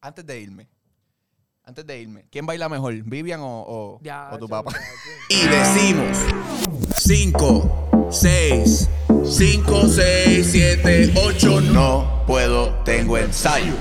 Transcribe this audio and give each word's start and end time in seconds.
antes 0.00 0.26
de 0.26 0.40
irme, 0.40 0.68
antes 1.64 1.86
de 1.86 2.00
irme, 2.00 2.26
¿quién 2.30 2.46
baila 2.46 2.68
mejor, 2.68 2.94
Vivian 3.04 3.40
o, 3.40 3.60
o- 3.66 4.00
Ya, 4.02 4.30
o 4.32 4.38
tu 4.38 4.48
papá? 4.48 4.72
Y 5.28 5.46
decimos 5.46 6.16
5, 6.96 8.08
6, 8.10 8.88
5, 9.24 9.88
6, 9.88 10.48
7, 10.50 11.12
8, 11.16 11.60
No 11.60 12.24
puedo, 12.26 12.74
tengo 12.84 13.18
ensayo. 13.18 13.74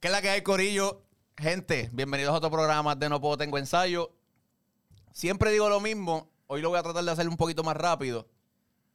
¿Qué 0.00 0.08
es 0.08 0.12
la 0.12 0.22
que 0.22 0.30
hay, 0.30 0.42
Corillo? 0.42 1.02
Gente, 1.36 1.90
bienvenidos 1.92 2.32
a 2.32 2.36
otro 2.38 2.50
programa 2.50 2.94
de 2.94 3.08
No 3.08 3.20
Puedo 3.20 3.36
Tengo 3.36 3.58
Ensayo. 3.58 4.12
Siempre 5.12 5.50
digo 5.50 5.68
lo 5.68 5.80
mismo. 5.80 6.30
Hoy 6.46 6.60
lo 6.62 6.68
voy 6.68 6.78
a 6.78 6.82
tratar 6.82 7.04
de 7.04 7.10
hacer 7.10 7.28
un 7.28 7.36
poquito 7.36 7.64
más 7.64 7.76
rápido. 7.76 8.28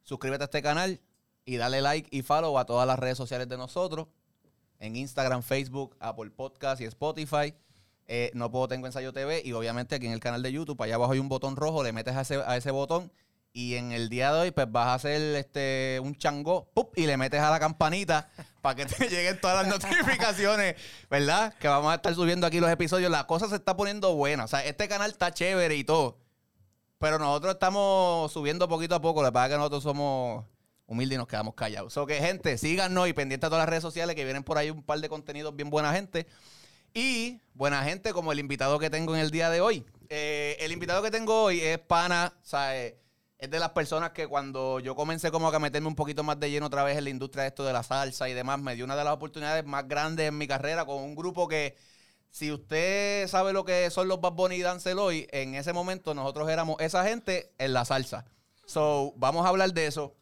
Suscríbete 0.02 0.44
a 0.44 0.46
este 0.46 0.62
canal 0.62 1.00
y 1.44 1.56
dale 1.56 1.80
like 1.80 2.08
y 2.10 2.22
follow 2.22 2.58
a 2.58 2.64
todas 2.64 2.86
las 2.86 2.98
redes 2.98 3.16
sociales 3.16 3.48
de 3.48 3.56
nosotros. 3.56 4.08
En 4.78 4.96
Instagram, 4.96 5.42
Facebook, 5.42 5.96
Apple 6.00 6.30
Podcast 6.30 6.80
y 6.80 6.84
Spotify. 6.84 7.54
Eh, 8.06 8.30
no 8.34 8.50
puedo 8.50 8.68
tengo 8.68 8.86
ensayo 8.86 9.12
TV 9.12 9.42
y 9.44 9.52
obviamente 9.52 9.94
aquí 9.94 10.06
en 10.06 10.12
el 10.12 10.20
canal 10.20 10.42
de 10.42 10.52
YouTube, 10.52 10.80
allá 10.82 10.96
abajo 10.96 11.12
hay 11.12 11.18
un 11.20 11.28
botón 11.28 11.56
rojo, 11.56 11.84
le 11.84 11.92
metes 11.92 12.16
a 12.16 12.22
ese, 12.22 12.42
a 12.44 12.56
ese 12.56 12.70
botón 12.70 13.12
y 13.52 13.74
en 13.76 13.92
el 13.92 14.08
día 14.08 14.32
de 14.32 14.40
hoy 14.40 14.50
pues 14.50 14.70
vas 14.70 14.88
a 14.88 14.94
hacer 14.94 15.20
este 15.36 16.00
un 16.02 16.16
changó 16.16 16.68
¡pup! 16.74 16.96
y 16.96 17.06
le 17.06 17.16
metes 17.16 17.40
a 17.40 17.50
la 17.50 17.60
campanita 17.60 18.28
para 18.60 18.74
que 18.74 18.86
te 18.86 19.08
lleguen 19.08 19.40
todas 19.40 19.66
las 19.66 19.68
notificaciones, 19.68 20.76
¿verdad? 21.10 21.54
Que 21.54 21.68
vamos 21.68 21.92
a 21.92 21.96
estar 21.96 22.14
subiendo 22.14 22.46
aquí 22.46 22.60
los 22.60 22.70
episodios. 22.70 23.10
La 23.10 23.26
cosa 23.26 23.48
se 23.48 23.56
está 23.56 23.76
poniendo 23.76 24.14
buena, 24.14 24.44
o 24.44 24.48
sea, 24.48 24.64
este 24.64 24.88
canal 24.88 25.10
está 25.10 25.32
chévere 25.32 25.76
y 25.76 25.84
todo, 25.84 26.18
pero 26.98 27.18
nosotros 27.18 27.54
estamos 27.54 28.32
subiendo 28.32 28.68
poquito 28.68 28.94
a 28.94 29.00
poco, 29.00 29.22
la 29.22 29.30
verdad 29.30 29.50
que 29.50 29.56
nosotros 29.56 29.82
somos 29.82 30.44
humildes 30.86 31.16
y 31.16 31.18
nos 31.18 31.28
quedamos 31.28 31.54
callados. 31.54 31.92
So 31.92 32.06
que 32.06 32.16
gente, 32.16 32.58
síganos 32.58 33.08
y 33.08 33.12
pendientes 33.12 33.46
a 33.46 33.50
todas 33.50 33.62
las 33.62 33.68
redes 33.68 33.82
sociales 33.82 34.14
que 34.16 34.24
vienen 34.24 34.44
por 34.44 34.58
ahí 34.58 34.70
un 34.70 34.82
par 34.82 35.00
de 35.00 35.08
contenidos 35.08 35.54
bien 35.54 35.70
buena 35.70 35.92
gente. 35.92 36.26
Y 36.94 37.40
buena 37.54 37.82
gente 37.84 38.12
como 38.12 38.32
el 38.32 38.38
invitado 38.38 38.78
que 38.78 38.90
tengo 38.90 39.14
en 39.14 39.22
el 39.22 39.30
día 39.30 39.48
de 39.48 39.60
hoy. 39.60 39.84
Eh, 40.10 40.56
el 40.60 40.72
invitado 40.72 41.02
que 41.02 41.10
tengo 41.10 41.44
hoy 41.44 41.60
es 41.60 41.78
pana, 41.78 42.34
o 42.42 42.44
sea, 42.44 42.78
eh, 42.78 42.98
es 43.38 43.50
de 43.50 43.58
las 43.58 43.70
personas 43.70 44.10
que 44.10 44.26
cuando 44.26 44.78
yo 44.78 44.94
comencé 44.94 45.30
como 45.30 45.48
a 45.48 45.58
meterme 45.58 45.88
un 45.88 45.94
poquito 45.94 46.22
más 46.22 46.38
de 46.38 46.50
lleno 46.50 46.66
otra 46.66 46.84
vez 46.84 46.98
en 46.98 47.04
la 47.04 47.10
industria 47.10 47.42
de 47.42 47.48
esto 47.48 47.64
de 47.64 47.72
la 47.72 47.82
salsa 47.82 48.28
y 48.28 48.34
demás, 48.34 48.60
me 48.60 48.74
dio 48.74 48.84
una 48.84 48.94
de 48.94 49.04
las 49.04 49.14
oportunidades 49.14 49.64
más 49.64 49.88
grandes 49.88 50.28
en 50.28 50.36
mi 50.36 50.46
carrera 50.46 50.84
con 50.84 51.02
un 51.02 51.14
grupo 51.14 51.48
que, 51.48 51.76
si 52.30 52.52
usted 52.52 53.26
sabe 53.28 53.52
lo 53.52 53.64
que 53.64 53.90
son 53.90 54.08
los 54.08 54.20
Bad 54.20 54.32
Bunny 54.32 54.56
y 54.56 54.62
Dancel 54.62 54.98
hoy, 54.98 55.26
en 55.32 55.54
ese 55.54 55.72
momento 55.72 56.14
nosotros 56.14 56.48
éramos 56.50 56.76
esa 56.80 57.04
gente 57.04 57.52
en 57.58 57.72
la 57.72 57.84
salsa. 57.84 58.26
So, 58.64 59.12
vamos 59.16 59.44
a 59.44 59.48
hablar 59.48 59.72
de 59.72 59.86
eso. 59.86 60.14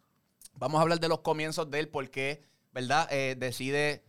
Vamos 0.60 0.78
a 0.78 0.82
hablar 0.82 1.00
de 1.00 1.08
los 1.08 1.20
comienzos 1.20 1.70
de 1.70 1.80
él, 1.80 1.88
porque, 1.88 2.42
¿verdad? 2.70 3.08
Eh, 3.10 3.34
decide 3.36 4.04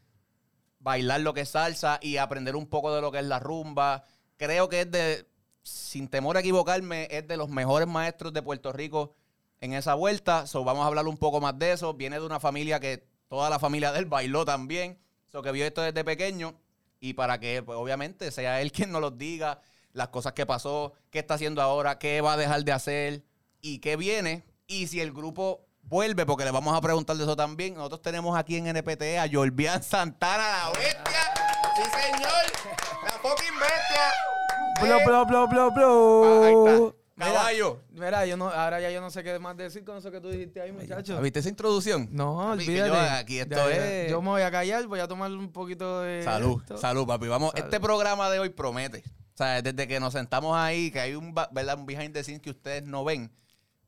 bailar 0.79 1.21
lo 1.21 1.33
que 1.33 1.41
es 1.41 1.49
salsa 1.49 1.97
y 2.01 2.17
aprender 2.17 2.57
un 2.57 2.67
poco 2.67 2.93
de 2.93 2.99
lo 2.99 3.09
que 3.09 3.19
es 3.19 3.25
la 3.25 3.39
rumba. 3.39 4.03
Creo 4.35 4.67
que 4.67 4.81
es 4.81 4.91
de, 4.91 5.25
sin 5.63 6.09
temor 6.09 6.35
a 6.35 6.41
equivocarme, 6.41 7.07
es 7.09 7.25
de 7.25 7.37
los 7.37 7.47
mejores 7.47 7.87
maestros 7.87 8.33
de 8.33 8.41
Puerto 8.41 8.73
Rico 8.73 9.15
en 9.61 9.71
esa 9.71 9.93
vuelta. 9.93 10.43
Vamos 10.53 10.83
a 10.83 10.87
hablar 10.87 11.07
un 11.07 11.15
poco 11.15 11.39
más 11.39 11.57
de 11.57 11.71
eso. 11.71 11.93
Viene 11.93 12.19
de 12.19 12.25
una 12.25 12.41
familia 12.41 12.81
que 12.81 13.07
toda 13.29 13.49
la 13.49 13.57
familia 13.57 13.93
de 13.93 13.99
él 13.99 14.05
bailó 14.05 14.43
también. 14.43 14.99
So, 15.31 15.41
que 15.41 15.53
vio 15.53 15.65
esto 15.65 15.81
desde 15.81 16.03
pequeño. 16.03 16.59
Y 16.99 17.13
para 17.13 17.39
que, 17.39 17.63
pues, 17.63 17.77
obviamente, 17.79 18.29
sea 18.29 18.59
él 18.59 18.71
quien 18.73 18.91
nos 18.91 18.99
los 18.99 19.17
diga, 19.17 19.61
las 19.93 20.09
cosas 20.09 20.33
que 20.33 20.45
pasó, 20.45 20.91
qué 21.11 21.19
está 21.19 21.35
haciendo 21.35 21.61
ahora, 21.61 21.97
qué 21.97 22.19
va 22.19 22.33
a 22.33 22.37
dejar 22.37 22.65
de 22.65 22.73
hacer 22.73 23.23
y 23.61 23.79
qué 23.79 23.95
viene. 23.95 24.43
Y 24.67 24.87
si 24.87 24.99
el 24.99 25.13
grupo 25.13 25.70
vuelve, 25.83 26.25
porque 26.25 26.45
le 26.45 26.51
vamos 26.51 26.75
a 26.75 26.81
preguntar 26.81 27.15
de 27.17 27.23
eso 27.23 27.35
también. 27.35 27.73
Nosotros 27.75 28.01
tenemos 28.01 28.37
aquí 28.37 28.57
en 28.57 28.67
NPT 28.67 29.17
a 29.19 29.27
Jorbian 29.31 29.81
Santana, 29.83 30.43
la 30.47 30.69
bestia. 30.71 31.33
Sí, 31.75 31.83
señor. 31.83 32.73
La 33.03 33.11
fucking 33.11 33.59
bestia. 33.59 34.81
Blo, 34.81 34.97
Eh, 34.99 35.05
blo, 35.05 35.25
blo, 35.25 35.47
blo, 35.47 35.63
ah, 35.63 35.69
blo. 35.75 36.43
ahí 36.43 36.53
está. 36.75 36.95
Mira, 37.15 37.33
Caballo. 37.33 37.79
Mira, 37.91 38.25
yo 38.25 38.35
no, 38.37 38.49
ahora 38.49 38.79
ya 38.81 38.89
yo 38.89 38.99
no 38.99 39.11
sé 39.11 39.21
qué 39.23 39.37
más 39.37 39.55
decir 39.55 39.83
con 39.85 39.95
eso 39.97 40.09
que 40.09 40.19
tú 40.19 40.29
dijiste 40.29 40.59
ahí, 40.59 40.71
muchacho. 40.71 41.21
¿Viste 41.21 41.39
esa 41.39 41.49
introducción? 41.49 42.07
No, 42.11 42.51
olvídate. 42.51 42.89
yo 42.89 42.95
aquí 42.99 43.39
esto 43.39 43.55
Ya, 43.69 43.69
es- 44.05 44.09
Yo 44.09 44.21
me 44.23 44.29
voy 44.29 44.41
a 44.41 44.49
callar, 44.49 44.87
voy 44.87 44.99
a 45.01 45.07
tomar 45.07 45.29
un 45.31 45.51
poquito 45.51 46.01
de. 46.01 46.23
Salud, 46.23 46.59
esto. 46.61 46.77
salud, 46.77 47.05
papi. 47.05 47.27
Vamos, 47.27 47.51
Salud. 47.51 47.63
este 47.65 47.79
programa 47.79 48.29
de 48.31 48.39
hoy 48.39 48.49
promete. 48.49 49.03
O 49.35 49.37
sea, 49.37 49.61
desde 49.61 49.87
que 49.87 49.99
nos 49.99 50.13
sentamos 50.13 50.57
ahí, 50.57 50.89
que 50.89 50.99
hay 50.99 51.13
un, 51.15 51.33
¿verdad? 51.51 51.77
un 51.77 51.85
behind 51.85 52.13
the 52.13 52.23
scenes 52.23 52.41
que 52.41 52.49
ustedes 52.49 52.83
no 52.83 53.03
ven, 53.03 53.31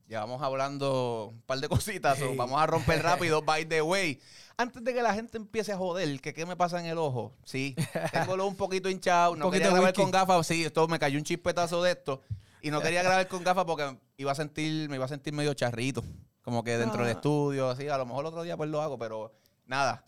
llevamos 0.08 0.42
hablando 0.42 1.30
un 1.32 1.40
par 1.42 1.58
de 1.60 1.68
cositas. 1.68 2.18
so, 2.18 2.34
vamos 2.36 2.60
a 2.60 2.66
romper 2.66 3.02
rápido, 3.02 3.42
by 3.42 3.64
the 3.66 3.82
way. 3.82 4.20
Antes 4.56 4.84
de 4.84 4.94
que 4.94 5.02
la 5.02 5.14
gente 5.14 5.36
empiece 5.36 5.72
a 5.72 5.76
joder, 5.76 6.20
que 6.20 6.32
qué 6.32 6.46
me 6.46 6.56
pasa 6.56 6.78
en 6.78 6.86
el 6.86 6.98
ojo. 6.98 7.34
Sí, 7.44 7.74
tengo 8.12 8.34
un 8.46 8.54
poquito 8.56 8.88
hinchado, 8.88 9.34
no 9.36 9.50
quería 9.50 9.68
grabar 9.68 9.86
whisky. 9.90 10.02
con 10.02 10.10
gafas. 10.12 10.46
Sí, 10.46 10.64
esto 10.64 10.86
me 10.86 10.98
cayó 10.98 11.18
un 11.18 11.24
chispetazo 11.24 11.82
de 11.82 11.92
esto. 11.92 12.22
Y 12.62 12.70
no 12.70 12.80
quería 12.80 13.02
grabar 13.02 13.26
con 13.28 13.42
gafas 13.44 13.64
porque 13.64 13.98
iba 14.16 14.32
a 14.32 14.34
sentir, 14.34 14.88
me 14.88 14.96
iba 14.96 15.04
a 15.04 15.08
sentir 15.08 15.32
medio 15.34 15.52
charrito. 15.54 16.02
Como 16.42 16.62
que 16.62 16.78
dentro 16.78 17.00
del 17.00 17.08
Ah. 17.08 17.12
estudio, 17.16 17.68
así. 17.70 17.88
A 17.88 17.98
lo 17.98 18.06
mejor 18.06 18.24
otro 18.26 18.42
día 18.42 18.56
pues 18.56 18.70
lo 18.70 18.80
hago, 18.80 18.96
pero 18.98 19.32
nada. 19.66 20.04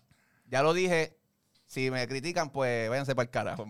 Ya 0.47 0.63
lo 0.63 0.73
dije. 0.75 1.16
Si 1.69 1.91
me 1.91 2.07
critican, 2.07 2.51
pues 2.51 2.89
váyanse 2.89 3.15
para 3.17 3.25
el 3.25 3.31
carajo. 3.31 3.67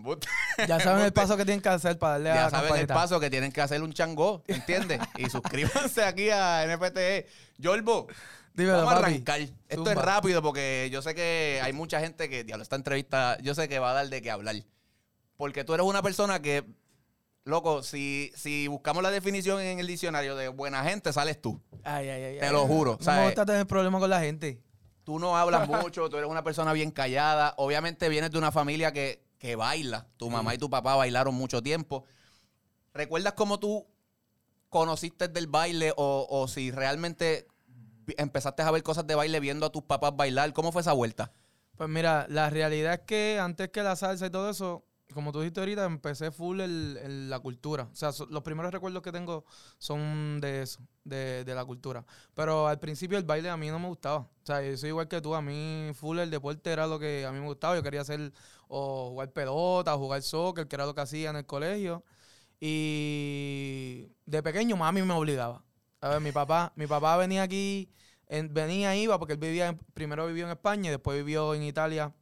Ya 0.67 0.79
saben 0.79 1.03
el 1.05 1.13
paso 1.13 1.35
que 1.35 1.45
tienen 1.45 1.61
que 1.61 1.69
hacer 1.69 1.97
para 1.97 2.13
darle 2.13 2.31
a 2.31 2.35
Ya 2.35 2.43
la 2.43 2.49
saben 2.51 2.75
el 2.75 2.87
paso 2.87 3.19
que 3.19 3.29
tienen 3.29 3.51
que 3.51 3.59
hacer 3.61 3.81
un 3.81 3.91
changó, 3.91 4.43
¿entiendes? 4.47 4.99
y 5.17 5.29
suscríbanse 5.29 6.03
aquí 6.03 6.29
a 6.29 6.63
NPTE. 6.65 7.27
Yorbo, 7.57 8.07
Dímelo, 8.53 8.77
vamos 8.77 8.93
a 8.93 8.95
papi. 8.97 9.11
arrancar. 9.13 9.41
Esto 9.67 9.89
es 9.91 9.97
rápido 9.97 10.41
porque 10.43 10.89
yo 10.91 11.01
sé 11.01 11.15
que 11.15 11.59
hay 11.63 11.73
mucha 11.73 11.99
gente 11.99 12.29
que, 12.29 12.43
diablo, 12.43 12.61
esta 12.63 12.75
entrevista, 12.75 13.37
yo 13.41 13.55
sé 13.55 13.67
que 13.67 13.79
va 13.79 13.91
a 13.91 13.93
dar 13.93 14.09
de 14.09 14.21
qué 14.21 14.29
hablar. 14.31 14.55
Porque 15.35 15.63
tú 15.63 15.73
eres 15.73 15.85
una 15.85 16.01
persona 16.03 16.39
que, 16.41 16.65
loco, 17.45 17.81
si, 17.83 18.31
si 18.35 18.67
buscamos 18.67 19.01
la 19.03 19.09
definición 19.11 19.59
en 19.59 19.79
el 19.79 19.87
diccionario 19.87 20.35
de 20.35 20.47
buena 20.49 20.83
gente, 20.83 21.11
sales 21.13 21.41
tú. 21.41 21.59
Ay, 21.83 22.09
ay, 22.09 22.23
ay. 22.23 22.39
Te 22.39 22.45
ay. 22.45 22.51
lo 22.51 22.65
juro, 22.67 22.97
No 22.99 23.03
¿sabes? 23.03 23.19
me 23.21 23.25
gusta 23.27 23.45
tener 23.45 23.65
problemas 23.67 23.99
con 24.01 24.09
la 24.09 24.19
gente. 24.19 24.59
Tú 25.07 25.19
no 25.19 25.37
hablas 25.37 25.69
mucho, 25.69 26.09
tú 26.09 26.17
eres 26.17 26.29
una 26.29 26.43
persona 26.43 26.73
bien 26.73 26.91
callada. 26.91 27.53
Obviamente 27.55 28.09
vienes 28.09 28.29
de 28.29 28.37
una 28.37 28.51
familia 28.51 28.91
que, 28.91 29.23
que 29.39 29.55
baila. 29.55 30.05
Tu 30.17 30.29
mamá 30.29 30.53
y 30.53 30.57
tu 30.57 30.69
papá 30.69 30.97
bailaron 30.97 31.33
mucho 31.33 31.63
tiempo. 31.63 32.03
¿Recuerdas 32.93 33.31
cómo 33.31 33.57
tú 33.57 33.87
conociste 34.67 35.29
del 35.29 35.47
baile 35.47 35.93
o, 35.95 36.27
o 36.29 36.49
si 36.49 36.71
realmente 36.71 37.47
empezaste 38.17 38.63
a 38.63 38.71
ver 38.71 38.83
cosas 38.83 39.07
de 39.07 39.15
baile 39.15 39.39
viendo 39.39 39.65
a 39.65 39.71
tus 39.71 39.83
papás 39.83 40.13
bailar? 40.13 40.51
¿Cómo 40.51 40.73
fue 40.73 40.81
esa 40.81 40.91
vuelta? 40.91 41.31
Pues 41.77 41.87
mira, 41.87 42.25
la 42.27 42.49
realidad 42.49 42.95
es 42.95 42.99
que 43.07 43.39
antes 43.39 43.69
que 43.69 43.83
la 43.83 43.95
salsa 43.95 44.25
y 44.25 44.29
todo 44.29 44.49
eso, 44.49 44.83
como 45.13 45.31
tú 45.31 45.39
dijiste 45.39 45.59
ahorita, 45.61 45.85
empecé 45.85 46.31
full 46.31 46.59
el, 46.61 47.29
la 47.29 47.39
cultura. 47.39 47.89
O 47.91 47.95
sea, 47.95 48.11
los 48.29 48.43
primeros 48.43 48.71
recuerdos 48.71 49.01
que 49.01 49.11
tengo 49.11 49.45
son 49.77 50.39
de 50.41 50.61
eso, 50.63 50.79
de, 51.03 51.43
de 51.45 51.55
la 51.55 51.65
cultura. 51.65 52.05
Pero 52.33 52.67
al 52.67 52.79
principio 52.79 53.17
el 53.17 53.23
baile 53.23 53.49
a 53.49 53.57
mí 53.57 53.69
no 53.69 53.79
me 53.79 53.87
gustaba. 53.87 54.17
O 54.19 54.29
sea, 54.45 54.61
yo 54.61 54.75
soy 54.77 54.89
igual 54.89 55.07
que 55.07 55.21
tú. 55.21 55.33
A 55.35 55.41
mí 55.41 55.91
full 55.93 56.19
el 56.19 56.29
deporte 56.29 56.71
era 56.71 56.87
lo 56.87 56.99
que 56.99 57.25
a 57.25 57.31
mí 57.31 57.39
me 57.39 57.45
gustaba. 57.47 57.75
Yo 57.75 57.83
quería 57.83 58.01
hacer 58.01 58.33
o 58.67 59.09
jugar 59.11 59.31
pelota, 59.31 59.95
o 59.95 59.99
jugar 59.99 60.21
soccer, 60.21 60.67
que 60.67 60.75
era 60.75 60.85
lo 60.85 60.93
que 60.95 61.01
hacía 61.01 61.29
en 61.29 61.37
el 61.37 61.45
colegio. 61.45 62.03
Y 62.59 64.07
de 64.25 64.43
pequeño 64.43 64.75
mami 64.77 65.01
me 65.03 65.13
obligaba. 65.13 65.63
A 66.01 66.09
ver, 66.09 66.21
mi 66.21 66.31
papá, 66.31 66.73
mi 66.75 66.87
papá 66.87 67.17
venía 67.17 67.43
aquí, 67.43 67.89
en- 68.27 68.53
venía, 68.53 68.95
iba, 68.95 69.17
porque 69.19 69.33
él 69.33 69.39
vivía, 69.39 69.67
en- 69.69 69.77
primero 69.93 70.27
vivió 70.27 70.45
en 70.45 70.51
España 70.51 70.89
y 70.89 70.91
después 70.91 71.17
vivió 71.17 71.53
en 71.55 71.63
Italia, 71.63 72.13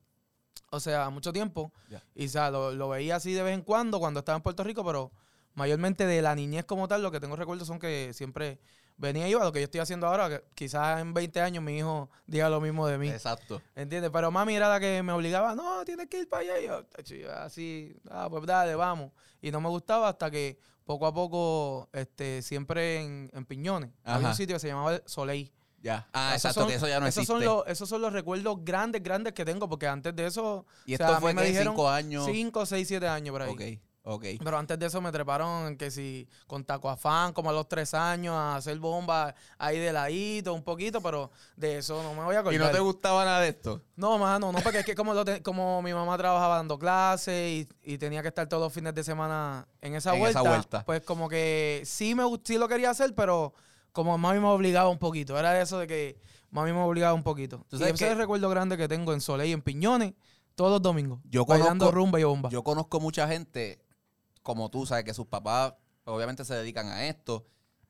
o 0.71 0.79
sea, 0.79 1.09
mucho 1.09 1.31
tiempo. 1.33 1.71
Y 2.13 2.25
o 2.25 2.29
sea, 2.29 2.51
lo, 2.51 2.71
lo 2.71 2.89
veía 2.89 3.15
así 3.17 3.33
de 3.33 3.43
vez 3.43 3.53
en 3.53 3.61
cuando 3.61 3.99
cuando 3.99 4.19
estaba 4.19 4.35
en 4.35 4.43
Puerto 4.43 4.63
Rico, 4.63 4.83
pero 4.83 5.11
mayormente 5.53 6.05
de 6.05 6.21
la 6.21 6.35
niñez 6.35 6.65
como 6.65 6.87
tal, 6.87 7.01
lo 7.01 7.11
que 7.11 7.19
tengo 7.19 7.35
recuerdos 7.35 7.67
son 7.67 7.79
que 7.79 8.11
siempre 8.13 8.59
venía 8.97 9.27
y 9.27 9.31
iba, 9.31 9.43
lo 9.43 9.51
que 9.51 9.59
yo 9.59 9.65
estoy 9.65 9.81
haciendo 9.81 10.07
ahora, 10.07 10.29
que 10.29 10.43
quizás 10.53 11.01
en 11.01 11.13
20 11.13 11.41
años 11.41 11.63
mi 11.63 11.77
hijo 11.77 12.09
diga 12.27 12.49
lo 12.49 12.61
mismo 12.61 12.87
de 12.87 12.97
mí. 12.97 13.09
Exacto. 13.09 13.61
¿Entiendes? 13.75 14.11
Pero 14.11 14.31
mami 14.31 14.55
era 14.55 14.69
la 14.69 14.79
que 14.79 15.03
me 15.03 15.11
obligaba, 15.11 15.55
no, 15.55 15.83
tienes 15.85 16.07
que 16.07 16.19
ir 16.19 16.29
para 16.29 16.41
allá. 16.41 16.59
Y 16.59 16.65
yo, 16.67 16.85
yo 17.03 17.33
así, 17.33 17.95
ah, 18.09 18.27
pues 18.29 18.45
dale, 18.45 18.75
vamos. 18.75 19.11
Y 19.41 19.51
no 19.51 19.59
me 19.61 19.69
gustaba 19.69 20.09
hasta 20.09 20.31
que 20.31 20.57
poco 20.85 21.07
a 21.07 21.13
poco, 21.13 21.89
este, 21.93 22.41
siempre 22.41 23.01
en, 23.01 23.29
en 23.33 23.45
Piñones, 23.45 23.89
había 24.03 24.19
Ajá. 24.19 24.29
un 24.29 24.35
sitio 24.35 24.55
que 24.55 24.59
se 24.59 24.67
llamaba 24.67 25.01
Soleil. 25.05 25.51
Ya. 25.85 26.07
Ah, 26.13 26.29
Esos 26.35 26.45
exacto, 26.51 26.61
son- 26.61 26.69
que 26.69 26.75
eso 26.75 26.87
ya 26.87 26.99
no 26.99 27.05
esos 27.05 27.21
existe. 27.23 27.45
Son 27.45 27.57
los, 27.57 27.67
esos 27.67 27.87
son 27.87 28.01
los 28.01 28.11
recuerdos 28.11 28.57
grandes, 28.63 29.03
grandes 29.03 29.33
que 29.33 29.45
tengo, 29.45 29.69
porque 29.69 29.87
antes 29.87 30.15
de 30.15 30.25
eso. 30.25 30.65
y 30.87 30.95
o 30.95 30.97
sea, 30.97 31.05
esto 31.05 31.17
a 31.17 31.19
mí 31.19 31.21
fue 31.21 31.33
me 31.35 31.43
dijeron 31.45 31.73
cinco 31.75 31.87
años. 31.89 32.25
5, 32.25 32.65
6, 32.65 32.87
7 32.87 33.07
años 33.07 33.31
por 33.31 33.43
ahí. 33.43 33.51
Ok, 34.03 34.15
ok. 34.15 34.25
Pero 34.43 34.57
antes 34.57 34.79
de 34.79 34.85
eso 34.87 34.99
me 34.99 35.11
treparon 35.11 35.77
que 35.77 35.91
si 35.91 36.27
con 36.47 36.65
taco 36.65 36.89
afán, 36.89 37.33
como 37.33 37.51
a 37.51 37.53
los 37.53 37.67
tres 37.69 37.93
años, 37.93 38.33
a 38.33 38.55
hacer 38.55 38.79
bombas 38.79 39.35
ahí 39.59 39.77
de 39.77 39.93
ladito, 39.93 40.55
un 40.55 40.63
poquito, 40.63 41.01
pero 41.01 41.29
de 41.55 41.77
eso 41.77 42.01
no 42.01 42.15
me 42.15 42.23
voy 42.23 42.35
a 42.35 42.39
acordar. 42.39 42.59
¿Y 42.59 42.63
no 42.63 42.71
te 42.71 42.79
gustaba 42.79 43.23
nada 43.23 43.41
de 43.41 43.49
esto? 43.49 43.79
No, 43.95 44.17
mano, 44.17 44.51
no, 44.51 44.59
porque 44.61 44.79
es 44.79 44.85
que 44.87 44.95
como, 44.95 45.13
lo 45.13 45.23
te- 45.23 45.43
como 45.43 45.83
mi 45.83 45.93
mamá 45.93 46.17
trabajaba 46.17 46.55
dando 46.57 46.79
clases 46.79 47.67
y, 47.83 47.93
y 47.93 47.99
tenía 47.99 48.23
que 48.23 48.29
estar 48.29 48.47
todos 48.49 48.63
los 48.63 48.73
fines 48.73 48.95
de 48.95 49.03
semana 49.03 49.67
en 49.81 49.93
esa, 49.93 50.15
En 50.15 50.25
esa 50.25 50.41
vuelta, 50.41 50.41
vuelta. 50.41 50.83
pues 50.85 51.01
como 51.03 51.29
que 51.29 51.83
sí 51.85 52.15
me 52.15 52.23
sí 52.43 52.57
lo 52.57 52.67
quería 52.67 52.89
hacer, 52.89 53.13
pero 53.13 53.53
como 53.95 54.17
mami 54.17 54.39
me 54.39 54.47
obligaba 54.47 54.89
un 54.89 54.99
poquito. 54.99 55.39
Era 55.39 55.59
eso 55.61 55.79
de 55.79 55.87
que 55.87 56.19
Mami 56.51 56.71
me 56.71 56.81
obligaba 56.81 57.13
un 57.13 57.23
poquito. 57.23 57.65
¿Tú 57.69 57.77
Y 57.77 57.83
ese 57.83 57.93
es 57.93 58.01
el 58.11 58.17
recuerdo 58.17 58.49
grande 58.49 58.77
que 58.77 58.87
tengo 58.87 59.11
en 59.13 59.19
Soleil, 59.21 59.51
en 59.53 59.61
Piñones, 59.61 60.13
todos 60.53 60.71
los 60.71 60.81
domingos. 60.81 61.19
Yo 61.25 61.45
bailando 61.45 61.85
conozco- 61.87 61.91
rumba 61.95 62.19
y 62.19 62.23
bomba. 62.23 62.49
Yo 62.49 62.63
conozco 62.63 62.99
mucha 62.99 63.27
gente, 63.27 63.79
como 64.41 64.69
tú, 64.69 64.85
sabes, 64.85 65.03
que 65.05 65.13
sus 65.13 65.25
papás 65.27 65.73
obviamente 66.05 66.45
se 66.45 66.53
dedican 66.53 66.87
a 66.87 67.07
esto 67.07 67.45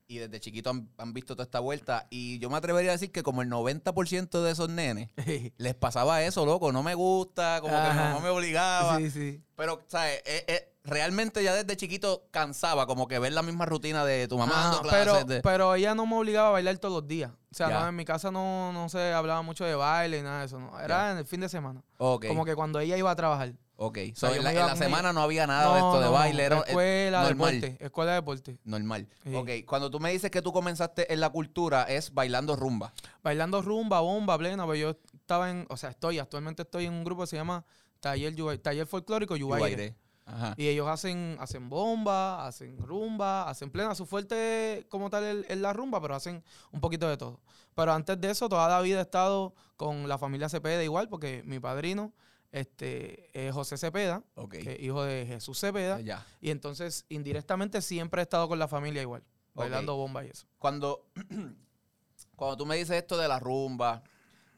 y 0.07 0.17
desde 0.19 0.39
chiquito 0.39 0.69
han, 0.69 0.89
han 0.97 1.13
visto 1.13 1.35
toda 1.35 1.43
esta 1.45 1.59
vuelta. 1.59 2.07
Y 2.09 2.39
yo 2.39 2.49
me 2.49 2.57
atrevería 2.57 2.91
a 2.91 2.93
decir 2.93 3.11
que 3.11 3.21
como 3.23 3.41
el 3.43 3.49
90% 3.49 4.41
de 4.41 4.51
esos 4.51 4.69
nenes 4.69 5.09
les 5.57 5.75
pasaba 5.75 6.23
eso, 6.23 6.45
loco. 6.45 6.71
No 6.71 6.81
me 6.81 6.95
gusta, 6.95 7.59
como 7.61 7.73
que 7.75 7.89
mi 7.89 7.95
mamá 7.95 8.19
me 8.19 8.29
obligaba. 8.29 8.97
sí, 8.97 9.11
sí. 9.11 9.43
Pero, 9.55 9.81
¿sabes? 9.87 10.23
Eh, 10.25 10.45
eh, 10.47 10.74
realmente 10.85 11.43
ya 11.43 11.53
desde 11.53 11.75
chiquito 11.77 12.27
cansaba, 12.31 12.85
como 12.87 13.07
que 13.07 13.19
ver 13.19 13.33
la 13.33 13.41
misma 13.41 13.65
rutina 13.65 14.05
de 14.05 14.27
tu 14.27 14.37
mamá 14.37 14.53
Ajá, 14.53 14.63
dando 14.69 14.81
clases. 14.81 14.99
pero, 15.13 15.23
de- 15.25 15.41
pero 15.41 15.75
ella 15.75 15.95
no 15.95 16.05
me 16.05 16.15
obligaba 16.15 16.49
a 16.49 16.51
bailar 16.51 16.77
todos 16.77 17.01
los 17.01 17.07
días. 17.07 17.31
O 17.31 17.55
sea, 17.55 17.69
no, 17.69 17.87
en 17.87 17.95
mi 17.95 18.03
casa 18.05 18.31
no, 18.31 18.73
no 18.73 18.89
se 18.89 19.13
hablaba 19.13 19.41
mucho 19.41 19.63
de 19.65 19.75
baile 19.75 20.19
y 20.19 20.21
nada 20.21 20.39
de 20.41 20.45
eso. 20.47 20.59
No. 20.59 20.77
Era 20.79 21.11
en 21.11 21.17
el 21.19 21.25
fin 21.25 21.39
de 21.39 21.47
semana. 21.49 21.81
Como 21.97 22.43
que 22.45 22.53
cuando 22.55 22.79
ella 22.79 22.97
iba 22.97 23.09
a 23.11 23.15
trabajar. 23.15 23.53
ok. 23.77 23.97
sea, 24.13 24.29
So, 24.29 24.35
en 24.35 24.43
la, 24.43 24.51
en 24.71 24.77
semana 24.77 25.13
no 25.13 25.21
había 25.21 25.47
nada 25.47 25.71
de 25.73 25.79
esto 25.79 26.01
de 26.01 26.07
baile. 26.09 26.43
Era, 26.43 26.57
eh, 26.59 26.63
escuela, 26.67 27.23
normal. 27.23 27.61
deporte. 27.61 27.85
Escuela 27.85 28.11
de 28.11 28.15
deporte. 28.17 28.57
Normal. 28.65 29.07
Sí. 29.23 29.33
Ok, 29.35 29.49
cuando 29.65 29.89
tú 29.89 29.99
me 30.01 30.11
dices 30.11 30.29
que 30.31 30.41
tú 30.41 30.51
comenzaste 30.51 31.13
en 31.13 31.19
la 31.21 31.29
cultura, 31.29 31.83
es 31.83 32.13
bailando 32.13 32.55
rumba. 32.57 32.93
Bailando 33.23 33.61
rumba, 33.61 34.01
bomba, 34.01 34.37
plena. 34.37 34.65
Pues 34.65 34.79
yo 34.81 34.97
estaba 35.13 35.49
en, 35.49 35.65
o 35.69 35.77
sea, 35.77 35.91
estoy, 35.91 36.19
actualmente 36.19 36.63
estoy 36.63 36.85
en 36.87 36.93
un 36.93 37.05
grupo 37.05 37.21
que 37.23 37.27
se 37.27 37.37
llama 37.37 37.63
Taller, 38.01 38.35
Taller 38.61 38.85
Folclórico 38.85 39.37
Yubaire. 39.37 39.69
Yubaire. 39.71 39.95
Ajá. 40.25 40.55
Y 40.57 40.67
ellos 40.67 40.87
hacen, 40.87 41.37
hacen 41.39 41.69
bomba, 41.69 42.47
hacen 42.47 42.77
rumba, 42.79 43.47
hacen 43.47 43.69
plena. 43.69 43.93
Su 43.93 44.05
fuerte 44.05 44.85
como 44.89 45.09
tal 45.09 45.45
es, 45.47 45.57
la 45.57 45.71
rumba, 45.71 46.01
pero 46.01 46.15
hacen 46.15 46.43
un 46.71 46.81
poquito 46.81 47.07
de 47.07 47.17
todo. 47.17 47.39
Pero 47.75 47.93
antes 47.93 48.19
de 48.19 48.31
eso, 48.31 48.49
toda 48.49 48.67
la 48.67 48.81
vida 48.81 48.99
he 48.99 49.01
estado 49.01 49.53
con 49.77 50.07
la 50.07 50.17
familia 50.17 50.49
Cepeda 50.49 50.83
igual, 50.83 51.09
porque 51.09 51.43
mi 51.45 51.59
padrino 51.59 52.13
este, 52.51 53.29
es 53.33 53.53
José 53.53 53.77
Cepeda, 53.77 54.23
es 54.53 54.79
hijo 54.79 55.03
de 55.03 55.25
Jesús 55.27 55.59
Cepeda. 55.59 55.99
Ya. 56.01 56.25
Y 56.41 56.49
entonces, 56.49 57.05
indirectamente, 57.09 57.81
siempre 57.81 58.21
he 58.21 58.23
estado 58.23 58.47
con 58.47 58.57
la 58.57 58.67
familia 58.67 59.01
igual, 59.01 59.23
bailando 59.53 59.95
bomba 59.95 60.25
y 60.25 60.29
eso. 60.29 60.47
Cuando, 60.57 61.05
cuando 62.35 62.57
tú 62.57 62.65
me 62.65 62.77
dices 62.77 62.97
esto 62.97 63.17
de 63.17 63.27
la 63.27 63.39
rumba, 63.39 64.03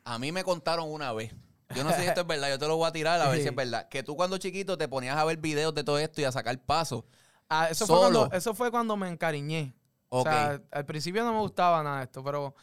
a 0.03 0.19
mí 0.19 0.31
me 0.31 0.43
contaron 0.43 0.89
una 0.89 1.11
vez. 1.11 1.33
Yo 1.75 1.83
no 1.83 1.91
sé 1.91 2.01
si 2.01 2.07
esto 2.07 2.21
es 2.21 2.27
verdad, 2.27 2.49
yo 2.49 2.59
te 2.59 2.67
lo 2.67 2.77
voy 2.77 2.87
a 2.87 2.91
tirar 2.91 3.21
a 3.21 3.29
ver 3.29 3.41
si 3.41 3.47
es 3.47 3.55
verdad. 3.55 3.87
Que 3.89 4.03
tú 4.03 4.15
cuando 4.15 4.37
chiquito 4.37 4.77
te 4.77 4.87
ponías 4.87 5.17
a 5.17 5.25
ver 5.25 5.37
videos 5.37 5.73
de 5.73 5.83
todo 5.83 5.99
esto 5.99 6.21
y 6.21 6.23
a 6.23 6.31
sacar 6.31 6.57
pasos. 6.59 7.03
Ah, 7.49 7.67
eso, 7.69 7.87
fue 7.87 7.97
cuando, 7.97 8.29
eso 8.31 8.53
fue 8.53 8.71
cuando 8.71 8.97
me 8.97 9.07
encariñé. 9.07 9.73
Ok. 10.09 10.27
O 10.27 10.29
sea, 10.29 10.61
al 10.71 10.85
principio 10.85 11.23
no 11.23 11.33
me 11.33 11.39
gustaba 11.39 11.83
nada 11.83 11.97
de 11.97 12.03
esto, 12.03 12.23
pero 12.23 12.55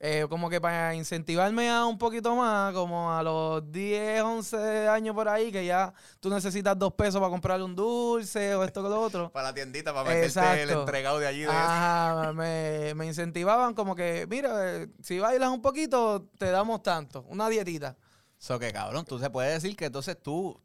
eh, 0.00 0.26
como 0.28 0.50
que 0.50 0.60
para 0.60 0.94
incentivarme 0.94 1.70
a 1.70 1.86
un 1.86 1.96
poquito 1.96 2.34
más, 2.36 2.74
como 2.74 3.12
a 3.12 3.22
los 3.22 3.70
10, 3.70 4.22
11 4.22 4.88
años 4.88 5.14
por 5.14 5.28
ahí, 5.28 5.50
que 5.50 5.64
ya 5.64 5.94
tú 6.20 6.28
necesitas 6.28 6.78
dos 6.78 6.92
pesos 6.94 7.20
para 7.20 7.30
comprarle 7.30 7.64
un 7.64 7.74
dulce 7.74 8.54
o 8.54 8.64
esto 8.64 8.82
que 8.82 8.88
lo 8.88 9.00
otro. 9.00 9.30
Para 9.32 9.48
la 9.48 9.54
tiendita, 9.54 9.94
para 9.94 10.04
meterte 10.04 10.26
Exacto. 10.26 10.62
el 10.62 10.70
entregado 10.70 11.18
de 11.20 11.26
allí. 11.26 11.40
De 11.40 11.48
Ajá, 11.48 12.32
me, 12.34 12.92
me 12.94 13.06
incentivaban 13.06 13.72
como 13.72 13.94
que, 13.94 14.26
mira, 14.28 14.82
eh, 14.82 14.88
si 15.00 15.18
bailas 15.20 15.50
un 15.50 15.62
poquito, 15.62 16.28
te 16.38 16.50
damos 16.50 16.82
tanto, 16.82 17.24
una 17.28 17.48
dietita. 17.48 17.96
Eso 18.44 18.58
que 18.58 18.72
cabrón, 18.74 19.06
tú 19.06 19.18
se 19.18 19.30
puede 19.30 19.52
decir 19.52 19.74
que 19.74 19.86
entonces 19.86 20.18
tú 20.22 20.60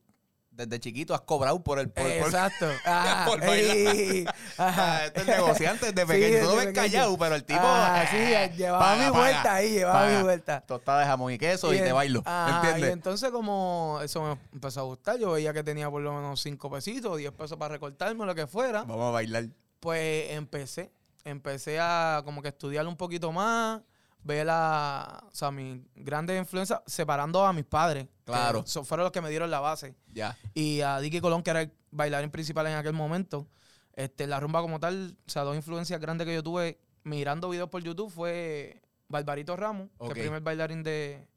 desde 0.51 0.77
chiquito 0.81 1.13
has 1.13 1.21
cobrado 1.21 1.63
por 1.63 1.79
el 1.79 1.89
por, 1.89 2.03
por- 2.03 2.11
Exacto. 2.11 2.65
Por 3.25 3.39
bailar. 3.39 3.77
Ey, 3.95 4.25
ajá. 4.57 4.97
Ah, 4.97 5.05
este 5.05 5.21
es 5.21 5.27
negociante 5.27 5.93
desde 5.93 6.01
Sí, 6.01 6.07
pequeño. 6.07 6.39
tú 6.39 6.43
desde 6.51 6.55
ves 6.57 6.65
pequeño. 6.65 6.73
callado, 6.83 7.17
pero 7.17 7.35
el 7.35 7.43
tipo. 7.45 7.61
Ah, 7.63 8.05
sí, 8.11 8.17
eh, 8.17 8.51
llevaba 8.57 8.79
paga, 8.79 8.95
mi 8.97 9.11
paga, 9.11 9.17
vuelta 9.23 9.53
ahí, 9.53 9.71
llevaba 9.71 9.99
paga. 10.01 10.17
mi 10.17 10.23
vuelta. 10.23 10.61
Tostada 10.67 10.99
de 10.99 11.05
jamón 11.05 11.31
y 11.31 11.37
queso 11.37 11.73
y, 11.73 11.77
te 11.77 11.91
bailo. 11.93 12.21
ajá, 12.25 12.55
¿Entiendes? 12.57 12.89
Y 12.89 12.91
entonces 12.91 13.31
como 13.31 13.99
eso 14.03 14.21
me 14.23 14.37
empezó 14.51 14.81
a 14.81 14.83
gustar, 14.83 15.17
yo 15.17 15.31
veía 15.31 15.53
que 15.53 15.63
tenía 15.63 15.89
por 15.89 16.01
lo 16.01 16.13
menos 16.13 16.41
5 16.41 16.69
pesitos, 16.69 17.17
10 17.17 17.31
pesos 17.31 17.57
para 17.57 17.71
recortarme, 17.75 18.25
lo 18.25 18.35
que 18.35 18.45
fuera, 18.45 18.83
Vamos 18.83 19.07
a 19.07 19.11
bailar. 19.11 19.45
pues 19.79 20.31
empecé, 20.31 20.91
empecé 21.23 21.79
a 21.79 22.21
como 22.25 22.41
que 22.41 22.49
estudiar 22.49 22.85
un 22.85 22.97
poquito 22.97 23.31
más, 23.31 23.79
ver 24.23 24.45
la, 24.45 25.23
o 25.27 25.33
sea, 25.35 25.49
mi 25.51 25.83
grande 25.95 26.37
influencia, 26.37 26.81
separando 26.85 27.45
a 27.45 27.53
mis 27.53 27.65
padres. 27.65 28.05
que 28.25 28.31
Claro. 28.33 28.63
so- 28.67 28.83
fueron 28.83 29.05
los 29.05 29.11
que 29.11 29.21
me 29.21 29.29
dieron 29.29 29.49
la 29.49 29.59
base. 29.59 29.95
Ya. 30.11 30.37
Y 30.53 30.81
a 30.81 30.99
Dicky 30.99 31.19
Colón, 31.21 31.41
que 31.41 31.49
era 31.51 31.61
el 31.61 31.71
bailarín 31.91 32.29
principal 32.29 32.67
en 32.67 32.75
aquel 32.75 32.93
momento. 32.93 33.47
Este, 33.95 34.27
la 34.27 34.39
rumba 34.39 34.61
como 34.61 34.79
tal, 34.79 35.17
o 35.27 35.29
sea, 35.29 35.43
dos 35.43 35.55
influencias 35.55 35.99
grandes 35.99 36.25
que 36.27 36.33
yo 36.35 36.43
tuve 36.43 36.79
mirando 37.03 37.49
videos 37.49 37.69
por 37.69 37.81
YouTube 37.81 38.11
fue 38.11 38.81
Barbarito 39.07 39.55
Ramos, 39.55 39.89
que 39.99 40.05
es 40.05 40.11
el 40.11 40.21
primer 40.21 40.41
bailarín 40.41 40.83
de, 40.83 41.27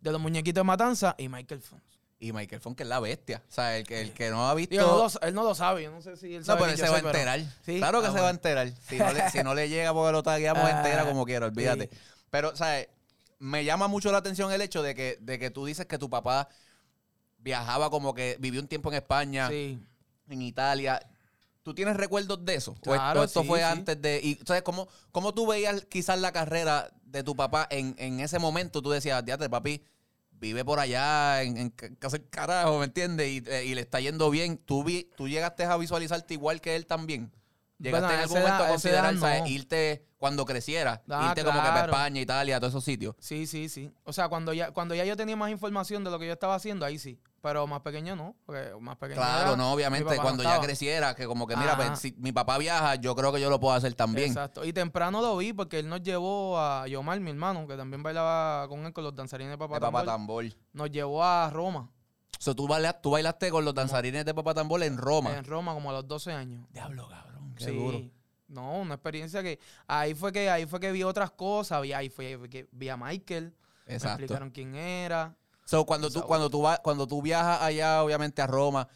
de 0.00 0.12
los 0.12 0.20
muñequitos 0.20 0.60
de 0.60 0.64
Matanza, 0.64 1.14
y 1.18 1.28
Michael 1.28 1.62
Fons. 1.62 1.82
Y 2.18 2.32
Michael 2.32 2.60
Funk, 2.62 2.76
que 2.78 2.82
es 2.82 2.88
la 2.88 2.98
bestia. 3.00 3.42
O 3.46 3.52
sea, 3.52 3.76
el 3.76 3.86
que, 3.86 4.00
el 4.00 4.12
que 4.12 4.30
no 4.30 4.48
ha 4.48 4.54
visto. 4.54 4.74
No 4.76 4.96
lo- 4.98 5.20
él 5.20 5.34
no 5.34 5.42
lo 5.42 5.54
sabe, 5.54 5.82
yo 5.82 5.90
no 5.90 6.00
sé 6.00 6.16
si 6.16 6.34
él 6.34 6.40
No, 6.40 6.46
sabe 6.46 6.60
pero 6.60 6.72
él 6.72 6.78
se 6.78 6.84
va 6.88 6.88
a 6.90 6.94
pero- 6.96 7.08
enterar. 7.10 7.40
Sí, 7.64 7.76
Claro 7.78 8.00
que 8.00 8.06
ah, 8.08 8.12
se 8.12 8.20
va 8.20 8.28
a 8.28 8.30
enterar. 8.30 8.72
Si 8.88 8.98
no 8.98 9.12
le, 9.12 9.30
si 9.30 9.42
no 9.42 9.54
le 9.54 9.68
llega 9.68 9.92
porque 9.92 10.12
lo 10.12 10.22
tagueamos 10.22 10.62
Ah, 10.64 10.78
entera 10.78 11.04
como 11.06 11.24
quiera, 11.26 11.46
olvídate. 11.46 11.90
sí. 11.92 11.98
Pero, 12.36 12.54
¿sabes? 12.54 12.88
Me 13.38 13.64
llama 13.64 13.88
mucho 13.88 14.12
la 14.12 14.18
atención 14.18 14.52
el 14.52 14.60
hecho 14.60 14.82
de 14.82 14.94
que, 14.94 15.16
de 15.22 15.38
que 15.38 15.48
tú 15.50 15.64
dices 15.64 15.86
que 15.86 15.96
tu 15.96 16.10
papá 16.10 16.50
viajaba 17.38 17.88
como 17.88 18.12
que 18.14 18.36
vivió 18.38 18.60
un 18.60 18.68
tiempo 18.68 18.90
en 18.90 18.96
España, 18.96 19.48
Sí. 19.48 19.78
en 20.28 20.42
Italia. 20.42 21.00
¿Tú 21.62 21.74
tienes 21.74 21.96
recuerdos 21.96 22.44
de 22.44 22.54
eso? 22.56 22.72
¿O 22.86 22.94
es- 22.94 23.00
Claro, 23.00 23.22
¿O 23.22 23.24
esto 23.24 23.40
sí, 23.40 23.48
fue 23.48 23.60
sí. 23.60 23.64
antes 23.64 24.00
de...? 24.02 24.20
Y, 24.22 24.38
¿sabes? 24.46 24.62
¿Cómo, 24.62 24.86
¿Cómo 25.12 25.32
tú 25.32 25.46
veías 25.46 25.86
quizás 25.88 26.20
la 26.20 26.30
carrera 26.30 26.90
de 27.04 27.22
tu 27.22 27.34
papá 27.34 27.66
en, 27.70 27.94
en 27.98 28.20
ese 28.20 28.38
momento? 28.38 28.82
Tú 28.82 28.90
decías, 28.90 29.24
diate, 29.24 29.48
papi, 29.48 29.82
vive 30.32 30.62
por 30.62 30.78
allá, 30.78 31.42
en, 31.42 31.56
en 31.56 31.70
ca- 31.70 31.88
casa 31.98 32.18
del 32.18 32.28
carajo, 32.28 32.78
¿me 32.80 32.84
entiendes? 32.84 33.28
Y, 33.28 33.42
eh, 33.46 33.64
y 33.64 33.74
le 33.74 33.80
está 33.80 33.98
yendo 33.98 34.28
bien. 34.30 34.58
¿Tú, 34.58 34.84
vi, 34.84 35.10
¿Tú 35.16 35.26
llegaste 35.26 35.64
a 35.64 35.76
visualizarte 35.78 36.34
igual 36.34 36.60
que 36.60 36.76
él 36.76 36.84
también? 36.86 37.32
¿Llegaste 37.78 38.06
Bueno, 38.06 38.14
en 38.14 38.20
algún 38.22 38.38
momento 38.38 38.48
edad- 38.48 38.60
a 38.60 38.64
edad 38.64 38.70
considerar, 39.10 39.48
irte 39.48 40.06
cuando 40.16 40.46
creciera? 40.46 41.02
Ah, 41.10 41.26
irte 41.28 41.44
como 41.44 41.60
que 41.62 41.68
para. 41.68 41.84
España, 41.84 42.20
Italia, 42.22 42.58
todos 42.58 42.72
esos 42.72 42.84
sitios. 42.84 43.14
Sí, 43.18 43.46
sí, 43.46 43.68
sí. 43.68 43.92
O 44.04 44.12
sea, 44.14 44.28
cuando 44.28 44.54
ya, 44.54 44.70
cuando 44.70 44.94
ya 44.94 45.04
yo 45.04 45.14
tenía 45.16 45.36
más 45.36 45.50
información 45.50 46.02
de 46.02 46.10
lo 46.10 46.18
que 46.18 46.26
yo 46.26 46.32
estaba 46.32 46.54
haciendo, 46.54 46.86
ahí 46.86 46.98
sí. 46.98 47.20
Pero 47.42 47.66
más 47.66 47.80
pequeño 47.82 48.16
no. 48.16 48.34
Porque 48.46 48.72
más 48.80 48.96
pequeño 48.96 49.20
Claro, 49.20 49.48
era- 49.48 49.56
no, 49.56 49.72
obviamente, 49.72 50.16
no 50.16 50.22
cuando 50.22 50.42
ya 50.42 50.58
creciera, 50.58 51.14
que 51.14 51.26
como 51.26 51.46
que, 51.46 51.54
mira, 51.56 51.76
pues, 51.76 51.98
si 52.00 52.12
mi 52.18 52.32
papá 52.32 52.56
viaja, 52.58 52.94
yo 52.96 53.14
creo 53.14 53.30
que 53.32 53.40
yo 53.42 53.50
lo 53.50 53.60
puedo 53.60 53.74
hacer 53.74 53.92
también. 53.94 54.28
Exacto. 54.28 54.64
Y 54.64 54.72
temprano 54.72 55.20
lo 55.20 55.36
vi 55.36 55.52
porque 55.52 55.78
él 55.78 55.88
nos 55.88 56.02
llevó 56.02 56.58
a 56.58 56.88
Yomar, 56.88 57.20
mi 57.20 57.30
hermano, 57.30 57.66
que 57.68 57.76
también 57.76 58.02
bailaba 58.02 58.66
con 58.68 58.86
él 58.86 58.92
con 58.94 59.04
los 59.04 59.14
danzarines 59.14 59.52
de 59.52 59.58
Papá 59.58 59.74
De 59.74 59.80
papá 59.80 59.98
Tambor. 60.04 60.44
tambor. 60.46 60.58
Nos 60.72 60.90
llevó 60.90 61.22
a 61.22 61.50
Roma, 61.50 61.90
So, 62.38 62.54
tú, 62.54 62.66
bailaste, 62.68 63.00
tú 63.02 63.10
bailaste 63.12 63.50
con 63.50 63.64
los 63.64 63.74
danzarines 63.74 64.24
de 64.24 64.34
Papá 64.34 64.52
Tambor 64.52 64.82
en 64.82 64.98
Roma. 64.98 65.36
en 65.38 65.44
Roma 65.44 65.72
como 65.72 65.88
a 65.90 65.94
los 65.94 66.06
12 66.08 66.32
años. 66.32 66.66
Diablo, 66.70 67.08
cabrón. 67.08 67.35
Qué 67.56 67.64
sí. 67.64 67.70
duro. 67.76 68.02
No, 68.48 68.80
una 68.80 68.94
experiencia 68.94 69.42
que 69.42 69.58
ahí 69.86 70.14
fue 70.14 70.32
que 70.32 70.48
ahí 70.48 70.66
fue 70.66 70.78
que 70.78 70.92
vi 70.92 71.02
otras 71.02 71.32
cosas, 71.32 71.82
vi 71.82 71.92
ahí 71.92 72.08
fue 72.08 72.48
que 72.48 72.68
vi 72.70 72.88
a 72.88 72.96
Michael, 72.96 73.54
me 73.86 73.94
Exacto. 73.94 74.22
explicaron 74.22 74.50
quién 74.50 74.74
era. 74.76 75.34
So, 75.64 75.84
cuando, 75.84 76.10
tú, 76.10 76.22
cuando, 76.22 76.48
tú 76.48 76.62
vas, 76.62 76.78
cuando 76.78 77.08
tú 77.08 77.20
viajas 77.22 77.60
allá, 77.60 78.04
obviamente, 78.04 78.40
a 78.40 78.46
Roma, 78.46 78.86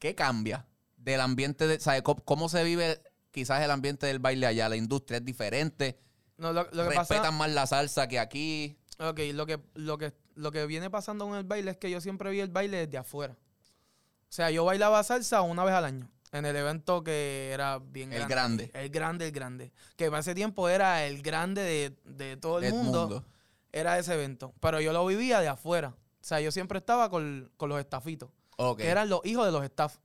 ¿qué 0.00 0.16
cambia 0.16 0.66
del 0.96 1.20
ambiente? 1.20 1.68
De, 1.68 1.78
¿sabes? 1.78 2.02
¿Cómo, 2.02 2.24
cómo 2.24 2.48
se 2.48 2.64
vive 2.64 3.00
quizás 3.30 3.62
el 3.62 3.70
ambiente 3.70 4.08
del 4.08 4.18
baile 4.18 4.48
allá? 4.48 4.68
¿La 4.68 4.74
industria 4.74 5.18
es 5.18 5.24
diferente? 5.24 6.00
No, 6.38 6.52
lo, 6.52 6.64
lo 6.72 6.88
que 6.88 6.96
¿Respetan 6.96 7.22
pasa, 7.22 7.30
más 7.30 7.50
la 7.52 7.66
salsa 7.68 8.08
que 8.08 8.18
aquí? 8.18 8.76
ok, 8.98 9.20
lo 9.32 9.46
que, 9.46 9.60
lo 9.74 9.96
que 9.96 10.12
lo 10.34 10.52
que 10.52 10.66
viene 10.66 10.90
pasando 10.90 11.26
con 11.26 11.36
el 11.36 11.44
baile 11.44 11.72
es 11.72 11.76
que 11.76 11.90
yo 11.90 12.00
siempre 12.00 12.30
vi 12.30 12.40
el 12.40 12.48
baile 12.48 12.86
desde 12.86 12.98
afuera. 12.98 13.34
O 13.34 14.34
sea, 14.34 14.50
yo 14.50 14.64
bailaba 14.64 15.02
salsa 15.02 15.42
una 15.42 15.64
vez 15.64 15.74
al 15.74 15.84
año. 15.84 16.10
En 16.32 16.46
el 16.46 16.56
evento 16.56 17.04
que 17.04 17.50
era 17.52 17.78
bien 17.78 18.12
El 18.12 18.26
grande. 18.26 18.68
grande. 18.68 18.70
El 18.84 18.90
grande, 18.90 19.26
el 19.26 19.32
grande. 19.32 19.72
Que 19.96 20.08
para 20.08 20.20
ese 20.20 20.34
tiempo 20.34 20.68
era 20.68 21.04
el 21.04 21.22
grande 21.22 21.62
de, 21.62 21.96
de 22.04 22.36
todo 22.38 22.58
el 22.58 22.64
del 22.64 22.72
mundo, 22.72 23.24
Era 23.70 23.98
ese 23.98 24.14
evento. 24.14 24.54
Pero 24.60 24.80
yo 24.80 24.92
lo 24.92 25.04
vivía 25.06 25.40
de 25.40 25.48
afuera. 25.48 25.88
O 25.88 26.24
sea, 26.24 26.40
yo 26.40 26.50
siempre 26.50 26.78
estaba 26.78 27.10
con, 27.10 27.50
con 27.56 27.68
los 27.68 27.78
estafitos. 27.78 28.30
Ok. 28.56 28.78
Que 28.78 28.88
eran 28.88 29.08
los 29.08 29.20
hijos 29.24 29.44
de 29.44 29.52
los 29.52 29.62
staff. 29.64 29.96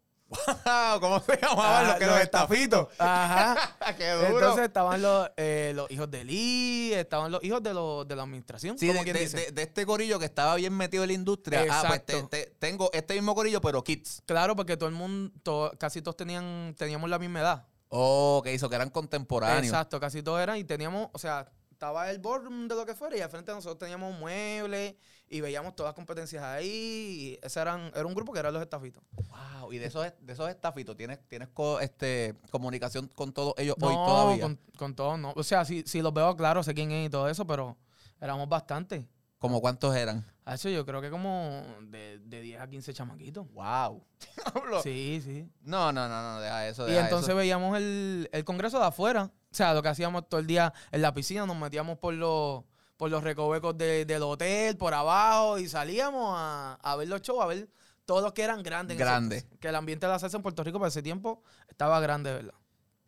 ¿Cómo 0.99 1.19
se 1.21 1.37
llamaban 1.41 1.85
Ah, 1.85 1.87
los 1.89 1.95
que 1.95 2.05
los 2.05 2.19
estafitos? 2.19 2.87
Ajá. 2.97 3.75
¡Qué 3.97 4.11
duro! 4.11 4.27
Entonces 4.39 4.65
estaban 4.65 5.01
los, 5.01 5.29
eh, 5.37 5.71
los 5.75 5.89
hijos 5.91 6.11
de 6.11 6.23
Lee, 6.25 6.93
estaban 6.93 7.31
los 7.31 7.43
hijos 7.43 7.63
de, 7.63 7.73
los 7.73 8.07
de 8.07 8.15
la 8.15 8.23
administración. 8.23 8.77
Sí, 8.77 8.87
de, 8.87 9.01
quien 9.03 9.13
de- 9.15 9.19
dice. 9.21 9.37
de- 9.37 9.51
de 9.51 9.61
este 9.63 9.85
corillo 9.85 10.19
que 10.19 10.25
estaba 10.25 10.55
bien 10.55 10.73
metido 10.75 11.03
en 11.03 11.07
la 11.09 11.13
industria. 11.13 11.65
Ah, 11.69 11.83
pues 11.87 12.05
te- 12.05 12.13
Exacto. 12.13 12.29
te- 12.29 12.55
tengo 12.59 12.89
este 12.93 13.13
mismo 13.13 13.33
corillo, 13.35 13.61
pero 13.61 13.83
kids. 13.83 14.21
Claro, 14.25 14.55
porque 14.55 14.75
todo 14.77 14.89
el 14.89 14.95
mundo, 14.95 15.31
to- 15.43 15.71
casi 15.79 16.01
todos 16.01 16.17
tenían, 16.17 16.75
teníamos 16.77 17.09
la 17.09 17.19
misma 17.19 17.39
edad. 17.39 17.65
Oh, 17.89 18.41
que 18.43 18.53
hizo 18.53 18.67
que 18.69 18.75
eran 18.75 18.89
contemporáneos. 18.89 19.65
Exacto, 19.65 19.99
casi 19.99 20.21
todos 20.21 20.41
eran 20.41 20.57
y 20.57 20.65
teníamos, 20.65 21.07
o 21.13 21.19
sea, 21.19 21.47
estaba 21.77 22.09
el 22.09 22.17
boardroom 22.17 22.67
de 22.67 22.73
lo 22.73 22.87
que 22.87 22.95
fuera 22.95 23.15
y 23.15 23.21
al 23.21 23.29
frente 23.29 23.51
de 23.51 23.55
nosotros 23.55 23.77
teníamos 23.77 24.11
un 24.11 24.19
mueble 24.19 24.97
y 25.29 25.41
veíamos 25.41 25.75
todas 25.75 25.89
las 25.91 25.95
competencias 25.95 26.43
ahí. 26.43 26.67
Y 26.67 27.39
ese 27.45 27.59
eran, 27.59 27.91
era 27.93 28.05
un 28.05 28.15
grupo 28.15 28.33
que 28.33 28.39
eran 28.39 28.51
los 28.51 28.63
estafitos. 28.63 29.03
Wow, 29.29 29.71
y 29.71 29.77
de 29.77 29.85
esos, 29.85 30.03
de 30.19 30.33
esos 30.33 30.49
estafitos, 30.49 30.97
¿tienes, 30.97 31.19
tienes 31.27 31.49
co- 31.49 31.79
este, 31.79 32.33
comunicación 32.49 33.07
con 33.09 33.31
todos 33.31 33.53
ellos 33.57 33.75
hoy 33.79 33.93
todavía? 33.93 34.41
Con, 34.43 34.59
con 34.75 34.95
todos 34.95 35.19
no. 35.19 35.33
O 35.35 35.43
sea, 35.43 35.65
si, 35.65 35.83
si 35.83 36.01
los 36.01 36.13
veo, 36.13 36.35
claro, 36.35 36.63
sé 36.63 36.73
quién 36.73 36.91
es 36.91 37.07
y 37.07 37.09
todo 37.09 37.29
eso, 37.29 37.45
pero 37.45 37.77
Éramos 38.19 38.49
bastante. 38.49 39.07
¿Como 39.39 39.61
cuántos 39.61 39.95
eran? 39.95 40.25
A 40.45 40.55
eso 40.55 40.69
yo 40.69 40.85
creo 40.85 40.99
que 41.01 41.09
como 41.11 41.61
de, 41.81 42.19
de 42.19 42.41
10 42.41 42.59
a 42.61 42.67
15 42.67 42.93
chamaquitos. 42.93 43.51
Wow. 43.53 44.03
Sí, 44.83 45.21
sí. 45.23 45.47
No, 45.61 45.91
no, 45.91 46.07
no, 46.09 46.21
no, 46.21 46.39
deja 46.41 46.67
eso. 46.67 46.89
Y 46.89 46.95
entonces 46.95 47.29
eso. 47.29 47.37
veíamos 47.37 47.77
el, 47.77 48.29
el 48.31 48.43
congreso 48.43 48.79
de 48.79 48.85
afuera. 48.85 49.25
O 49.51 49.55
sea, 49.55 49.73
lo 49.73 49.81
que 49.81 49.89
hacíamos 49.89 50.27
todo 50.27 50.39
el 50.39 50.47
día 50.47 50.73
en 50.91 51.01
la 51.01 51.13
piscina, 51.13 51.45
nos 51.45 51.55
metíamos 51.57 51.97
por 51.99 52.13
los, 52.13 52.63
por 52.97 53.09
los 53.11 53.23
recovecos 53.23 53.77
de- 53.77 54.05
del 54.05 54.23
hotel, 54.23 54.75
por 54.77 54.93
abajo, 54.93 55.57
y 55.59 55.67
salíamos 55.69 56.33
a, 56.37 56.73
a 56.81 56.95
ver 56.95 57.07
los 57.07 57.21
shows, 57.21 57.41
a 57.43 57.47
ver 57.47 57.69
todos 58.05 58.23
los 58.23 58.33
que 58.33 58.43
eran 58.43 58.63
grandes. 58.63 58.95
en 58.95 59.01
ese- 59.01 59.09
Grande. 59.09 59.45
que 59.59 59.67
el 59.69 59.75
ambiente 59.75 60.05
de 60.07 60.11
la 60.13 60.19
salsa 60.19 60.37
en 60.37 60.43
Puerto 60.43 60.63
Rico 60.63 60.79
para 60.79 60.89
ese 60.89 61.01
tiempo 61.03 61.43
estaba 61.69 61.99
grande, 61.99 62.33
¿verdad? 62.33 62.53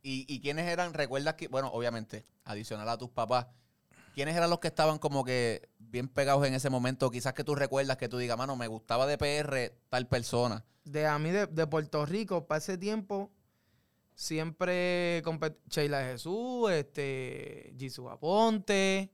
¿Y, 0.02 0.26
¿Y 0.34 0.40
quiénes 0.42 0.68
eran? 0.68 0.94
¿Recuerdas 0.94 1.34
que, 1.34 1.48
bueno, 1.50 1.70
obviamente, 1.74 2.26
adicional 2.46 2.88
a 2.88 2.98
tus 2.98 3.10
papás, 3.10 3.48
quiénes 4.14 4.36
eran 4.36 4.50
los 4.50 4.60
que 4.60 4.68
estaban 4.70 4.98
como 4.98 5.24
que 5.26 5.70
bien 5.90 6.08
pegados 6.08 6.46
en 6.48 6.54
ese 6.54 6.70
momento? 6.70 7.10
Quizás 7.12 7.34
que 7.34 7.44
tú 7.44 7.56
recuerdas 7.56 7.98
que 7.98 8.10
tú 8.10 8.18
digas, 8.18 8.38
mano, 8.38 8.56
me 8.56 8.68
gustaba 8.68 9.06
de 9.08 9.18
PR 9.18 9.74
tal 9.90 10.08
persona. 10.08 10.66
De 10.84 11.06
a 11.06 11.20
mí 11.20 11.30
de, 11.32 11.46
de 11.48 11.68
Puerto 11.68 12.06
Rico, 12.06 12.48
para 12.48 12.58
ese 12.60 12.78
tiempo, 12.78 13.32
siempre 14.16 15.22
compet- 15.24 15.58
Sheila 15.70 16.04
Jesús, 16.04 16.72
este, 16.72 17.74
Jisoo 17.78 18.10
Aponte, 18.10 19.12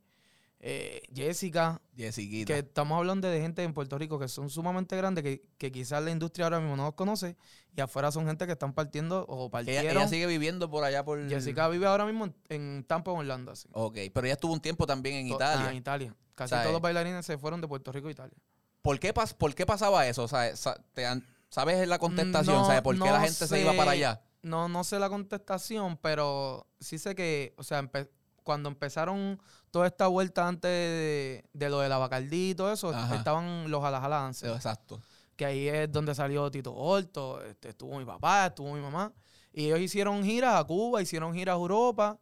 eh, 0.60 1.02
Jessica, 1.14 1.82
Jessiquita. 1.96 2.54
que 2.54 2.60
estamos 2.60 2.98
hablando 2.98 3.28
de 3.28 3.40
gente 3.42 3.64
en 3.64 3.74
Puerto 3.74 3.98
Rico 3.98 4.18
que 4.18 4.28
son 4.28 4.50
sumamente 4.50 4.96
grandes, 4.98 5.24
que, 5.24 5.42
que 5.58 5.72
quizás 5.72 6.02
la 6.04 6.12
industria 6.12 6.46
ahora 6.46 6.60
mismo 6.60 6.76
no 6.76 6.86
los 6.86 6.94
conoce, 6.96 7.36
y 7.76 7.82
afuera 7.82 8.12
son 8.12 8.26
gente 8.26 8.46
que 8.46 8.54
están 8.54 8.74
partiendo 8.74 9.26
o 9.28 9.50
partieron. 9.50 9.92
ella 9.92 10.08
sigue 10.08 10.26
viviendo 10.28 10.70
por 10.70 10.84
allá 10.84 11.04
por... 11.06 11.28
Jessica 11.30 11.68
vive 11.68 11.86
ahora 11.86 12.06
mismo 12.06 12.26
en, 12.26 12.36
en 12.50 12.84
Tampa, 12.86 13.12
en 13.12 13.18
Orlando. 13.18 13.52
así. 13.52 13.68
Ok, 13.74 13.98
pero 14.14 14.26
ella 14.26 14.34
estuvo 14.34 14.54
un 14.54 14.62
tiempo 14.62 14.88
también 14.88 15.16
en 15.18 15.30
To- 15.30 15.36
Italia. 15.36 15.66
ah, 15.68 15.72
en 15.72 15.78
Italia. 15.78 16.16
Casi 16.36 16.54
todos 16.56 16.66
eh, 16.68 16.72
los 16.72 16.82
bailarines 16.82 17.26
se 17.26 17.38
fueron 17.38 17.62
de 17.62 17.68
Puerto 17.68 17.92
Rico 17.92 18.08
a 18.08 18.12
Italia. 18.12 18.36
¿Por, 18.82 19.00
qué 19.00 19.14
pas- 19.14 19.34
¿Por 19.34 19.54
qué 19.56 19.66
pasaba 19.66 20.08
eso? 20.08 20.24
O 20.24 20.28
sea, 20.28 20.56
sa- 20.56 20.82
te 20.94 21.06
han- 21.06 21.26
¿Sabes 21.50 21.88
la 21.88 22.00
contestación? 22.00 22.56
No, 22.58 22.66
¿Sabes 22.66 22.82
por 22.82 22.96
qué 22.96 23.00
no 23.00 23.06
la 23.06 23.22
gente 23.22 23.48
se 23.48 23.62
iba 23.62 23.74
para 23.74 23.92
allá? 23.92 24.22
No, 24.42 24.68
no 24.68 24.84
sé 24.84 25.00
la 25.00 25.10
contestación, 25.10 25.98
pero 25.98 26.68
sí 26.80 26.98
sé 27.00 27.16
que, 27.16 27.54
o 27.58 27.64
sea, 27.64 27.82
empe- 27.82 28.10
cuando 28.44 28.70
empezaron 28.70 29.40
toda 29.76 29.88
esta 29.88 30.08
vuelta 30.08 30.48
antes 30.48 30.70
de, 30.72 31.44
de 31.52 31.70
lo 31.70 31.80
de 31.82 31.90
la 31.90 31.98
Bacardí 31.98 32.52
y 32.52 32.56
todo 32.56 32.72
eso, 32.72 32.92
Ajá. 32.92 33.14
estaban 33.14 33.70
los 33.70 33.84
Alajala 33.84 34.32
Exacto. 34.42 35.02
que 35.36 35.46
ahí 35.46 35.68
es 35.68 35.92
donde 35.92 36.16
salió 36.16 36.50
Tito 36.50 36.74
Horto, 36.74 37.42
este, 37.44 37.68
estuvo 37.70 37.98
mi 38.00 38.06
papá, 38.06 38.46
estuvo 38.46 38.74
mi 38.74 38.80
mamá, 38.80 39.12
y 39.52 39.66
ellos 39.66 39.80
hicieron 39.82 40.24
giras 40.24 40.56
a 40.56 40.64
Cuba, 40.64 41.02
hicieron 41.02 41.34
giras 41.34 41.56
a 41.56 41.58
Europa, 41.58 42.18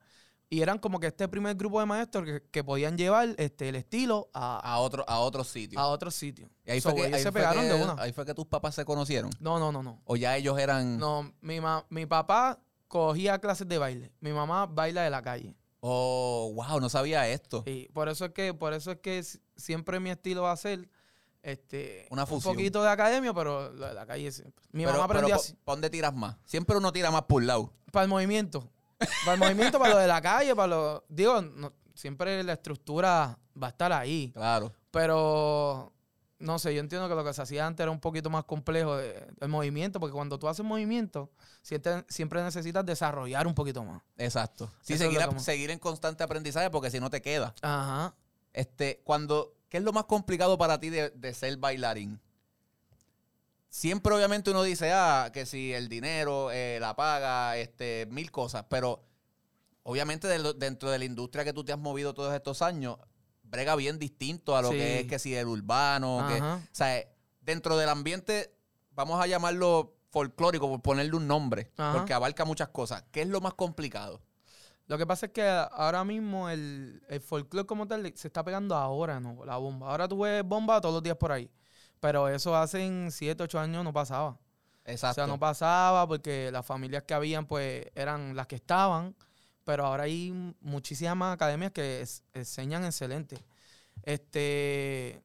y 0.49 0.63
eran 0.63 0.79
como 0.79 0.99
que 0.99 1.05
este 1.07 1.27
primer 1.27 1.55
grupo 1.55 1.79
de 1.79 1.85
maestros 1.85 2.25
que, 2.25 2.41
que 2.49 2.63
podían 2.63 2.97
llevar 2.97 3.35
este, 3.37 3.69
el 3.69 3.75
estilo 3.75 4.31
a, 4.33 4.57
A 4.57 4.79
otro, 4.79 5.05
a 5.07 5.19
otros 5.19 5.47
sitios. 5.47 5.79
a 5.79 5.85
otros 5.85 6.15
sitios. 6.15 6.49
y 6.65 6.71
ahí 6.71 6.81
So, 6.81 6.89
fue, 6.89 7.01
que, 7.01 7.07
ellos 7.09 7.17
ahí 7.17 7.23
se 7.23 7.31
fue 7.31 7.41
pegaron 7.41 7.63
que- 7.65 7.69
de 7.73 7.83
una. 7.83 7.95
ahí 8.01 8.13
fue 8.13 8.25
que 8.25 8.33
tus 8.33 8.47
papás 8.47 8.73
se 8.73 8.83
conocieron. 8.83 9.29
No, 9.39 9.59
no, 9.59 9.71
no, 9.71 9.83
no. 9.83 10.01
O 10.05 10.15
ya 10.15 10.35
ellos 10.37 10.57
eran... 10.57 10.97
No, 10.97 11.31
mi, 11.41 11.61
ma- 11.61 11.85
mi 11.89 12.07
papá 12.07 12.59
cogía 12.87 13.37
clases 13.37 13.67
de 13.67 13.77
baile. 13.77 14.11
Mi 14.21 14.31
mamá 14.33 14.65
baila 14.65 15.03
de 15.03 15.11
la 15.11 15.21
calle. 15.21 15.55
Oh, 15.85 16.53
wow, 16.55 16.79
no 16.79 16.87
sabía 16.87 17.27
esto. 17.27 17.63
Y 17.65 17.89
por 17.89 18.07
eso 18.07 18.25
es 18.25 18.31
que, 18.31 18.53
por 18.53 18.73
eso 18.73 18.91
es 18.91 18.99
que 18.99 19.21
siempre 19.57 19.99
mi 19.99 20.11
estilo 20.11 20.43
va 20.43 20.53
a 20.53 20.57
ser 20.57 20.87
este 21.41 22.07
Una 22.09 22.25
fusión. 22.25 22.51
un 22.51 22.55
poquito 22.57 22.81
de 22.81 22.89
academia, 22.89 23.33
pero 23.33 23.69
lo 23.73 23.87
de 23.87 23.93
la 23.93 24.05
calle 24.05 24.31
siempre. 24.31 24.63
Mi 24.71 24.83
pero, 24.83 24.93
mamá 24.93 25.05
aprendió 25.05 25.27
pero, 25.27 25.39
así. 25.41 25.53
¿pa' 25.63 25.73
dónde 25.73 25.89
tiras 25.89 26.13
más? 26.13 26.37
Siempre 26.45 26.77
uno 26.77 26.91
tira 26.93 27.11
más 27.11 27.23
por 27.23 27.41
un 27.41 27.47
lado. 27.47 27.73
Para 27.91 28.03
el 28.03 28.09
movimiento. 28.09 28.69
Para 29.25 29.33
el 29.33 29.39
movimiento, 29.39 29.77
para 29.77 29.93
lo 29.95 29.99
de 29.99 30.07
la 30.07 30.21
calle, 30.21 30.55
para 30.55 30.67
lo. 30.67 31.03
Digo, 31.09 31.41
no- 31.41 31.73
siempre 31.93 32.41
la 32.43 32.53
estructura 32.53 33.37
va 33.61 33.67
a 33.67 33.69
estar 33.71 33.91
ahí. 33.91 34.31
Claro. 34.33 34.71
Pero 34.89 35.92
no 36.43 36.59
sé, 36.59 36.73
yo 36.75 36.79
entiendo 36.81 37.07
que 37.09 37.15
lo 37.15 37.23
que 37.23 37.33
se 37.33 37.41
hacía 37.41 37.65
antes 37.65 37.83
era 37.83 37.91
un 37.91 37.99
poquito 37.99 38.29
más 38.29 38.43
complejo 38.43 38.97
de- 38.97 39.27
el 39.39 39.47
movimiento, 39.47 39.99
porque 39.99 40.13
cuando 40.13 40.37
tú 40.37 40.47
haces 40.47 40.65
movimiento, 40.65 41.31
siempre, 41.61 42.03
siempre 42.09 42.43
necesitas 42.43 42.85
desarrollar 42.85 43.47
un 43.47 43.55
poquito 43.55 43.83
más. 43.83 44.01
Exacto. 44.17 44.71
Sí, 44.81 44.93
Eso 44.93 45.05
seguir, 45.05 45.21
a- 45.21 45.39
seguir 45.39 45.71
en 45.71 45.79
constante 45.79 46.23
aprendizaje 46.23 46.69
porque 46.69 46.91
si 46.91 46.99
no 46.99 47.09
te 47.09 47.21
queda. 47.21 47.55
Ajá. 47.61 48.13
Este, 48.51 49.01
cuando, 49.03 49.55
¿qué 49.69 49.77
es 49.77 49.83
lo 49.83 49.93
más 49.93 50.03
complicado 50.05 50.57
para 50.57 50.79
ti 50.79 50.89
de, 50.89 51.09
de 51.11 51.33
ser 51.33 51.57
bailarín? 51.57 52.19
Siempre 53.69 54.13
obviamente 54.13 54.51
uno 54.51 54.61
dice, 54.61 54.91
ah, 54.91 55.31
que 55.33 55.45
si 55.47 55.73
el 55.73 55.89
dinero, 55.89 56.51
eh, 56.51 56.77
la 56.79 56.95
paga, 56.95 57.57
este, 57.57 58.05
mil 58.11 58.29
cosas, 58.31 58.65
pero 58.69 59.03
obviamente 59.81 60.27
de 60.27 60.53
dentro 60.53 60.91
de 60.91 60.99
la 60.99 61.05
industria 61.05 61.43
que 61.43 61.53
tú 61.53 61.63
te 61.63 61.73
has 61.73 61.79
movido 61.79 62.13
todos 62.13 62.33
estos 62.35 62.61
años, 62.61 62.97
brega 63.53 63.75
bien 63.75 63.97
distinto 63.99 64.57
a 64.57 64.61
lo 64.61 64.69
Sí. 64.71 64.77
que 64.77 64.99
es 65.01 65.07
que 65.07 65.19
si 65.19 65.33
el 65.35 65.47
urbano, 65.47 66.25
que, 66.27 66.41
o 66.41 66.59
sea, 66.71 67.03
dentro 67.41 67.77
del 67.77 67.87
ambiente, 67.89 68.53
vamos 68.91 69.21
a 69.21 69.27
llamarlo 69.27 69.95
folclórico, 70.11 70.67
por 70.69 70.81
ponerle 70.81 71.15
un 71.15 71.27
nombre, 71.27 71.71
Ajá. 71.77 71.97
porque 71.97 72.13
abarca 72.13 72.45
muchas 72.45 72.67
cosas. 72.69 73.03
¿Qué 73.11 73.21
es 73.21 73.27
lo 73.27 73.41
más 73.41 73.53
complicado? 73.53 74.21
Lo 74.87 74.97
que 74.97 75.07
pasa 75.07 75.27
es 75.27 75.31
que 75.31 75.47
ahora 75.47 76.03
mismo 76.03 76.49
el, 76.49 77.01
el 77.07 77.21
folclore 77.21 77.65
como 77.65 77.87
tal 77.87 78.11
se 78.15 78.27
está 78.27 78.43
pegando 78.43 78.75
ahora, 78.75 79.19
¿no? 79.19 79.45
La 79.45 79.57
bomba. 79.57 79.89
Ahora 79.89 80.07
tú 80.07 80.19
ves 80.19 80.43
bomba 80.43 80.81
todos 80.81 80.95
los 80.95 81.03
días 81.03 81.15
por 81.15 81.31
ahí. 81.31 81.49
Pero 81.99 82.27
eso 82.27 82.53
hace 82.55 83.07
7, 83.09 83.43
8 83.43 83.59
años 83.59 83.83
no 83.83 83.93
pasaba. 83.93 84.37
Exacto. 84.83 85.21
O 85.21 85.25
sea, 85.25 85.27
no 85.27 85.39
pasaba 85.39 86.05
porque 86.05 86.51
las 86.51 86.65
familias 86.65 87.03
que 87.03 87.13
habían, 87.13 87.45
pues, 87.45 87.85
eran 87.95 88.35
las 88.35 88.45
que 88.47 88.55
estaban. 88.57 89.15
Pero 89.63 89.85
ahora 89.85 90.03
hay 90.03 90.31
muchísimas 90.61 91.33
academias 91.33 91.71
que 91.71 92.01
es- 92.01 92.23
enseñan 92.33 92.83
excelente. 92.85 93.37
Este. 94.03 95.23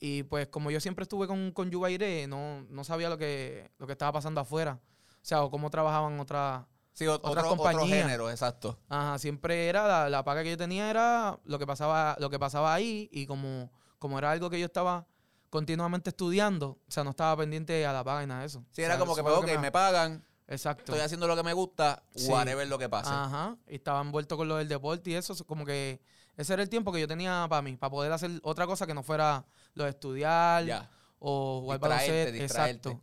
Y 0.00 0.22
pues, 0.24 0.46
como 0.48 0.70
yo 0.70 0.78
siempre 0.80 1.02
estuve 1.02 1.26
con, 1.26 1.50
con 1.50 1.70
Yubairé, 1.70 2.26
no, 2.28 2.62
no 2.70 2.84
sabía 2.84 3.08
lo 3.08 3.18
que, 3.18 3.70
lo 3.78 3.86
que 3.86 3.92
estaba 3.92 4.12
pasando 4.12 4.40
afuera. 4.40 4.78
O 5.10 5.24
sea, 5.28 5.42
o 5.42 5.50
cómo 5.50 5.70
trabajaban 5.70 6.20
otras. 6.20 6.64
sí, 6.92 7.06
otras 7.08 7.30
otro, 7.32 7.40
otro 7.52 7.56
compañías. 7.56 8.02
género, 8.02 8.30
exacto. 8.30 8.78
Ajá, 8.88 9.18
siempre 9.18 9.68
era 9.68 9.88
la, 9.88 10.08
la 10.08 10.24
paga 10.24 10.44
que 10.44 10.50
yo 10.50 10.56
tenía 10.56 10.88
era 10.88 11.40
lo 11.44 11.58
que 11.58 11.66
pasaba, 11.66 12.16
lo 12.20 12.30
que 12.30 12.38
pasaba 12.38 12.72
ahí 12.72 13.08
y 13.12 13.26
como, 13.26 13.72
como 13.98 14.18
era 14.18 14.30
algo 14.30 14.48
que 14.50 14.60
yo 14.60 14.66
estaba 14.66 15.04
continuamente 15.50 16.10
estudiando, 16.10 16.78
o 16.86 16.90
sea, 16.90 17.02
no 17.02 17.10
estaba 17.10 17.36
pendiente 17.38 17.84
a 17.84 17.92
la 17.92 18.04
paga 18.04 18.22
y 18.22 18.26
nada 18.28 18.40
de 18.40 18.46
eso. 18.46 18.64
Sí, 18.70 18.82
O 18.82 18.84
era 18.84 18.94
sea, 18.94 19.00
como 19.00 19.16
que, 19.16 19.22
pues, 19.22 19.34
lo 19.34 19.40
ok, 19.40 19.58
me 19.60 19.72
pagan, 19.72 20.24
Exacto. 20.48 20.92
estoy 20.92 21.00
haciendo 21.04 21.26
lo 21.28 21.36
que 21.36 21.42
me 21.42 21.52
gusta, 21.52 22.02
Sí. 22.14 22.28
whatever 22.28 22.66
lo 22.66 22.78
que 22.78 22.88
pase. 22.88 23.10
Ajá, 23.12 23.56
y 23.68 23.76
estaba 23.76 24.00
envuelto 24.00 24.36
con 24.36 24.48
lo 24.48 24.56
del 24.56 24.68
deporte 24.68 25.10
y 25.10 25.14
eso, 25.14 25.34
so- 25.34 25.46
como 25.46 25.64
que 25.64 26.00
ese 26.36 26.52
era 26.54 26.62
el 26.62 26.68
tiempo 26.68 26.90
que 26.92 27.00
yo 27.00 27.06
tenía 27.08 27.46
para 27.48 27.62
mí, 27.62 27.76
para 27.76 27.90
poder 27.90 28.12
hacer 28.12 28.30
otra 28.42 28.66
cosa 28.66 28.86
que 28.86 28.94
no 28.94 29.02
fuera 29.02 29.44
lo 29.74 29.84
de 29.84 29.90
estudiar 29.90 30.64
Ya. 30.64 30.90
o 31.18 31.60
jugar 31.62 31.78
baloncesto. 31.80 32.42
Exacto. 32.42 33.02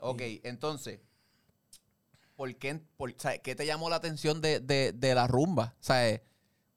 Ok, 0.00 0.20
entonces, 0.44 1.00
¿por 2.36 2.54
qué, 2.56 2.80
por- 2.96 3.14
¿qué 3.14 3.54
te 3.54 3.66
llamó 3.66 3.88
la 3.90 3.96
atención 3.96 4.40
de, 4.40 4.60
de- 4.60 4.92
de 4.92 5.14
la 5.14 5.26
rumba? 5.26 5.74
¿Sabes? 5.80 6.20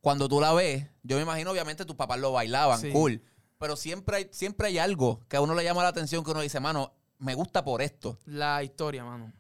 Cuando 0.02 0.30
tú 0.30 0.40
la 0.40 0.54
ves, 0.54 0.86
yo 1.04 1.16
me 1.18 1.24
imagino, 1.24 1.52
obviamente, 1.52 1.86
tus 1.86 1.96
papás 1.96 2.20
lo 2.20 2.32
bailaban, 2.32 2.80
Sí. 2.80 2.92
cool. 2.92 3.24
Pero 3.58 3.76
siempre 3.76 4.18
hay, 4.18 4.30
siempre 4.32 4.68
hay 4.68 4.78
algo 4.78 5.22
que 5.28 5.38
a 5.38 5.42
uno 5.42 5.56
le 5.56 5.64
llama 5.64 5.82
la 5.82 5.90
atención 5.90 6.24
que 6.24 6.32
uno 6.32 6.42
dice, 6.42 6.60
mano, 6.60 6.94
me 7.18 7.34
gusta 7.34 7.64
por 7.64 7.82
esto. 7.82 8.20
La 8.26 8.62
historia, 8.64 9.04
mano. 9.04 9.32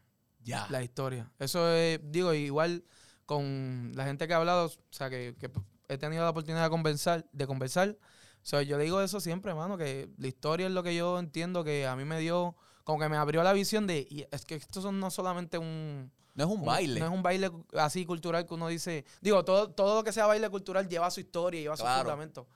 Ya. 0.45 0.67
La 0.69 0.81
historia. 0.81 1.29
Eso 1.39 1.69
es, 1.73 1.99
digo, 2.03 2.33
igual 2.33 2.83
con 3.25 3.91
la 3.95 4.05
gente 4.05 4.27
que 4.27 4.33
ha 4.33 4.37
hablado, 4.37 4.67
o 4.67 4.71
sea, 4.91 5.09
que, 5.09 5.35
que 5.39 5.51
he 5.89 5.97
tenido 5.97 6.23
la 6.23 6.29
oportunidad 6.29 6.63
de 6.63 6.69
conversar, 6.69 7.25
de 7.33 7.47
conversar. 7.47 7.89
O 7.89 8.47
sea, 8.47 8.61
yo 8.61 8.77
digo 8.77 9.01
eso 9.01 9.19
siempre, 9.19 9.49
hermano, 9.51 9.77
que 9.77 10.07
la 10.17 10.27
historia 10.27 10.67
es 10.67 10.71
lo 10.71 10.83
que 10.83 10.95
yo 10.95 11.17
entiendo 11.19 11.63
que 11.63 11.87
a 11.87 11.95
mí 11.95 12.05
me 12.05 12.19
dio, 12.19 12.55
como 12.83 12.99
que 12.99 13.09
me 13.09 13.17
abrió 13.17 13.41
la 13.43 13.53
visión 13.53 13.87
de, 13.87 14.07
y 14.09 14.25
es 14.31 14.45
que 14.45 14.55
esto 14.55 14.81
son 14.81 14.99
no 14.99 15.09
solamente 15.09 15.57
un, 15.57 16.11
no 16.35 16.43
es 16.43 16.49
un 16.51 16.59
un- 16.59 16.65
baile. 16.65 16.99
no 16.99 17.07
es 17.07 17.11
un 17.11 17.23
baile 17.23 17.49
así 17.73 18.05
cultural 18.05 18.45
que 18.45 18.53
uno 18.53 18.67
dice, 18.67 19.03
digo, 19.21 19.43
todo, 19.43 19.71
todo 19.71 19.95
lo 19.95 20.03
que 20.03 20.11
sea 20.13 20.27
baile 20.27 20.47
cultural 20.51 20.87
lleva 20.87 21.09
su 21.09 21.21
historia, 21.21 21.59
lleva 21.61 21.75
su 21.75 21.81
Claro. 21.83 22.01
fundamento. 22.03 22.47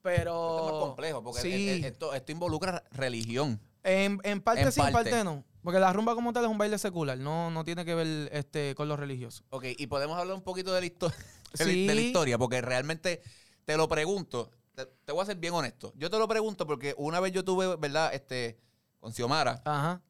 Pero 0.00 0.30
Esto 0.30 0.66
es 0.66 0.72
más 0.72 0.80
complejo 0.82 1.22
porque 1.22 1.40
sí. 1.40 1.50
e- 1.52 1.74
e- 1.76 1.86
esto, 1.88 2.14
esto 2.14 2.32
involucra 2.32 2.82
religión. 2.92 3.60
En, 3.84 4.20
en 4.22 4.40
parte 4.40 4.62
En 4.62 4.72
sí, 4.72 4.80
en 4.80 4.92
parte 4.92 5.24
no. 5.24 5.44
Porque 5.62 5.78
la 5.78 5.92
rumba 5.92 6.14
como 6.14 6.32
tal 6.32 6.44
es 6.44 6.50
un 6.50 6.58
baile 6.58 6.76
secular, 6.78 7.16
no, 7.18 7.50
no 7.50 7.62
tiene 7.64 7.84
que 7.84 7.94
ver 7.94 8.28
este, 8.32 8.74
con 8.74 8.88
lo 8.88 8.96
religioso. 8.96 9.44
Ok, 9.50 9.64
y 9.78 9.86
podemos 9.86 10.18
hablar 10.18 10.34
un 10.36 10.42
poquito 10.42 10.72
de 10.72 10.80
la, 10.80 10.86
histo- 10.86 11.08
de 11.58 11.64
la- 11.66 11.72
Sí. 11.72 11.86
de 11.86 11.94
la 11.94 12.00
historia, 12.00 12.38
porque 12.38 12.60
realmente 12.60 13.22
te 13.64 13.76
lo 13.76 13.86
pregunto, 13.88 14.50
te, 14.74 14.86
te 14.86 15.12
voy 15.12 15.22
a 15.22 15.26
ser 15.26 15.36
bien 15.36 15.54
honesto. 15.54 15.92
Yo 15.96 16.10
te 16.10 16.18
lo 16.18 16.26
pregunto 16.26 16.66
porque 16.66 16.94
una 16.98 17.20
vez 17.20 17.32
yo 17.32 17.44
tuve, 17.44 17.76
¿verdad? 17.76 18.12
Este, 18.12 18.58
con 18.98 19.12
Xiomara, 19.12 19.62
Ajá. 19.64 20.00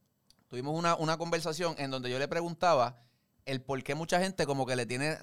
tuvimos 0.49 0.75
una, 0.79 0.97
una 0.97 1.19
conversación 1.19 1.75
en 1.79 1.91
donde 1.91 2.11
yo 2.11 2.19
le 2.19 2.29
preguntaba 2.29 2.97
el 3.45 3.61
por 3.61 3.83
qué 3.83 3.95
mucha 3.95 4.21
gente 4.21 4.47
como 4.47 4.65
que 4.65 4.77
le 4.77 4.87
tiene, 4.87 5.19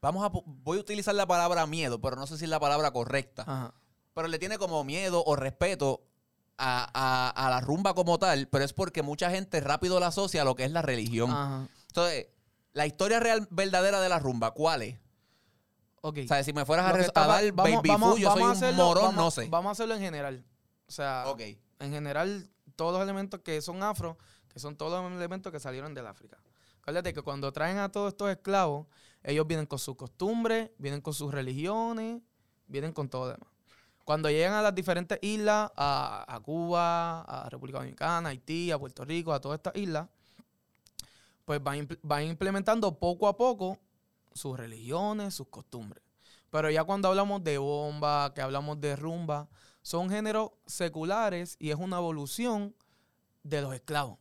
vamos 0.00 0.24
a, 0.24 0.30
voy 0.46 0.78
a 0.78 0.80
utilizar 0.80 1.14
la 1.14 1.26
palabra 1.26 1.66
miedo, 1.66 2.00
pero 2.00 2.16
no 2.16 2.26
sé 2.26 2.38
si 2.38 2.44
es 2.44 2.50
la 2.50 2.60
palabra 2.60 2.92
correcta, 2.92 3.42
Ajá. 3.42 3.74
pero 4.14 4.28
le 4.28 4.38
tiene 4.38 4.56
como 4.56 4.84
miedo 4.84 5.22
o 5.26 5.36
respeto 5.36 6.02
a, 6.60 6.90
a- 6.94 7.46
a 7.46 7.50
la 7.50 7.60
rumba 7.60 7.94
como 7.94 8.18
tal, 8.18 8.46
pero 8.48 8.64
es 8.64 8.72
porque 8.72 9.02
mucha 9.02 9.30
gente 9.30 9.60
rápido 9.60 9.98
la 9.98 10.08
asocia 10.08 10.42
a 10.42 10.44
lo 10.44 10.54
que 10.54 10.64
es 10.64 10.70
la 10.72 10.82
religión. 10.82 11.30
Ajá. 11.30 11.68
Entonces, 11.88 12.26
la 12.72 12.86
historia 12.86 13.18
real 13.18 13.48
verdadera 13.50 14.00
de 14.00 14.08
la 14.08 14.18
rumba, 14.18 14.52
¿cuál 14.52 14.82
es? 14.82 14.98
Ok. 16.02 16.18
O 16.24 16.28
sea, 16.28 16.42
si 16.44 16.52
me 16.52 16.64
fueras 16.64 16.86
a, 16.86 17.26
dar 17.26 17.52
vamos- 17.52 17.74
baby 17.76 17.88
vamos- 17.88 18.10
food, 18.14 18.18
yo 18.20 18.32
soy 18.32 18.42
un 18.70 18.76
morón, 18.76 19.16
no 19.16 19.30
sé. 19.30 19.48
Vamos 19.48 19.70
a 19.70 19.72
hacerlo 19.72 19.94
en 19.94 20.00
general. 20.00 20.44
O 20.88 20.92
sea, 20.92 21.24
en 21.78 21.90
general, 21.92 22.48
todos 22.76 22.92
los 22.94 23.02
elementos 23.02 23.40
que 23.40 23.60
son 23.60 23.82
afro, 23.82 24.16
que 24.48 24.58
son 24.58 24.76
todos 24.76 25.02
los 25.02 25.12
elementos 25.12 25.52
que 25.52 25.60
salieron 25.60 25.94
del 25.94 26.06
África. 26.06 26.38
Acuérdate 26.80 27.12
que 27.12 27.22
cuando 27.22 27.52
traen 27.52 27.78
a 27.78 27.90
todos 27.92 28.08
estos 28.12 28.30
esclavos, 28.30 28.86
ellos 29.22 29.46
vienen 29.46 29.66
con 29.66 29.78
sus 29.78 29.96
costumbres, 29.96 30.70
vienen 30.78 31.00
con 31.02 31.12
sus 31.12 31.30
religiones, 31.32 32.22
vienen 32.66 32.92
con 32.92 33.08
todo 33.10 33.28
demás. 33.28 33.49
Cuando 34.10 34.28
llegan 34.28 34.54
a 34.54 34.62
las 34.62 34.74
diferentes 34.74 35.20
islas, 35.22 35.70
a, 35.76 36.24
a 36.26 36.40
Cuba, 36.40 37.20
a 37.20 37.48
República 37.48 37.78
Dominicana, 37.78 38.28
a 38.28 38.32
Haití, 38.32 38.72
a 38.72 38.76
Puerto 38.76 39.04
Rico, 39.04 39.32
a 39.32 39.40
todas 39.40 39.58
estas 39.60 39.76
islas, 39.76 40.08
pues 41.44 41.62
van, 41.62 41.86
impl- 41.86 42.00
van 42.02 42.24
implementando 42.24 42.98
poco 42.98 43.28
a 43.28 43.36
poco 43.36 43.78
sus 44.34 44.58
religiones, 44.58 45.32
sus 45.34 45.46
costumbres. 45.46 46.02
Pero 46.50 46.68
ya 46.70 46.82
cuando 46.82 47.06
hablamos 47.06 47.44
de 47.44 47.58
bomba, 47.58 48.32
que 48.34 48.40
hablamos 48.40 48.80
de 48.80 48.96
rumba, 48.96 49.48
son 49.80 50.10
géneros 50.10 50.50
seculares 50.66 51.54
y 51.60 51.70
es 51.70 51.76
una 51.76 51.98
evolución 51.98 52.74
de 53.44 53.62
los 53.62 53.72
esclavos. 53.74 54.18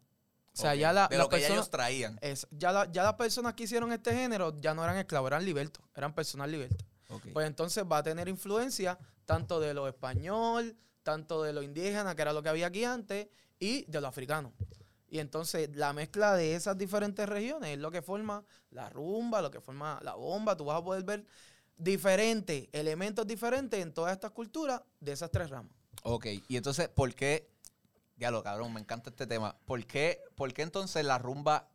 O 0.54 0.62
sea, 0.62 0.76
ya 0.76 0.94
la, 0.94 1.08
de 1.08 1.18
lo 1.18 1.30
que 1.30 1.38
ya 1.42 1.48
ellos 1.56 1.70
traían. 1.72 2.20
es- 2.22 2.46
ya, 2.52 2.72
la- 2.72 2.92
ya 2.92 3.02
las 3.02 3.16
personas 3.16 3.56
que 3.56 3.64
hicieron 3.64 3.92
este 3.92 4.14
género 4.14 4.54
ya 4.62 4.76
no 4.76 4.84
eran 4.84 4.98
esclavos, 4.98 5.30
eran 5.30 5.44
libertos, 5.46 5.84
eran 5.96 6.14
personas 6.14 6.48
libertas. 6.48 6.86
Pues 7.34 7.48
entonces 7.48 7.84
va 7.90 7.98
a 7.98 8.04
tener 8.04 8.28
influencia 8.28 8.98
tanto 9.26 9.60
de 9.60 9.74
lo 9.74 9.88
español, 9.88 10.78
tanto 11.04 11.44
de 11.44 11.54
lo 11.54 11.64
indígena, 11.64 12.16
que 12.16 12.22
era 12.22 12.34
lo 12.34 12.44
que 12.44 12.50
había 12.50 12.68
aquí 12.68 12.84
antes, 12.84 13.28
y 13.60 13.86
de 13.86 14.00
lo 14.02 14.08
africano. 14.08 14.54
Y 15.08 15.20
entonces 15.20 15.76
la 15.76 15.92
mezcla 15.92 16.36
de 16.36 16.56
esas 16.56 16.78
diferentes 16.78 17.28
regiones 17.28 17.72
es 17.72 17.80
lo 17.80 17.90
que 17.90 18.02
forma 18.02 18.44
la 18.70 18.90
rumba, 18.90 19.42
lo 19.42 19.50
que 19.50 19.60
forma 19.60 20.00
la 20.04 20.14
bomba. 20.14 20.56
Tú 20.56 20.66
vas 20.66 20.80
a 20.80 20.84
poder 20.84 21.04
ver 21.04 21.26
diferentes 21.78 22.70
elementos 22.72 23.26
diferentes 23.26 23.82
en 23.82 23.92
todas 23.92 24.14
estas 24.14 24.32
culturas 24.32 24.82
de 25.00 25.14
esas 25.14 25.32
tres 25.32 25.50
ramas. 25.50 25.74
Ok, 26.04 26.28
y 26.48 26.58
entonces, 26.58 26.90
¿por 26.90 27.14
qué? 27.16 27.50
Diablo, 28.16 28.44
cabrón, 28.44 28.74
me 28.74 28.80
encanta 28.80 29.10
este 29.10 29.26
tema. 29.26 29.58
¿Por 29.66 29.86
qué, 29.88 30.22
por 30.36 30.54
qué 30.54 30.62
entonces 30.62 31.04
la 31.04 31.18
rumba... 31.18 31.70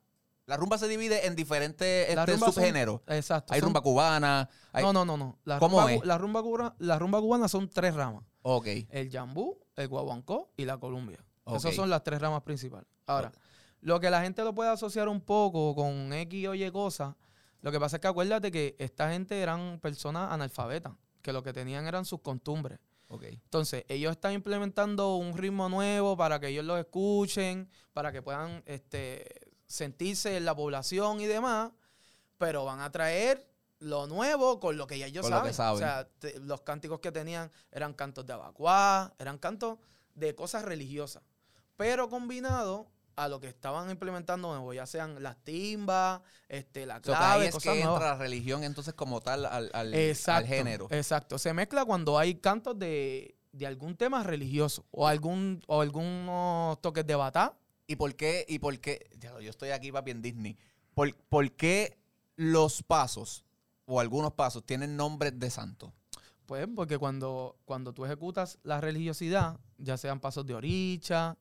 La 0.47 0.57
rumba 0.57 0.77
se 0.77 0.89
divide 0.89 1.27
en 1.27 1.35
diferentes 1.37 2.09
este, 2.11 2.39
son- 2.39 2.53
subgéneros. 2.53 3.01
Exacto. 3.07 3.55
Hay 3.55 3.61
son- 3.61 3.69
rumba 3.69 3.81
cubana. 3.81 4.49
Hay... 4.73 4.83
No, 4.85 4.93
no, 4.93 5.05
no, 5.05 5.17
no. 5.17 5.39
La 5.45 5.59
¿Cómo 5.59 5.79
rumba, 5.79 5.93
es? 5.95 6.05
La 6.05 6.19
rumba, 6.19 6.43
cubana, 6.43 6.75
la 6.79 6.99
rumba 6.99 7.21
cubana 7.21 7.49
son 7.49 7.69
tres 7.71 7.95
ramas. 7.95 8.25
Ok, 8.43 8.67
El 8.91 9.11
jambú, 9.11 9.59
el 9.77 9.89
guaguancó 9.89 10.53
y 10.57 10.65
la 10.67 10.77
columbia. 10.79 11.25
Esas 11.47 11.75
son 11.75 11.89
las 11.91 12.03
tres 12.05 12.21
ramas 12.21 12.43
principales. 12.43 12.87
Ahora, 13.07 13.33
lo 13.81 14.01
que 14.01 14.11
la 14.11 14.23
gente 14.23 14.43
lo 14.45 14.55
puede 14.55 14.71
asociar 14.71 15.09
un 15.09 15.21
poco 15.23 15.75
con 15.75 16.13
X 16.13 16.49
o 16.49 16.55
Y 16.55 16.71
cosas, 16.71 17.15
lo 17.63 17.73
que 17.73 17.81
pasa 17.81 17.97
es 17.97 18.01
que 18.01 18.09
acuérdate 18.09 18.51
que 18.51 18.77
esta 18.79 19.11
gente 19.11 19.41
eran 19.41 19.79
personas 19.81 20.31
analfabetas, 20.31 20.93
que 21.23 21.33
lo 21.33 21.43
que 21.43 21.55
tenían 21.55 21.87
eran 21.87 22.05
sus 22.05 22.21
costumbres. 22.21 22.79
ok. 23.09 23.23
Entonces, 23.25 23.85
ellos 23.89 24.13
están 24.13 24.33
implementando 24.35 25.17
un 25.17 25.37
ritmo 25.37 25.71
nuevo 25.71 26.17
para 26.19 26.39
que 26.39 26.49
ellos 26.49 26.65
los 26.67 26.79
escuchen, 26.79 27.71
para 27.95 28.13
que 28.13 28.21
puedan 28.21 28.63
este, 28.67 29.27
sentirse 29.75 30.37
en 30.37 30.45
la 30.45 30.55
población 30.55 31.21
y 31.21 31.27
demás, 31.27 31.73
pero 32.39 32.65
van 32.65 32.81
a 32.81 32.91
traer 32.93 33.47
lo 33.81 34.07
nuevo 34.07 34.61
con 34.61 34.77
lo 34.77 34.87
que 34.87 34.99
ya 34.99 35.07
ellos 35.07 35.27
saben. 35.27 35.51
O 35.75 35.79
sea, 35.79 36.09
te- 36.19 36.39
los 36.41 36.61
cánticos 36.63 37.01
que 37.01 37.11
tenían 37.13 37.51
eran 37.73 37.93
cantos 37.93 38.25
de 38.27 38.33
abacuá, 38.33 39.13
eran 39.19 39.39
cantos 39.39 39.79
de 40.15 40.35
cosas 40.35 40.65
religiosas, 40.65 41.23
pero 41.77 42.09
combinado 42.09 42.87
a 43.17 43.29
lo 43.29 43.41
que 43.41 43.49
estaban 43.49 43.91
implementando 43.91 44.49
nuevo, 44.49 44.73
ya 44.73 44.87
sean 44.87 45.23
las 45.23 45.37
timbas, 45.45 46.21
este, 46.49 46.87
la 46.87 46.97
ahí 46.97 47.01
clave, 47.03 47.47
es 47.47 47.55
cosas 47.55 47.73
que 47.75 47.81
nuevas. 47.81 47.97
entra 48.01 48.13
la 48.15 48.19
religión 48.19 48.65
entonces 48.65 48.95
como 48.95 49.21
tal 49.21 49.47
al, 49.47 49.71
al, 49.73 49.95
al 49.95 50.47
género. 50.47 50.89
Exacto. 50.91 51.39
Se 51.39 51.53
mezcla 51.53 51.85
cuando 51.85 52.19
hay 52.19 52.37
cantos 52.37 52.77
de, 52.79 53.37
de 53.53 53.67
algún 53.67 53.97
tema 53.97 54.23
religioso 54.25 54.85
o 54.91 55.07
algún 55.07 55.63
o 55.67 55.81
algunos 55.81 56.81
toques 56.81 57.07
de 57.07 57.15
batá. 57.15 57.57
¿Y 57.87 57.97
por 57.97 58.15
qué? 58.15 58.45
¿Y 58.49 58.59
por 58.59 58.79
qué? 58.79 59.11
Yo 59.21 59.51
estoy 59.51 59.71
aquí, 59.71 59.93
papi, 59.93 60.11
en 60.11 60.23
Disney. 60.23 60.57
¿Por, 60.95 61.15
por 61.15 61.51
qué 61.53 61.99
los 62.37 62.83
pasos 62.83 63.45
o 63.87 64.01
algunos 64.01 64.33
pasos 64.33 64.65
tienen 64.65 64.97
nombres 64.97 65.39
de 65.39 65.51
santos? 65.51 65.93
Pues 66.47 66.67
porque 66.75 66.99
cuando, 66.99 67.57
cuando 67.65 67.93
tú 67.93 68.05
ejecutas 68.05 68.59
la 68.63 68.81
religiosidad, 68.81 69.59
ya 69.79 69.97
sean 69.97 70.21
pasos 70.21 70.47
de 70.47 70.55
oricha, 70.55 71.37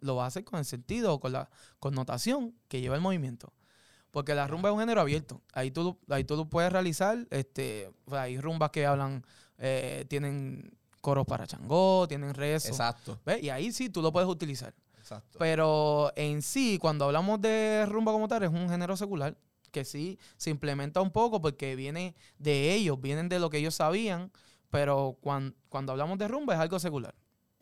lo 0.00 0.22
hacer 0.22 0.44
con 0.44 0.58
el 0.58 0.64
sentido 0.64 1.14
o 1.14 1.20
con 1.20 1.32
la 1.32 1.50
connotación 1.78 2.54
que 2.68 2.80
lleva 2.80 2.94
el 2.94 3.00
movimiento. 3.00 3.52
Porque 4.10 4.34
la 4.34 4.46
rumba 4.46 4.70
es 4.70 4.72
un 4.72 4.80
género 4.80 5.00
abierto. 5.00 5.42
Ahí 5.52 5.70
tú, 5.70 5.98
ahí 6.08 6.24
tú 6.24 6.36
lo 6.36 6.48
puedes 6.48 6.72
realizar. 6.72 7.26
Este, 7.30 7.90
hay 8.10 8.40
rumbas 8.40 8.70
que 8.70 8.86
hablan, 8.86 9.24
eh, 9.58 10.06
tienen 10.08 10.76
coros 11.00 11.26
para 11.26 11.46
changó, 11.46 12.08
tienen 12.08 12.32
rezos. 12.32 12.70
Exacto. 12.70 13.20
¿ves? 13.26 13.42
Y 13.42 13.50
ahí 13.50 13.72
sí 13.72 13.90
tú 13.90 14.00
lo 14.00 14.12
puedes 14.12 14.28
utilizar. 14.28 14.74
Exacto. 15.06 15.38
Pero 15.38 16.12
en 16.16 16.42
sí, 16.42 16.78
cuando 16.80 17.04
hablamos 17.04 17.40
de 17.40 17.86
rumba 17.86 18.10
como 18.10 18.26
tal, 18.26 18.42
es 18.42 18.50
un 18.50 18.68
género 18.68 18.96
secular 18.96 19.36
que 19.70 19.84
sí 19.84 20.18
se 20.36 20.50
implementa 20.50 21.00
un 21.00 21.12
poco 21.12 21.40
porque 21.40 21.76
viene 21.76 22.16
de 22.38 22.74
ellos, 22.74 23.00
vienen 23.00 23.28
de 23.28 23.38
lo 23.38 23.48
que 23.48 23.58
ellos 23.58 23.76
sabían, 23.76 24.32
pero 24.68 25.16
cuan- 25.20 25.54
cuando 25.68 25.92
hablamos 25.92 26.18
de 26.18 26.26
rumba 26.26 26.54
es 26.54 26.60
algo 26.60 26.80
secular. 26.80 27.14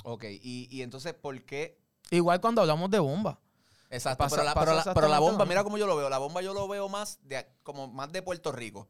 ok, 0.05 0.25
y, 0.43 0.69
y 0.71 0.81
entonces, 0.83 1.13
¿por 1.13 1.43
qué? 1.45 1.79
Igual 2.11 2.41
cuando 2.41 2.63
hablamos 2.63 2.91
de 2.91 2.99
bomba. 2.99 3.39
Exacto, 3.91 4.25
Pasa- 4.25 4.37
pero, 4.37 4.45
la, 4.47 4.55
pero, 4.55 4.75
la, 4.75 4.95
pero 4.95 5.21
bomba, 5.21 5.45
mira 5.45 5.63
cómo 5.65 5.77
yo 5.77 5.87
lo 5.87 5.97
veo. 5.97 6.09
La 6.09 6.19
bomba 6.19 6.41
yo 6.41 6.55
lo 6.55 6.67
veo 6.67 6.89
más 6.89 7.19
de 7.23 7.47
como 7.63 7.89
más 7.89 8.11
de 8.11 8.23
Puerto 8.23 8.53
Rico. 8.53 8.89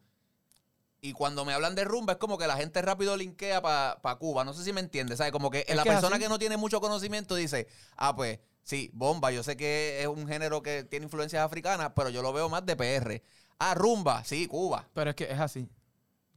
Y 1.04 1.12
cuando 1.12 1.44
me 1.44 1.52
hablan 1.52 1.74
de 1.74 1.84
rumba 1.84 2.14
es 2.14 2.18
como 2.18 2.38
que 2.38 2.46
la 2.46 2.56
gente 2.56 2.80
rápido 2.80 3.14
linkea 3.14 3.60
para 3.60 4.16
Cuba. 4.16 4.42
No 4.42 4.54
sé 4.54 4.64
si 4.64 4.72
me 4.72 4.80
entiendes, 4.80 5.18
¿sabes? 5.18 5.32
Como 5.32 5.50
que 5.50 5.58
la 5.68 5.82
que 5.82 5.90
es 5.90 5.94
persona 5.96 6.16
así. 6.16 6.22
que 6.22 6.30
no 6.30 6.38
tiene 6.38 6.56
mucho 6.56 6.80
conocimiento 6.80 7.34
dice, 7.34 7.68
ah, 7.98 8.16
pues 8.16 8.38
sí, 8.62 8.90
bomba. 8.94 9.30
Yo 9.30 9.42
sé 9.42 9.54
que 9.54 10.00
es 10.00 10.06
un 10.06 10.26
género 10.26 10.62
que 10.62 10.82
tiene 10.82 11.04
influencias 11.04 11.44
africanas, 11.44 11.92
pero 11.94 12.08
yo 12.08 12.22
lo 12.22 12.32
veo 12.32 12.48
más 12.48 12.64
de 12.64 12.74
PR. 12.74 13.22
Ah, 13.58 13.74
rumba, 13.74 14.24
sí, 14.24 14.46
Cuba. 14.46 14.88
Pero 14.94 15.10
es 15.10 15.16
que 15.16 15.24
es 15.24 15.38
así. 15.38 15.68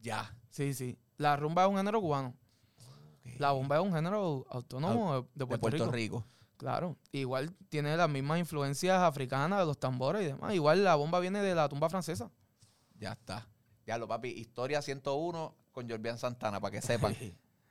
Ya. 0.01 0.35
Sí, 0.49 0.73
sí. 0.73 0.99
La 1.15 1.37
rumba 1.37 1.63
es 1.63 1.69
un 1.69 1.77
género 1.77 2.01
cubano. 2.01 2.35
La 3.37 3.51
bomba 3.53 3.77
es 3.77 3.81
un 3.81 3.93
género 3.93 4.45
autónomo 4.49 5.13
de, 5.13 5.21
de 5.21 5.27
de 5.33 5.45
Puerto, 5.45 5.61
Puerto 5.61 5.91
Rico. 5.91 6.17
Rico. 6.17 6.25
Claro. 6.57 6.97
Igual 7.13 7.55
tiene 7.69 7.95
las 7.95 8.09
mismas 8.09 8.37
influencias 8.39 8.99
africanas 8.99 9.59
de 9.59 9.65
los 9.65 9.79
tambores 9.79 10.23
y 10.23 10.25
demás. 10.25 10.53
Igual 10.53 10.83
la 10.83 10.95
bomba 10.95 11.21
viene 11.21 11.41
de 11.41 11.55
la 11.55 11.69
tumba 11.69 11.87
francesa. 11.89 12.29
Ya 12.99 13.13
está. 13.13 13.47
Ya 13.87 13.97
lo, 13.97 14.07
papi. 14.07 14.29
Historia 14.29 14.81
101 14.81 15.55
con 15.71 15.89
Jorbian 15.89 16.17
Santana, 16.19 16.59
para 16.59 16.71
que 16.73 16.81
sepan. 16.81 17.15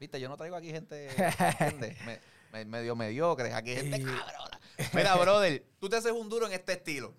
Viste, 0.01 0.19
yo 0.21 0.29
no 0.29 0.37
traigo 0.37 0.57
aquí 0.57 0.71
gente 0.71 1.09
¿entiendes? 1.11 1.97
Me- 2.07 2.21
me- 2.53 2.65
medio 2.65 2.97
mediocre. 2.97 3.53
Aquí 3.53 3.71
hay 3.71 3.77
gente 3.77 4.03
cabrona. 4.03 4.61
Mira, 4.95 5.15
brother, 5.17 5.65
tú 5.79 5.89
te 5.89 5.97
haces 5.97 6.13
un 6.13 6.29
duro 6.29 6.47
en 6.47 6.53
este 6.53 6.73
estilo. 6.73 7.15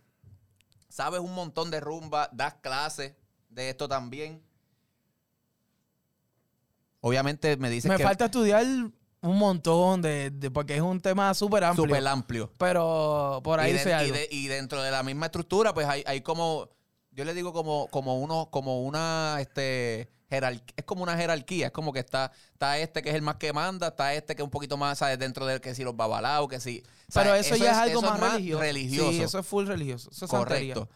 Sabes 0.89 1.19
un 1.19 1.33
montón 1.33 1.69
de 1.69 1.79
rumba, 1.79 2.29
das 2.33 2.55
clases 2.55 3.13
de 3.49 3.69
esto 3.69 3.87
también. 3.87 4.41
Obviamente 7.01 7.55
me 7.57 7.69
dices 7.69 7.89
Me 7.89 7.97
que 7.97 8.03
falta 8.03 8.25
estudiar 8.25 8.65
un 8.65 9.37
montón 9.37 10.01
de, 10.01 10.31
de- 10.31 10.49
porque 10.51 10.75
es 10.75 10.81
un 10.81 10.99
tema 10.99 11.33
súper 11.33 11.63
amplio. 11.63 11.85
súper 11.85 12.07
amplio. 12.07 12.51
Pero 12.57 13.41
por 13.43 13.59
ahí 13.59 13.71
y, 13.71 13.73
de- 13.75 14.05
y 14.07 14.11
de- 14.11 14.27
y 14.31 14.47
dentro 14.47 14.81
de 14.81 14.91
la 14.91 15.03
misma 15.03 15.27
estructura, 15.27 15.73
pues 15.73 15.87
hay, 15.87 16.03
hay 16.07 16.21
como, 16.21 16.69
yo 17.17 17.25
le 17.25 17.33
digo 17.33 17.51
como, 17.51 17.87
como 17.87 18.19
uno, 18.19 18.47
como 18.51 18.83
una, 18.83 19.37
este, 19.41 20.07
jerarquía, 20.29 20.73
es 20.77 20.85
como 20.85 21.01
una 21.01 21.17
jerarquía, 21.17 21.65
es 21.67 21.71
como 21.71 21.91
que 21.91 21.99
está, 21.99 22.31
está 22.53 22.77
este 22.77 23.01
que 23.01 23.09
es 23.09 23.15
el 23.15 23.23
más 23.23 23.37
que 23.37 23.51
manda, 23.53 23.87
está 23.87 24.13
este 24.13 24.35
que 24.35 24.43
es 24.43 24.45
un 24.45 24.51
poquito 24.51 24.77
más, 24.77 24.99
¿sabes? 24.99 25.17
Dentro 25.17 25.47
del 25.47 25.59
que 25.59 25.73
si 25.73 25.83
los 25.83 25.97
babalaos, 25.97 26.47
que 26.47 26.59
si. 26.59 26.83
Pero 27.11 27.33
eso, 27.33 27.55
ya 27.55 27.71
es 27.71 27.77
algo 27.77 28.03
más, 28.03 28.19
religioso. 28.19 28.61
religioso. 28.61 29.11
Sí, 29.11 29.21
eso 29.23 29.39
es 29.39 29.47
full 29.47 29.65
religioso. 29.65 30.11
Eso 30.11 30.25
es 30.25 30.31
santería. 30.31 30.75
Correcto. 30.75 30.95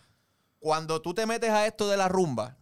Cuando 0.59 1.01
tú 1.01 1.15
te 1.15 1.25
metes 1.25 1.49
a 1.49 1.65
esto 1.65 1.89
de 1.89 1.97
la 1.97 2.07
rumba, 2.07 2.55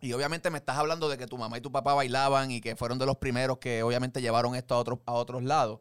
y 0.00 0.14
obviamente 0.14 0.50
me 0.50 0.56
estás 0.56 0.78
hablando 0.78 1.10
de 1.10 1.18
que 1.18 1.26
tu 1.26 1.36
mamá 1.36 1.58
y 1.58 1.60
tu 1.60 1.70
papá 1.70 1.92
bailaban 1.92 2.50
y 2.50 2.62
que 2.62 2.76
fueron 2.76 2.98
de 2.98 3.04
los 3.04 3.18
primeros 3.18 3.58
que 3.58 3.82
obviamente 3.82 4.22
llevaron 4.22 4.54
esto 4.54 4.74
a 4.74 4.78
otros, 4.78 5.00
a 5.04 5.12
otros 5.12 5.42
lados. 5.42 5.80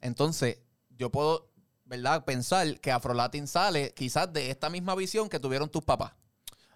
Entonces, 0.00 0.58
yo 0.90 1.10
puedo, 1.10 1.49
¿verdad?, 1.90 2.24
pensar 2.24 2.78
que 2.78 2.92
Afrolatin 2.92 3.48
sale 3.48 3.92
quizás 3.94 4.32
de 4.32 4.48
esta 4.50 4.70
misma 4.70 4.94
visión 4.94 5.28
que 5.28 5.40
tuvieron 5.40 5.68
tus 5.68 5.82
papás. 5.82 6.12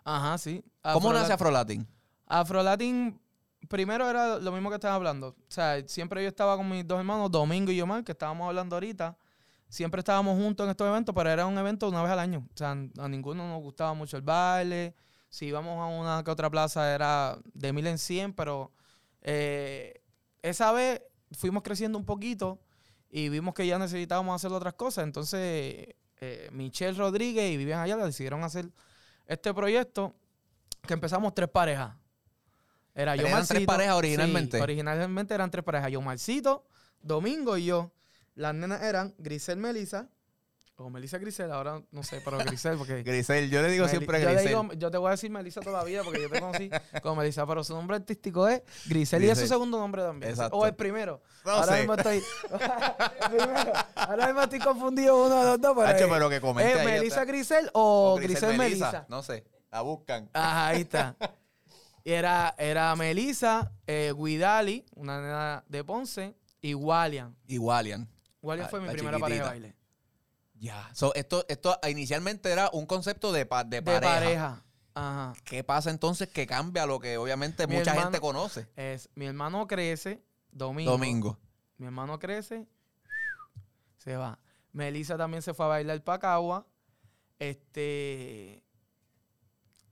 Ajá, 0.02 0.36
sí. 0.36 0.62
¿Cómo 0.82 1.10
Afrolat- 1.10 1.20
nace 1.22 1.32
Afrolatin? 1.32 1.86
Afrolatin, 2.26 3.20
primero 3.68 4.10
era 4.10 4.38
lo 4.38 4.50
mismo 4.50 4.68
que 4.70 4.74
estaban 4.74 4.96
hablando. 4.96 5.28
O 5.28 5.36
sea, 5.48 5.86
siempre 5.86 6.20
yo 6.22 6.28
estaba 6.28 6.56
con 6.56 6.68
mis 6.68 6.86
dos 6.86 6.98
hermanos, 6.98 7.30
Domingo 7.30 7.70
y 7.70 7.76
Yomar, 7.76 8.02
que 8.02 8.10
estábamos 8.12 8.48
hablando 8.48 8.74
ahorita. 8.74 9.16
Siempre 9.68 10.00
estábamos 10.00 10.36
juntos 10.36 10.64
en 10.64 10.70
estos 10.70 10.86
eventos, 10.88 11.14
pero 11.14 11.30
era 11.30 11.46
un 11.46 11.56
evento 11.56 11.88
una 11.88 12.02
vez 12.02 12.10
al 12.10 12.18
año. 12.18 12.46
O 12.52 12.56
sea, 12.56 12.72
a 12.72 13.08
ninguno 13.08 13.48
nos 13.48 13.62
gustaba 13.62 13.94
mucho 13.94 14.16
el 14.16 14.22
baile. 14.22 14.94
Si 15.28 15.46
íbamos 15.46 15.78
a 15.80 15.86
una 15.86 16.22
que 16.24 16.30
otra 16.30 16.50
plaza 16.50 16.92
era 16.92 17.38
de 17.54 17.72
mil 17.72 17.86
en 17.86 17.98
cien, 17.98 18.32
pero 18.32 18.72
eh, 19.22 20.02
esa 20.42 20.72
vez 20.72 21.02
fuimos 21.32 21.62
creciendo 21.62 21.98
un 21.98 22.04
poquito 22.04 22.58
y 23.16 23.28
vimos 23.28 23.54
que 23.54 23.64
ya 23.64 23.78
necesitábamos 23.78 24.34
hacer 24.34 24.52
otras 24.52 24.74
cosas. 24.74 25.04
Entonces, 25.04 25.94
eh, 26.20 26.48
Michelle 26.50 26.98
Rodríguez 26.98 27.52
y 27.52 27.56
Vivian 27.56 27.78
Ayala 27.78 28.06
decidieron 28.06 28.42
hacer 28.42 28.68
este 29.28 29.54
proyecto 29.54 30.16
que 30.82 30.94
empezamos 30.94 31.32
tres 31.32 31.48
parejas. 31.48 31.94
Era 32.92 33.14
yo 33.14 33.24
eran 33.24 33.46
tres 33.46 33.64
parejas 33.64 33.94
originalmente. 33.94 34.60
originalmente 34.60 35.32
eran 35.32 35.48
tres 35.48 35.62
parejas. 35.62 35.92
Yo 35.92 36.00
Marcito, 36.00 36.66
Domingo 37.02 37.56
y 37.56 37.66
yo. 37.66 37.92
Las 38.34 38.52
nenas 38.52 38.82
eran 38.82 39.14
Grisel 39.18 39.58
Melisa. 39.58 40.08
O 40.76 40.90
Melisa 40.90 41.18
Grisel, 41.18 41.52
ahora 41.52 41.80
no 41.92 42.02
sé, 42.02 42.20
pero 42.24 42.36
Grisel, 42.38 42.76
porque. 42.76 43.02
Grisel, 43.04 43.48
yo 43.48 43.62
le 43.62 43.70
digo 43.70 43.84
Meli- 43.86 43.90
siempre 43.90 44.20
yo, 44.20 44.28
Grisel. 44.28 44.48
digo- 44.48 44.72
yo 44.72 44.90
te 44.90 44.98
voy 44.98 45.06
a 45.08 45.10
decir 45.12 45.30
Melissa 45.30 45.60
toda 45.60 45.78
la 45.78 45.84
vida 45.84 46.02
porque 46.02 46.20
yo 46.22 46.28
te 46.28 46.40
conocí 46.40 46.68
como 47.02 47.16
Melissa, 47.16 47.46
pero 47.46 47.62
su 47.62 47.74
nombre 47.74 47.96
artístico 47.96 48.48
es 48.48 48.62
Grisel 48.86 49.22
y 49.22 49.26
es 49.26 49.32
su 49.34 49.42
Grisel. 49.42 49.48
segundo 49.54 49.78
nombre 49.78 50.02
también. 50.02 50.30
Exacto. 50.32 50.56
O 50.56 50.66
el 50.66 50.74
primero. 50.74 51.22
No 51.44 51.52
ahora 51.52 51.72
sé. 51.74 51.78
mismo 51.78 51.94
estoy. 51.94 52.22
primero. 53.30 53.72
Ahora 53.94 54.26
mismo 54.26 54.42
estoy 54.42 54.58
confundido 54.58 55.24
uno 55.26 55.40
de 55.40 55.44
los 55.52 55.60
dos. 55.60 55.74
Pero 55.76 55.88
Hacho, 55.88 56.08
pero 56.10 56.28
que 56.28 56.36
¿Es 56.72 56.84
Melissa. 56.84 57.24
Grisel 57.24 57.70
o, 57.72 58.14
O 58.14 58.16
Grisel, 58.20 58.58
Melissa? 58.58 59.06
No 59.08 59.22
sé, 59.22 59.44
la 59.70 59.80
buscan. 59.82 60.28
Ajá, 60.32 60.68
ahí 60.68 60.80
está. 60.82 61.14
Y 62.02 62.10
era, 62.12 62.54
era 62.58 62.94
Melissa, 62.96 63.70
eh, 63.86 64.12
Guidali, 64.14 64.84
una 64.96 65.20
nena 65.20 65.64
de 65.68 65.84
Ponce, 65.84 66.34
y 66.60 66.74
Walian. 66.74 67.36
Y 67.46 67.58
Walian. 67.58 68.08
Walian 68.42 68.64
La- 68.64 68.68
fue 68.70 68.80
mi 68.80 68.88
primera 68.88 69.18
pareja 69.18 69.44
de 69.44 69.48
baile. 69.48 69.76
Ya. 70.54 70.88
So, 70.94 71.14
esto, 71.14 71.44
esto 71.48 71.78
inicialmente 71.88 72.50
era 72.50 72.70
un 72.72 72.86
concepto 72.86 73.32
de, 73.32 73.44
pa- 73.46 73.64
de 73.64 73.76
De 73.76 73.82
pareja. 73.82 74.14
pareja. 74.14 74.64
Ajá. 74.94 75.34
¿Qué 75.44 75.64
pasa 75.64 75.90
entonces 75.90 76.28
que 76.28 76.46
cambia 76.46 76.86
lo 76.86 77.00
que 77.00 77.16
obviamente 77.18 77.66
Mi 77.66 77.74
mucha 77.76 77.90
hermano- 77.90 78.06
gente 78.10 78.20
conoce? 78.20 78.68
Es, 78.76 79.08
mi 79.16 79.26
hermano 79.26 79.66
crece, 79.66 80.22
domingo. 80.50 80.92
Domingo. 80.92 81.38
Mi 81.78 81.86
hermano 81.86 82.18
crece, 82.20 82.66
se 83.98 84.16
va. 84.16 84.38
Melissa 84.72 85.16
también 85.18 85.42
se 85.42 85.52
fue 85.54 85.66
a 85.66 85.68
bailar 85.68 86.02
Pacagua. 86.02 86.66
Este. 87.38 88.62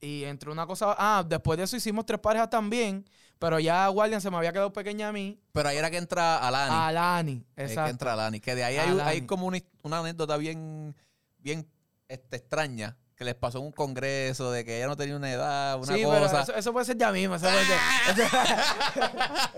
Y 0.00 0.24
entre 0.24 0.50
una 0.50 0.66
cosa. 0.66 0.94
Ah, 0.98 1.24
después 1.26 1.56
de 1.58 1.64
eso 1.64 1.76
hicimos 1.76 2.06
tres 2.06 2.20
parejas 2.20 2.50
también. 2.50 3.04
Pero 3.42 3.58
ya 3.60 3.86
Guardian 3.88 4.20
se 4.20 4.30
me 4.30 4.36
había 4.38 4.52
quedado 4.52 4.72
pequeña 4.72 5.08
a 5.08 5.12
mí. 5.12 5.38
Pero 5.52 5.68
ahí 5.68 5.76
era 5.76 5.90
que 5.90 5.96
entra 5.98 6.38
Alani. 6.38 6.74
A 6.74 6.92
Lani. 6.92 7.32
Ahí 7.32 7.40
es 7.40 7.54
que 7.56 7.62
Exacto. 7.72 7.90
entra 7.90 8.12
Alani. 8.14 8.40
Que 8.40 8.54
de 8.54 8.64
ahí 8.64 8.76
hay, 8.78 8.88
Alani. 8.88 9.10
hay 9.10 9.26
como 9.26 9.46
una, 9.46 9.58
una 9.82 9.98
anécdota 9.98 10.36
bien, 10.36 10.94
bien 11.38 11.68
este, 12.08 12.36
extraña 12.36 12.96
que 13.16 13.24
les 13.24 13.34
pasó 13.34 13.58
en 13.58 13.64
un 13.66 13.72
congreso 13.72 14.50
de 14.50 14.64
que 14.64 14.78
ella 14.78 14.86
no 14.86 14.96
tenía 14.96 15.14
una 15.16 15.30
edad, 15.30 15.76
una 15.76 15.86
sí, 15.94 16.02
pero 16.04 16.20
cosa. 16.22 16.42
eso, 16.42 16.54
eso 16.54 16.72
puede 16.72 16.86
ser 16.86 16.96
ya 16.96 17.12
mismo. 17.12 17.34
Eso 17.36 17.46
puede 17.46 17.64
ser, 17.66 17.78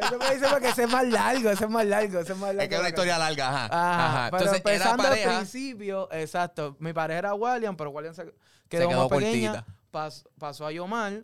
eso, 0.01 0.19
puede 0.19 0.39
ser 0.39 0.51
porque 0.51 0.69
ese 0.69 0.83
es 0.85 0.91
más 0.91 1.07
largo. 1.07 1.51
Ese 1.51 1.65
es 1.65 1.71
más 1.71 1.87
largo. 1.87 2.19
Ese 2.21 2.33
es 2.33 2.39
más 2.39 2.49
largo. 2.55 2.63
es 2.63 2.69
que 2.69 2.75
es 2.75 2.81
una 2.81 2.89
historia 2.89 3.19
larga, 3.19 3.49
ajá. 3.49 3.65
Ajá, 3.67 4.07
ajá. 4.07 4.31
pero 4.31 4.43
Entonces 4.45 4.63
era 4.65 4.73
empezando 4.75 5.03
al 5.03 5.09
pareja. 5.11 5.37
principio, 5.39 6.09
exacto. 6.13 6.77
Mi 6.79 6.93
pareja 6.93 7.19
era 7.19 7.35
William, 7.35 7.77
pero 7.77 7.91
William 7.91 8.15
se 8.15 8.25
quedó, 8.69 8.83
Se 8.83 8.89
quedó 8.89 9.09
más 9.09 9.19
pequeña. 9.19 9.53
cortita. 9.53 9.75
pas- 9.93 10.27
pasó 10.39 10.67
a 10.67 10.73
Yomar. 10.73 11.23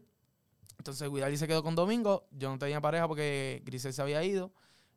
Entonces 0.81 1.11
Guidali 1.11 1.37
se 1.37 1.47
quedó 1.47 1.63
con 1.63 1.75
Domingo. 1.75 2.27
Yo 2.31 2.49
no 2.49 2.59
tenía 2.59 2.81
pareja 2.81 3.07
porque 3.07 3.61
Grisel 3.67 3.93
se 3.93 4.01
había 4.01 4.25
ido. 4.25 4.51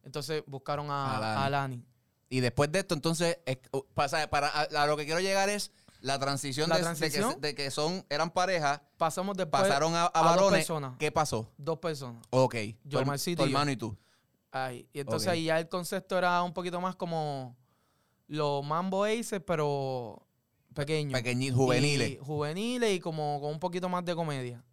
Entonces 0.03 0.41
buscaron 0.47 0.89
a, 0.89 1.17
A 1.17 1.19
Lani. 1.19 1.41
a 1.43 1.49
Lani. 1.49 1.85
Y 2.29 2.39
después 2.39 2.71
de 2.71 2.79
esto, 2.79 2.95
entonces, 2.95 3.37
es- 3.45 3.57
para, 3.93 4.47
a, 4.47 4.61
a 4.61 4.87
lo 4.87 4.95
que 4.95 5.03
quiero 5.03 5.19
llegar 5.19 5.49
es 5.49 5.73
la 5.99 6.17
transición, 6.19 6.69
La 6.69 6.77
de, 6.79 6.83
de 7.39 7.53
que, 7.53 7.63
de 7.63 7.71
son, 7.71 8.05
eran 8.09 8.29
parejas, 8.31 8.79
Pasamos 8.97 9.35
después 9.35 9.61
pasaron 9.63 9.93
a, 9.93 10.07
varones. 10.09 10.59
personas. 10.59 10.93
¿Qué 10.99 11.11
pasó? 11.11 11.51
Dos 11.57 11.79
personas. 11.79 12.23
Ok. 12.29 12.55
Yo, 12.85 12.99
tu, 13.01 13.05
Marcito 13.05 13.43
tu 13.43 13.49
y 13.49 13.51
yo. 13.51 13.57
hermano 13.57 13.71
y 13.71 13.75
tú. 13.75 13.97
Ahí. 14.51 14.87
Y 14.93 15.01
entonces 15.01 15.27
ahí 15.27 15.43
ya 15.45 15.59
el 15.59 15.67
concepto 15.67 16.17
era 16.17 16.41
un 16.43 16.53
poquito 16.53 16.79
más 16.79 16.95
como 16.95 17.57
los 18.27 18.65
Mambo 18.65 19.03
Aces, 19.03 19.41
pero 19.45 20.25
pequeños. 20.73 21.13
Pequeñitos, 21.19 21.57
juveniles. 21.57 22.11
Y 22.11 22.17
juveniles 22.17 22.93
y 22.95 22.99
como 23.01 23.41
con 23.41 23.51
un 23.51 23.59
poquito 23.59 23.89
más 23.89 24.05
de 24.05 24.15
comedia. 24.15 24.63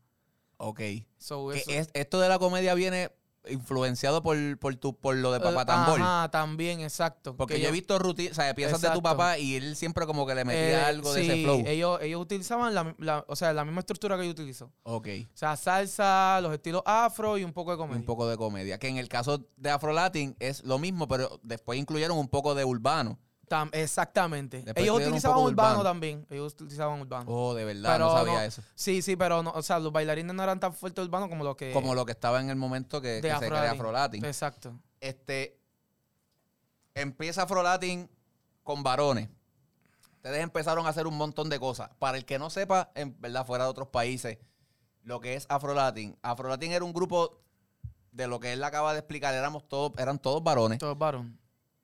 Ok. 0.62 0.80
So, 1.18 1.48
Que 1.48 1.58
eso- 1.58 1.70
es- 1.70 1.88
esto 1.94 2.20
de 2.20 2.28
la 2.28 2.38
comedia 2.38 2.74
viene 2.74 3.10
influenciado 3.48 4.22
por, 4.22 4.36
por, 4.58 4.76
tu, 4.76 4.94
por 4.94 5.16
lo 5.16 5.32
de 5.32 5.40
Papá 5.40 5.62
Eh, 5.62 5.64
Tambor. 5.64 6.00
Ajá, 6.02 6.30
también, 6.30 6.80
exacto. 6.80 7.34
Porque 7.34 7.54
Que 7.54 7.60
yo 7.62 7.68
he 7.68 7.72
visto 7.72 7.98
rutinas, 7.98 8.32
o 8.32 8.34
sea, 8.34 8.54
piezas 8.54 8.80
de 8.82 8.90
tu 8.90 9.00
papá 9.02 9.38
y 9.38 9.56
él 9.56 9.76
siempre 9.76 10.04
como 10.04 10.26
que 10.26 10.34
le 10.34 10.44
metía 10.44 10.82
eh, 10.82 10.84
algo 10.84 11.12
de 11.14 11.22
ese 11.22 11.42
flow. 11.42 11.62
Ellos, 11.66 11.98
ellos 12.02 12.20
utilizaban 12.20 12.74
la, 12.74 12.94
la- 12.98 13.24
o 13.26 13.34
sea, 13.36 13.54
la 13.54 13.64
misma 13.64 13.80
estructura 13.80 14.18
que 14.18 14.26
yo 14.26 14.30
utilizo. 14.32 14.70
Ok. 14.82 15.08
O 15.32 15.36
sea, 15.36 15.56
salsa, 15.56 16.38
los 16.42 16.52
estilos 16.52 16.82
afro 16.84 17.38
y 17.38 17.44
un 17.44 17.54
poco 17.54 17.70
de 17.70 17.78
comedia. 17.78 17.98
Un 18.00 18.04
poco 18.04 18.28
de 18.28 18.36
comedia. 18.36 18.78
Que 18.78 18.88
en 18.88 18.98
el 18.98 19.08
caso 19.08 19.46
de 19.56 19.70
Afro 19.70 19.94
Latin 19.94 20.36
es 20.38 20.62
lo 20.64 20.78
mismo, 20.78 21.08
pero 21.08 21.40
después 21.42 21.78
incluyeron 21.78 22.18
un 22.18 22.28
poco 22.28 22.54
de 22.54 22.64
urbano. 22.66 23.18
Tam- 23.50 23.68
exactamente. 23.72 24.62
Después 24.62 24.84
ellos 24.84 24.98
utilizaban 24.98 25.38
urbano, 25.38 25.70
urbano. 25.70 25.82
también. 25.82 26.24
Ellos 26.30 26.52
utilizaban 26.52 27.00
urbano. 27.00 27.24
Oh, 27.28 27.52
de 27.52 27.64
verdad, 27.64 27.94
Pero 27.94 28.04
no 28.04 28.12
sabía 28.12 28.32
no- 28.34 28.40
eso. 28.42 28.62
Sí, 28.76 29.02
sí, 29.02 29.16
pero 29.16 29.42
no, 29.42 29.50
o 29.50 29.60
sea, 29.60 29.80
los 29.80 29.90
bailarines 29.92 30.32
no 30.36 30.40
eran 30.44 30.60
tan 30.60 30.72
fuertes 30.72 31.04
urbanos 31.04 31.28
como 31.28 31.42
los 31.42 31.56
que 31.56 31.72
Como 31.72 31.96
lo 31.96 32.06
que 32.06 32.12
estaba 32.12 32.40
en 32.40 32.48
el 32.48 32.54
momento 32.54 33.00
que, 33.00 33.16
se 33.16 33.20
crea 33.20 33.40
Latin. 33.40 33.70
Afro 33.72 33.90
Latin. 33.90 34.24
Exacto. 34.24 34.78
Este, 35.00 35.58
empieza 36.94 37.42
Afro 37.42 37.64
Latin 37.64 38.08
con 38.62 38.84
varones. 38.84 39.28
Ustedes 40.14 40.44
empezaron 40.44 40.86
a 40.86 40.90
hacer 40.90 41.08
un 41.08 41.16
montón 41.16 41.48
de 41.48 41.58
cosas. 41.58 41.90
Para 41.98 42.18
el 42.18 42.24
que 42.24 42.38
no 42.38 42.50
sepa, 42.50 42.92
en 42.94 43.20
verdad, 43.20 43.44
fuera 43.44 43.64
de 43.64 43.70
otros 43.70 43.88
países, 43.88 44.38
lo 45.02 45.18
que 45.18 45.34
es 45.34 45.46
Afro 45.48 45.74
Latin. 45.74 46.16
Afro 46.22 46.48
Latin 46.48 46.70
era 46.70 46.84
un 46.84 46.92
grupo 46.92 47.40
de 48.12 48.28
lo 48.28 48.38
que 48.38 48.52
él 48.52 48.62
acaba 48.62 48.92
de 48.92 49.00
explicar, 49.00 49.34
éramos 49.34 49.66
todos, 49.66 49.90
eran 49.98 50.20
todos 50.20 50.40
varones. 50.40 50.78
Todos 50.78 50.96
varón. 50.96 51.39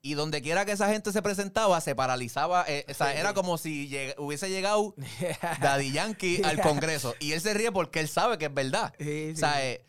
Y 0.07 0.13
donde 0.13 0.41
quiera 0.41 0.63
que 0.65 0.71
esa 0.71 0.87
gente 0.89 1.11
se 1.11 1.21
presentaba, 1.21 1.81
se 1.81 1.93
paralizaba. 1.95 2.63
eh, 2.67 2.85
o 2.89 2.93
sea, 2.93 3.13
era 3.13 3.33
como 3.33 3.57
si 3.57 3.89
lleg- 3.89 4.15
hubiese 4.17 4.49
llegado 4.49 4.93
Daddy 5.61 5.91
Yankee 5.91 6.41
al 6.43 6.61
Congreso. 6.61 7.13
Y 7.19 7.33
él 7.33 7.41
se 7.41 7.53
ríe 7.53 7.71
porque 7.71 7.99
él 7.99 8.07
sabe 8.07 8.37
que 8.37 8.45
es 8.45 8.53
verdad. 8.53 8.93
Sí, 8.99 9.31
O 9.33 9.37
sea, 9.37 9.65
eh, 9.65 9.83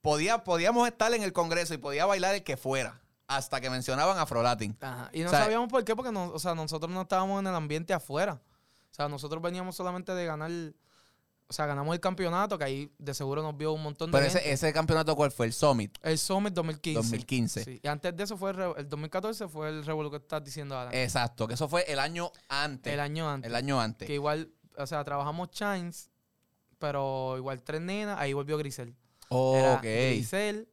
podía, 0.00 0.44
podíamos 0.44 0.86
estar 0.88 1.12
en 1.12 1.22
el 1.22 1.32
Congreso 1.32 1.74
y 1.74 1.78
podía 1.78 2.06
bailar 2.06 2.34
el 2.34 2.42
que 2.44 2.56
fuera. 2.56 3.00
Hasta 3.28 3.60
que 3.60 3.70
mencionaban 3.70 4.18
Afro 4.18 4.42
Latin. 4.42 4.76
Ajá. 4.80 5.10
Y 5.12 5.20
no 5.20 5.26
o 5.26 5.30
sea, 5.30 5.40
sabíamos 5.42 5.68
por 5.68 5.84
qué, 5.84 5.96
porque 5.96 6.12
no, 6.12 6.26
o 6.32 6.38
sea, 6.38 6.54
nosotros 6.54 6.90
no 6.92 7.02
estábamos 7.02 7.40
en 7.40 7.48
el 7.48 7.54
ambiente 7.56 7.92
afuera. 7.92 8.40
O 8.90 8.94
sea, 8.94 9.08
nosotros 9.08 9.42
veníamos 9.42 9.74
solamente 9.76 10.14
de 10.14 10.24
ganar, 10.26 10.50
o 11.48 11.52
sea, 11.52 11.66
ganamos 11.66 11.94
el 11.94 12.00
campeonato, 12.00 12.58
que 12.58 12.64
ahí 12.64 12.92
de 12.98 13.14
seguro 13.14 13.40
nos 13.42 13.56
vio 13.56 13.72
un 13.72 13.82
montón 13.82 14.10
de 14.10 14.18
Pero 14.18 14.26
ese, 14.26 14.38
gente. 14.38 14.52
ese 14.52 14.72
campeonato, 14.72 15.14
¿cuál 15.14 15.30
fue? 15.30 15.46
El 15.46 15.52
Summit. 15.52 15.96
El 16.02 16.18
Summit 16.18 16.52
2015. 16.52 16.96
2015. 16.98 17.64
Sí. 17.64 17.80
Y 17.82 17.86
antes 17.86 18.16
de 18.16 18.24
eso 18.24 18.36
fue 18.36 18.50
el, 18.50 18.60
el 18.78 18.88
2014 18.88 19.48
fue 19.48 19.68
el 19.68 19.84
revuelo 19.84 20.10
que 20.10 20.16
estás 20.16 20.42
diciendo 20.42 20.76
ahora. 20.76 20.90
Exacto, 20.92 21.46
que 21.46 21.54
eso 21.54 21.68
fue 21.68 21.84
el 21.90 22.00
año 22.00 22.32
antes. 22.48 22.92
el 22.92 23.00
año 23.00 23.30
antes. 23.30 23.48
El 23.48 23.54
año 23.54 23.80
antes. 23.80 24.06
Que 24.08 24.14
igual, 24.14 24.50
o 24.76 24.86
sea, 24.86 25.04
trabajamos 25.04 25.50
Chines, 25.50 26.10
pero 26.78 27.36
igual 27.36 27.62
tres 27.62 27.80
nenas, 27.80 28.18
ahí 28.18 28.32
volvió 28.32 28.58
Grisel. 28.58 28.96
Era 29.30 29.74
ok. 29.74 29.82
Grisel, 29.82 30.68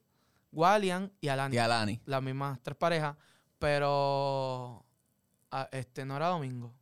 Walian 0.51 1.11
y 1.21 1.27
Alani. 1.27 1.55
Y 1.55 1.59
Alani. 1.59 2.01
Las 2.05 2.23
mismas 2.23 2.59
tres 2.63 2.77
parejas, 2.77 3.15
pero 3.59 4.83
ah, 5.51 5.69
este 5.71 6.03
no 6.03 6.15
era 6.15 6.27
domingo. 6.29 6.73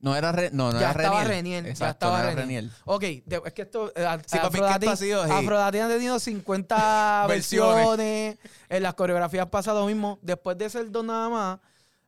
No 0.00 0.14
era, 0.14 0.30
Re- 0.30 0.50
no, 0.52 0.72
no 0.72 0.78
ya 0.78 0.90
era 0.92 1.02
estaba 1.02 1.24
Reniel. 1.24 1.36
Reniel. 1.36 1.64
ya 1.64 1.70
Exacto, 1.70 2.06
estaba 2.06 2.22
no 2.22 2.28
era 2.30 2.40
Reniel. 2.40 2.70
Ok, 2.84 3.02
de- 3.02 3.42
es 3.46 3.52
que 3.52 3.62
esto. 3.62 3.92
eh, 3.96 4.06
a- 4.06 4.18
Sí, 4.24 4.38
que 4.38 4.86
ha 4.88 4.96
sido 4.96 5.22
así. 5.22 5.32
Afrodati 5.32 5.78
ha 5.78 5.88
tenido 5.88 6.18
50 6.20 7.26
Versiones. 7.28 7.74
versiones. 7.74 8.38
En 8.68 8.82
las 8.84 8.94
coreografías 8.94 9.46
pasa 9.48 9.74
lo 9.74 9.86
mismo. 9.86 10.18
Después 10.22 10.56
de 10.56 10.70
ser 10.70 10.90
dos 10.90 11.04
nada 11.04 11.28
más, 11.28 11.58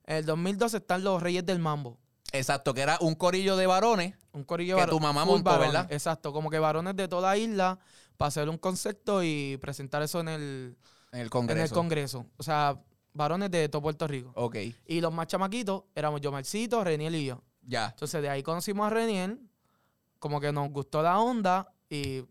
en 0.06 0.16
el 0.18 0.24
2012 0.26 0.76
están 0.76 1.02
los 1.02 1.20
Reyes 1.22 1.44
del 1.44 1.58
Mambo. 1.58 1.98
Exacto, 2.32 2.74
que 2.74 2.80
era 2.82 2.96
un 3.00 3.16
corillo 3.16 3.56
de 3.56 3.66
varones. 3.66 4.14
Un 4.32 4.44
corillo 4.44 4.76
Que 4.76 4.82
varo- 4.82 4.92
tu 4.92 5.00
mamá 5.00 5.24
montó, 5.24 5.50
varones. 5.50 5.72
¿verdad? 5.72 5.92
Exacto, 5.92 6.32
como 6.32 6.48
que 6.48 6.60
varones 6.60 6.94
de 6.94 7.08
toda 7.08 7.30
la 7.30 7.36
isla 7.36 7.80
para 8.16 8.28
hacer 8.28 8.48
un 8.48 8.58
concepto 8.58 9.24
y 9.24 9.56
presentar 9.60 10.00
eso 10.02 10.20
en 10.20 10.28
el, 10.28 10.76
En 11.10 11.18
el 11.18 11.26
en 11.26 11.28
Congreso. 11.28 11.64
el 11.64 11.70
Congreso. 11.72 12.26
O 12.36 12.42
sea, 12.44 12.78
varones 13.14 13.50
de 13.50 13.68
todo 13.68 13.82
Puerto 13.82 14.06
Rico. 14.06 14.30
Ok, 14.36 14.56
Y 14.86 15.00
los 15.00 15.12
más 15.12 15.26
chamaquitos 15.26 15.82
éramos 15.96 16.20
yo, 16.20 16.30
Marcito, 16.30 16.84
Reniel 16.84 17.16
y 17.16 17.24
yo. 17.26 17.42
Ya. 17.62 17.86
Entonces 17.90 18.20
de 18.22 18.28
ahí 18.28 18.42
conocimos 18.42 18.86
a 18.86 18.90
Reniel, 18.90 19.40
como 20.18 20.40
que 20.40 20.52
nos 20.52 20.70
gustó 20.70 21.02
la 21.02 21.18
onda 21.18 21.72
y 21.88 22.24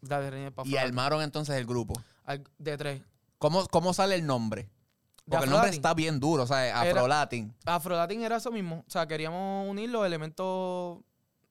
dale 0.00 0.30
Reniel 0.30 0.52
para 0.52 0.68
Y 0.68 0.76
armaron 0.76 1.22
entonces 1.22 1.56
el 1.56 1.66
grupo. 1.66 1.94
De 2.58 2.76
tres. 2.76 3.02
¿Cómo, 3.38 3.66
cómo 3.68 3.92
sale 3.94 4.14
el 4.16 4.26
nombre? 4.26 4.62
De 4.62 5.32
Porque 5.32 5.44
el 5.44 5.50
nombre 5.50 5.68
Afrolatin. 5.68 5.74
está 5.78 5.94
bien 5.94 6.20
duro, 6.20 6.42
o 6.42 6.46
sea, 6.46 6.66
Era- 6.66 6.80
Afro 6.90 7.06
Latin. 7.08 7.54
Afrodating 7.66 8.22
era 8.22 8.36
eso 8.36 8.50
mismo. 8.50 8.84
O 8.86 8.90
sea, 8.90 9.06
queríamos 9.06 9.68
unir 9.68 9.90
los 9.90 10.06
elementos 10.06 10.98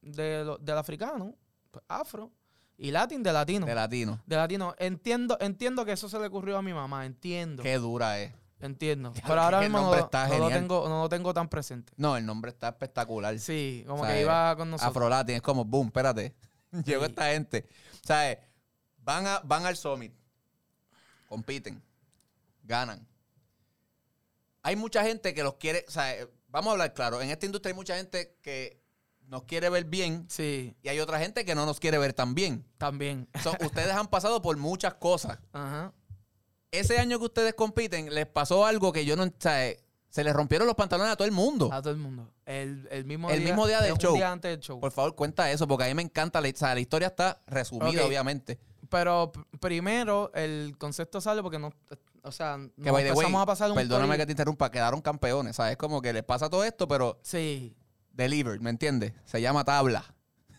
de 0.01 0.43
lo- 0.43 0.57
del 0.57 0.77
africano, 0.77 1.35
pues, 1.71 1.83
afro, 1.87 2.31
y 2.77 2.91
latin 2.91 3.21
de 3.23 3.33
latino. 3.33 3.65
de 3.65 3.75
latino. 3.75 4.19
de 4.25 4.35
latino. 4.35 4.75
Entiendo, 4.79 5.37
entiendo 5.39 5.85
que 5.85 5.91
eso 5.93 6.09
se 6.09 6.19
le 6.19 6.27
ocurrió 6.27 6.57
a 6.57 6.61
mi 6.61 6.73
mamá, 6.73 7.05
entiendo. 7.05 7.61
Qué 7.63 7.77
dura 7.77 8.19
es. 8.19 8.33
Entiendo. 8.59 9.13
Pero 9.27 9.41
ahora 9.41 9.59
mismo 9.61 9.79
no, 9.79 9.91
lo- 9.95 10.37
no 10.39 10.49
tengo, 10.49 10.89
no 10.89 11.01
lo 11.03 11.09
tengo 11.09 11.33
tan 11.33 11.47
presente. 11.47 11.93
No, 11.97 12.17
el 12.17 12.25
nombre 12.25 12.49
está 12.49 12.69
espectacular. 12.69 13.37
Sí, 13.39 13.83
como 13.87 14.03
que 14.05 14.21
iba 14.21 14.55
con 14.55 14.71
nosotros. 14.71 14.89
Afro 14.95 15.09
Latin 15.09 15.35
es 15.35 15.41
como, 15.41 15.63
boom, 15.63 15.87
espérate. 15.87 16.35
Llegó 16.85 17.03
Sí. 17.05 17.09
esta 17.11 17.27
gente. 17.31 17.67
O 18.03 18.07
sea, 18.07 18.31
eh, 18.31 18.39
van, 18.97 19.27
a, 19.27 19.39
van 19.43 19.65
al 19.65 19.77
Summit, 19.77 20.11
compiten, 21.27 21.81
ganan. 22.63 23.07
Hay 24.63 24.75
mucha 24.75 25.03
gente 25.03 25.33
que 25.33 25.43
los 25.43 25.55
quiere, 25.55 25.85
sea, 25.87 26.13
eh, 26.15 26.27
vamos 26.49 26.69
a 26.69 26.71
hablar 26.73 26.93
claro, 26.93 27.21
en 27.21 27.29
esta 27.29 27.45
industria 27.45 27.71
hay 27.71 27.75
mucha 27.75 27.95
gente 27.95 28.37
que 28.41 28.81
nos 29.27 29.43
quiere 29.43 29.69
ver 29.69 29.85
bien 29.85 30.25
Sí, 30.29 30.75
y 30.81 30.87
hay 30.89 30.99
otra 30.99 31.19
gente 31.19 31.45
que 31.45 31.53
no 31.55 31.65
nos 31.65 31.79
quiere 31.79 31.97
ver 31.97 32.13
tan 32.13 32.33
bien. 32.35 32.65
también. 32.77 33.27
So, 33.43 33.51
ustedes 33.61 33.91
han 33.93 34.07
pasado 34.07 34.41
por 34.41 34.57
muchas 34.57 34.95
cosas. 34.95 35.37
Ajá. 35.53 35.93
Ese 36.71 36.99
año 36.99 37.17
que 37.19 37.25
ustedes 37.25 37.53
compiten, 37.53 38.13
les 38.13 38.25
pasó 38.27 38.65
algo 38.65 38.91
que 38.91 39.05
yo 39.05 39.15
no... 39.15 39.23
O 39.23 39.31
sea, 39.39 39.73
se 40.09 40.23
les 40.23 40.33
rompieron 40.33 40.65
los 40.67 40.75
pantalones 40.75 41.13
a 41.13 41.15
todo 41.15 41.25
el 41.27 41.31
mundo. 41.33 41.69
A 41.71 41.81
todo 41.81 41.91
el 41.91 41.99
mundo. 41.99 42.31
El, 42.45 42.87
el 42.91 43.05
mismo 43.05 43.29
El 43.29 43.39
día. 43.39 43.47
mismo 43.49 43.67
día 43.67 43.81
del 43.81 43.93
un 43.93 43.99
show. 43.99 44.15
día 44.15 44.31
antes 44.31 44.49
del 44.51 44.59
show. 44.61 44.79
Por 44.79 44.91
favor, 44.91 45.15
cuenta 45.15 45.51
eso, 45.51 45.67
porque 45.67 45.83
a 45.83 45.87
mí 45.87 45.93
me 45.93 46.01
encanta. 46.01 46.41
La, 46.41 46.49
o 46.49 46.51
sea, 46.55 46.73
la 46.73 46.79
historia 46.79 47.07
está 47.09 47.41
resumida, 47.45 48.05
obviamente. 48.05 48.57
Pero 48.89 49.31
primero 49.59 50.31
el 50.33 50.75
concepto 50.77 51.19
sale 51.19 51.43
porque 51.43 51.59
no, 51.59 51.73
o 52.23 52.31
sea, 52.31 52.57
nos 52.57 52.71
Que, 52.81 52.89
way, 52.89 53.05
empezamos 53.05 53.41
a 53.41 53.45
pasar 53.45 53.69
un 53.69 53.75
perdóname 53.75 54.15
que 54.17 54.25
te 54.25 54.31
interrumpa, 54.31 54.71
quedaron 54.71 55.01
campeones. 55.01 55.57
¿Sabes? 55.57 55.75
Como 55.77 56.01
que 56.01 56.13
les 56.13 56.23
pasa 56.23 56.49
todo 56.49 56.63
esto, 56.63 56.87
pero 56.87 57.19
Sí, 57.21 57.75
delivered, 58.13 58.61
¿me 58.61 58.69
entiendes? 58.69 59.11
Se 59.25 59.41
llama 59.41 59.65
tabla. 59.65 60.03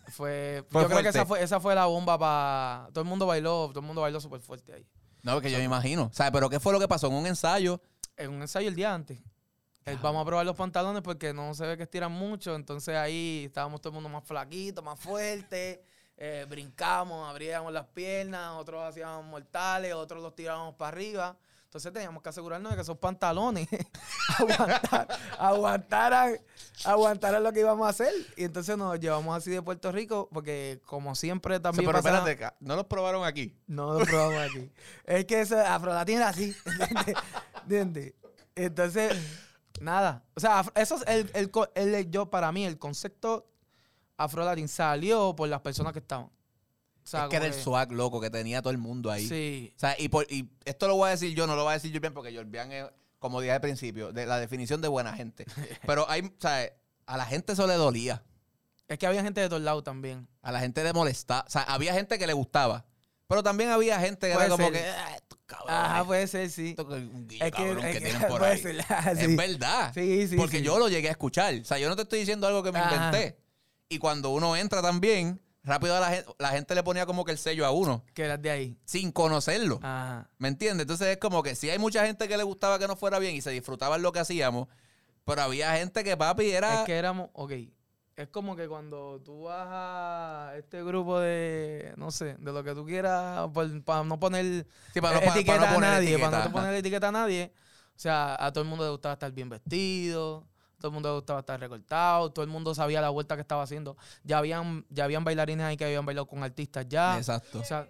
fue, 0.08 0.62
Fue 0.68 0.82
yo 0.82 0.88
creo 0.88 1.02
que 1.02 1.08
esa 1.08 1.24
fue, 1.24 1.42
esa 1.42 1.58
fue 1.58 1.74
la 1.74 1.86
bomba 1.86 2.18
para 2.18 2.88
todo 2.92 3.00
el 3.02 3.08
mundo 3.08 3.26
bailó, 3.26 3.68
todo 3.70 3.80
el 3.80 3.86
mundo 3.86 4.02
bailó 4.02 4.20
súper 4.20 4.40
fuerte 4.40 4.74
ahí. 4.74 4.86
No, 5.22 5.40
que 5.40 5.50
yo 5.50 5.59
me 5.59 5.64
imagino. 5.64 6.11
¿Sabes? 6.12 6.33
Pero 6.33 6.48
¿qué 6.48 6.61
fue 6.61 6.72
lo 6.72 6.81
que 6.81 6.88
pasó 6.88 7.09
en 7.09 7.14
un 7.14 7.26
ensayo? 7.26 7.81
En 8.16 8.31
un 8.31 8.42
ensayo 8.42 8.68
el 8.68 8.74
día 8.74 8.92
antes. 8.94 9.18
eh, 9.87 9.98
vamos 10.02 10.22
a 10.22 10.24
probar 10.26 10.44
los 10.46 10.57
pantalones 10.57 11.02
porque 11.02 11.33
no 11.33 11.54
se 11.54 11.66
ve 11.66 11.76
que 11.76 11.85
estiran 11.85 12.12
mucho, 12.12 12.54
entonces 12.54 12.94
ahí 12.96 13.44
estábamos 13.46 13.81
todo 13.81 13.90
el 13.90 13.94
mundo 13.94 14.09
más 14.09 14.24
flaquito, 14.24 14.83
más 14.83 14.98
fuerte, 14.98 15.83
eh, 16.16 16.44
brincamos, 16.48 17.28
abríamos 17.28 17.72
las 17.72 17.87
piernas, 17.87 18.52
otros 18.57 18.83
hacíamos 18.83 19.24
mortales, 19.24 19.94
otros 19.94 20.22
los 20.22 20.35
tirábamos 20.35 20.74
para 20.74 20.88
arriba. 20.88 21.37
Entonces 21.68 21.92
teníamos 21.92 22.22
que 22.22 22.31
asegurarnos 22.31 22.70
de 22.72 22.76
que 22.76 22.83
esos 22.83 22.96
pantalones 22.96 23.68
aguantar, 24.38 25.09
aguantaran, 25.38 26.38
aguantaran 26.85 27.42
lo 27.42 27.52
que 27.52 27.61
íbamos 27.61 27.87
a 27.87 27.90
hacer. 27.90 28.11
Y 28.37 28.44
entonces 28.44 28.76
nos 28.78 28.98
llevamos 28.98 29.37
así 29.37 29.50
de 29.50 29.61
Puerto 29.61 29.92
Rico, 29.92 30.31
porque 30.33 30.81
como 30.87 31.14
siempre 31.14 31.54
O 31.54 31.59
sea, 31.59 31.62
también 31.62 31.87
pero 31.90 31.98
pasaba- 32.02 32.28
espérate, 32.31 32.57
no 32.61 32.74
los 32.74 32.87
probaron 32.87 33.24
aquí. 33.24 33.54
no 33.66 33.92
lo 33.98 34.07
probamos 34.07 34.38
aquí. 34.50 34.70
es 35.04 35.24
que 35.26 35.40
eso, 35.42 35.59
Afrolatín 35.61 36.16
era 36.16 36.28
así. 36.28 36.57
¿Entiendes? 36.64 37.14
¿Entiendes? 37.62 38.14
Entonces, 38.54 39.12
nada. 39.81 40.24
O 40.37 40.40
sea, 40.40 40.64
eso 40.74 40.96
es 40.96 41.02
el, 41.07 41.31
el, 41.74 41.94
el- 41.94 42.11
yo, 42.11 42.31
para 42.31 42.50
mí, 42.50 42.64
el 42.64 42.78
concepto 42.78 43.46
Afrolatín 44.16 44.68
salió 44.68 45.37
por 45.37 45.48
las 45.50 45.61
personas 45.61 45.92
que 45.92 45.98
estaban. 45.98 46.31
Sea, 47.10 47.24
es 47.24 47.28
que 47.30 47.36
era 47.36 47.46
como 47.46 47.56
el 47.56 47.62
swag 47.62 47.92
loco 47.92 48.20
que 48.20 48.30
tenía 48.30 48.60
todo 48.62 48.70
el 48.70 48.78
mundo 48.78 49.10
ahí. 49.10 49.26
Sí. 49.28 49.72
O 49.76 49.78
sea, 49.80 49.96
y, 49.98 50.08
por- 50.08 50.26
y 50.30 50.48
esto 50.64 50.86
lo 50.88 50.96
voy 50.96 51.08
a 51.08 51.10
decir 51.12 51.34
yo, 51.34 51.46
no 51.46 51.56
lo 51.56 51.64
voy 51.64 51.70
a 51.70 51.74
decir 51.74 51.90
yo 51.92 52.00
bien 52.00 52.12
porque 52.14 52.34
Jorbian 52.34 52.70
es, 52.72 52.84
como 53.18 53.40
dije 53.40 53.52
al 53.52 53.60
principio, 53.60 54.12
de 54.12 54.26
la 54.26 54.38
definición 54.38 54.80
de 54.80 54.88
buena 54.88 55.12
gente. 55.14 55.44
Pero 55.86 56.08
hay, 56.10 56.22
o 56.22 56.32
sea, 56.40 56.70
a 57.06 57.16
la 57.16 57.24
gente 57.26 57.52
eso 57.54 57.66
le 57.66 57.74
dolía. 57.74 58.22
Es 58.86 58.98
que 58.98 59.06
había 59.06 59.22
gente 59.22 59.40
de 59.40 59.48
todos 59.48 59.62
lados 59.62 59.84
también. 59.84 60.28
A 60.42 60.50
la 60.52 60.60
gente 60.60 60.82
le 60.82 60.92
molestaba. 60.92 61.44
O 61.46 61.50
sea, 61.50 61.62
había 61.62 61.92
gente 61.92 62.18
que 62.18 62.26
le 62.26 62.32
gustaba. 62.32 62.86
Pero 63.26 63.42
también 63.42 63.68
había 63.68 64.00
gente 64.00 64.26
que 64.28 64.32
era 64.32 64.48
como 64.48 64.64
ser. 64.64 64.72
que, 64.72 64.88
"Ah, 64.88 65.14
estos 65.16 65.38
cabrones, 65.44 65.74
Ajá, 65.78 66.04
puede 66.06 66.26
ser, 66.26 66.48
sí. 66.50 66.70
estos 66.70 66.86
Es 66.96 67.50
cabrón 67.52 67.82
que 67.82 67.92
que 67.92 68.00
tienen 68.00 68.22
por 68.28 68.42
ahí. 68.42 68.58
ser, 68.58 68.82
ah, 68.88 69.12
sí. 69.14 69.24
Es 69.24 69.36
verdad. 69.36 69.92
Sí, 69.92 70.28
sí, 70.28 70.36
Porque 70.36 70.58
sí. 70.58 70.62
yo 70.64 70.78
lo 70.78 70.88
llegué 70.88 71.08
a 71.08 71.10
escuchar. 71.10 71.54
O 71.60 71.64
sea, 71.64 71.78
yo 71.78 71.90
no 71.90 71.96
te 71.96 72.02
estoy 72.02 72.20
diciendo 72.20 72.46
algo 72.46 72.62
que 72.62 72.72
me 72.72 72.78
Ajá. 72.78 72.94
inventé. 73.08 73.38
Y 73.90 73.98
cuando 73.98 74.30
uno 74.30 74.56
entra 74.56 74.80
también, 74.80 75.38
rápido 75.68 75.96
a 75.96 76.00
la 76.00 76.09
gente, 76.11 76.31
la 76.38 76.48
gente 76.50 76.74
le 76.74 76.83
ponía 76.83 77.07
como 77.07 77.24
que 77.24 77.33
el 77.33 77.38
sello 77.38 77.64
a 77.66 77.70
uno, 77.70 78.02
Que 78.14 78.24
eras 78.24 78.42
de 78.42 78.50
ahí. 78.50 78.78
sin 78.85 79.12
conocerlo. 79.12 79.78
Ajá. 79.83 80.28
¿Me 80.38 80.48
entiendes? 80.48 80.83
Entonces 80.85 81.07
es 81.09 81.18
como 81.18 81.42
que 81.42 81.54
sí 81.54 81.70
hay 81.70 81.78
mucha 81.78 82.04
gente 82.07 82.26
que 82.26 82.37
le 82.37 82.42
gustaba 82.42 82.78
que 82.78 82.88
no 82.88 82.96
fuera 82.96 83.18
bien 83.18 83.35
y 83.37 83.40
se 83.40 83.50
disfrutaba 83.50 83.98
lo 83.98 84.11
que 84.12 84.18
hacíamos, 84.20 84.66
pero 85.24 85.42
había 85.42 85.76
gente 85.76 86.02
que 86.02 86.16
papi 86.16 86.50
era... 86.50 86.81
Es 86.81 86.87
que 86.87 86.96
éramos, 86.96 87.31
ok. 87.35 87.52
Es 88.16 88.26
como 88.31 88.57
que 88.57 88.66
cuando 88.66 89.20
tú 89.24 89.42
vas 89.42 89.68
a 89.70 90.52
este 90.59 90.83
grupo 90.83 91.20
de, 91.20 91.92
no 91.96 92.11
sé, 92.11 92.35
de 92.40 92.52
lo 92.52 92.64
que 92.64 92.74
tú 92.74 92.85
quieras, 92.85 93.48
para 93.85 94.02
no 94.02 94.18
poner 94.18 94.66
Sí, 94.92 95.00
para 95.00 95.14
no- 95.14 95.20
eh, 95.20 95.26
para- 95.26 95.35
etiqueta 95.37 95.57
para 95.59 95.61
no 95.61 95.66
a 95.70 95.74
poner 95.76 95.90
nadie, 95.90 96.09
etiqueta, 96.14 96.31
para 96.33 96.44
no 96.46 96.52
poner 96.52 96.74
etiqueta 96.74 97.09
a 97.09 97.12
nadie. 97.12 97.52
O 97.94 98.00
sea, 98.00 98.37
a 98.44 98.52
todo 98.52 98.62
el 98.64 98.68
mundo 98.70 98.85
le 98.85 98.90
gustaba 98.90 99.12
estar 99.12 99.31
bien 99.31 99.48
vestido, 99.48 100.44
todo 100.78 100.88
el 100.88 100.94
mundo 100.94 101.10
le 101.10 101.14
gustaba 101.16 101.40
estar 101.40 101.58
recortado, 101.60 102.30
todo 102.30 102.44
el 102.44 102.50
mundo 102.50 102.74
sabía 102.74 103.00
la 103.00 103.10
vuelta 103.10 103.34
que 103.34 103.42
estaba 103.42 103.62
haciendo. 103.62 103.96
Ya 104.24 104.38
habían, 104.38 104.84
ya 104.90 105.04
habían 105.04 105.24
bailarines 105.24 105.66
ahí 105.66 105.76
que 105.76 105.84
habían 105.84 106.06
bailado 106.06 106.26
con 106.26 106.42
artistas 106.42 106.86
ya. 106.88 107.18
Exacto. 107.18 107.60
O 107.60 107.64
sea, 107.64 107.88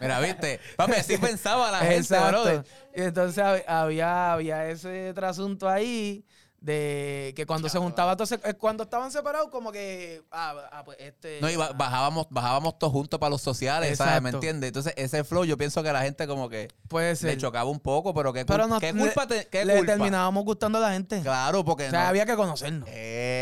Mira, 0.00 0.20
viste, 0.20 0.60
papi, 0.76 0.92
así 0.92 1.18
pensaba 1.18 1.70
la 1.72 1.78
gente, 1.80 1.96
Exacto. 1.96 2.28
brother. 2.42 2.64
Y 2.94 3.02
entonces 3.02 3.42
hab- 3.42 3.64
había, 3.66 4.32
había 4.34 4.68
ese 4.68 5.12
trasunto 5.14 5.68
ahí 5.68 6.24
de 6.60 7.32
que 7.36 7.46
cuando 7.46 7.68
se 7.70 7.78
juntaba, 7.78 8.12
entonces, 8.12 8.38
eh, 8.44 8.52
cuando 8.54 8.82
estaban 8.82 9.10
separados, 9.10 9.48
como 9.50 9.72
que, 9.72 10.22
ah, 10.30 10.54
ah, 10.72 10.84
pues 10.84 10.98
este. 11.00 11.38
No, 11.40 11.48
y 11.48 11.56
ba- 11.56 11.68
ah, 11.70 11.74
bajábamos, 11.74 12.26
bajábamos 12.30 12.78
todos 12.78 12.92
juntos 12.92 13.18
para 13.18 13.30
los 13.30 13.40
sociales, 13.40 13.96
¿sabes? 13.96 14.20
¿Me 14.22 14.30
entiendes? 14.30 14.68
Entonces, 14.68 14.92
ese 14.96 15.24
flow 15.24 15.44
yo 15.44 15.56
pienso 15.56 15.82
que 15.82 15.90
la 15.92 16.02
gente 16.02 16.26
como 16.26 16.48
que 16.50 16.68
puede 16.88 17.16
ser. 17.16 17.30
le 17.30 17.38
chocaba 17.38 17.68
un 17.70 17.80
poco, 17.80 18.12
pero 18.12 18.32
qué, 18.34 18.44
Pero 18.44 18.66
no, 18.66 18.78
qué 18.78 18.92
culpa 18.92 19.26
te- 19.26 19.46
qué 19.46 19.64
le 19.64 19.76
culpa? 19.78 19.92
terminábamos 19.92 20.44
gustando 20.44 20.76
a 20.78 20.82
la 20.82 20.92
gente. 20.92 21.22
Claro, 21.22 21.64
porque 21.64 21.86
o 21.86 21.90
sea, 21.90 22.02
no- 22.02 22.08
había 22.08 22.26
que 22.26 22.36
conocernos. 22.36 22.86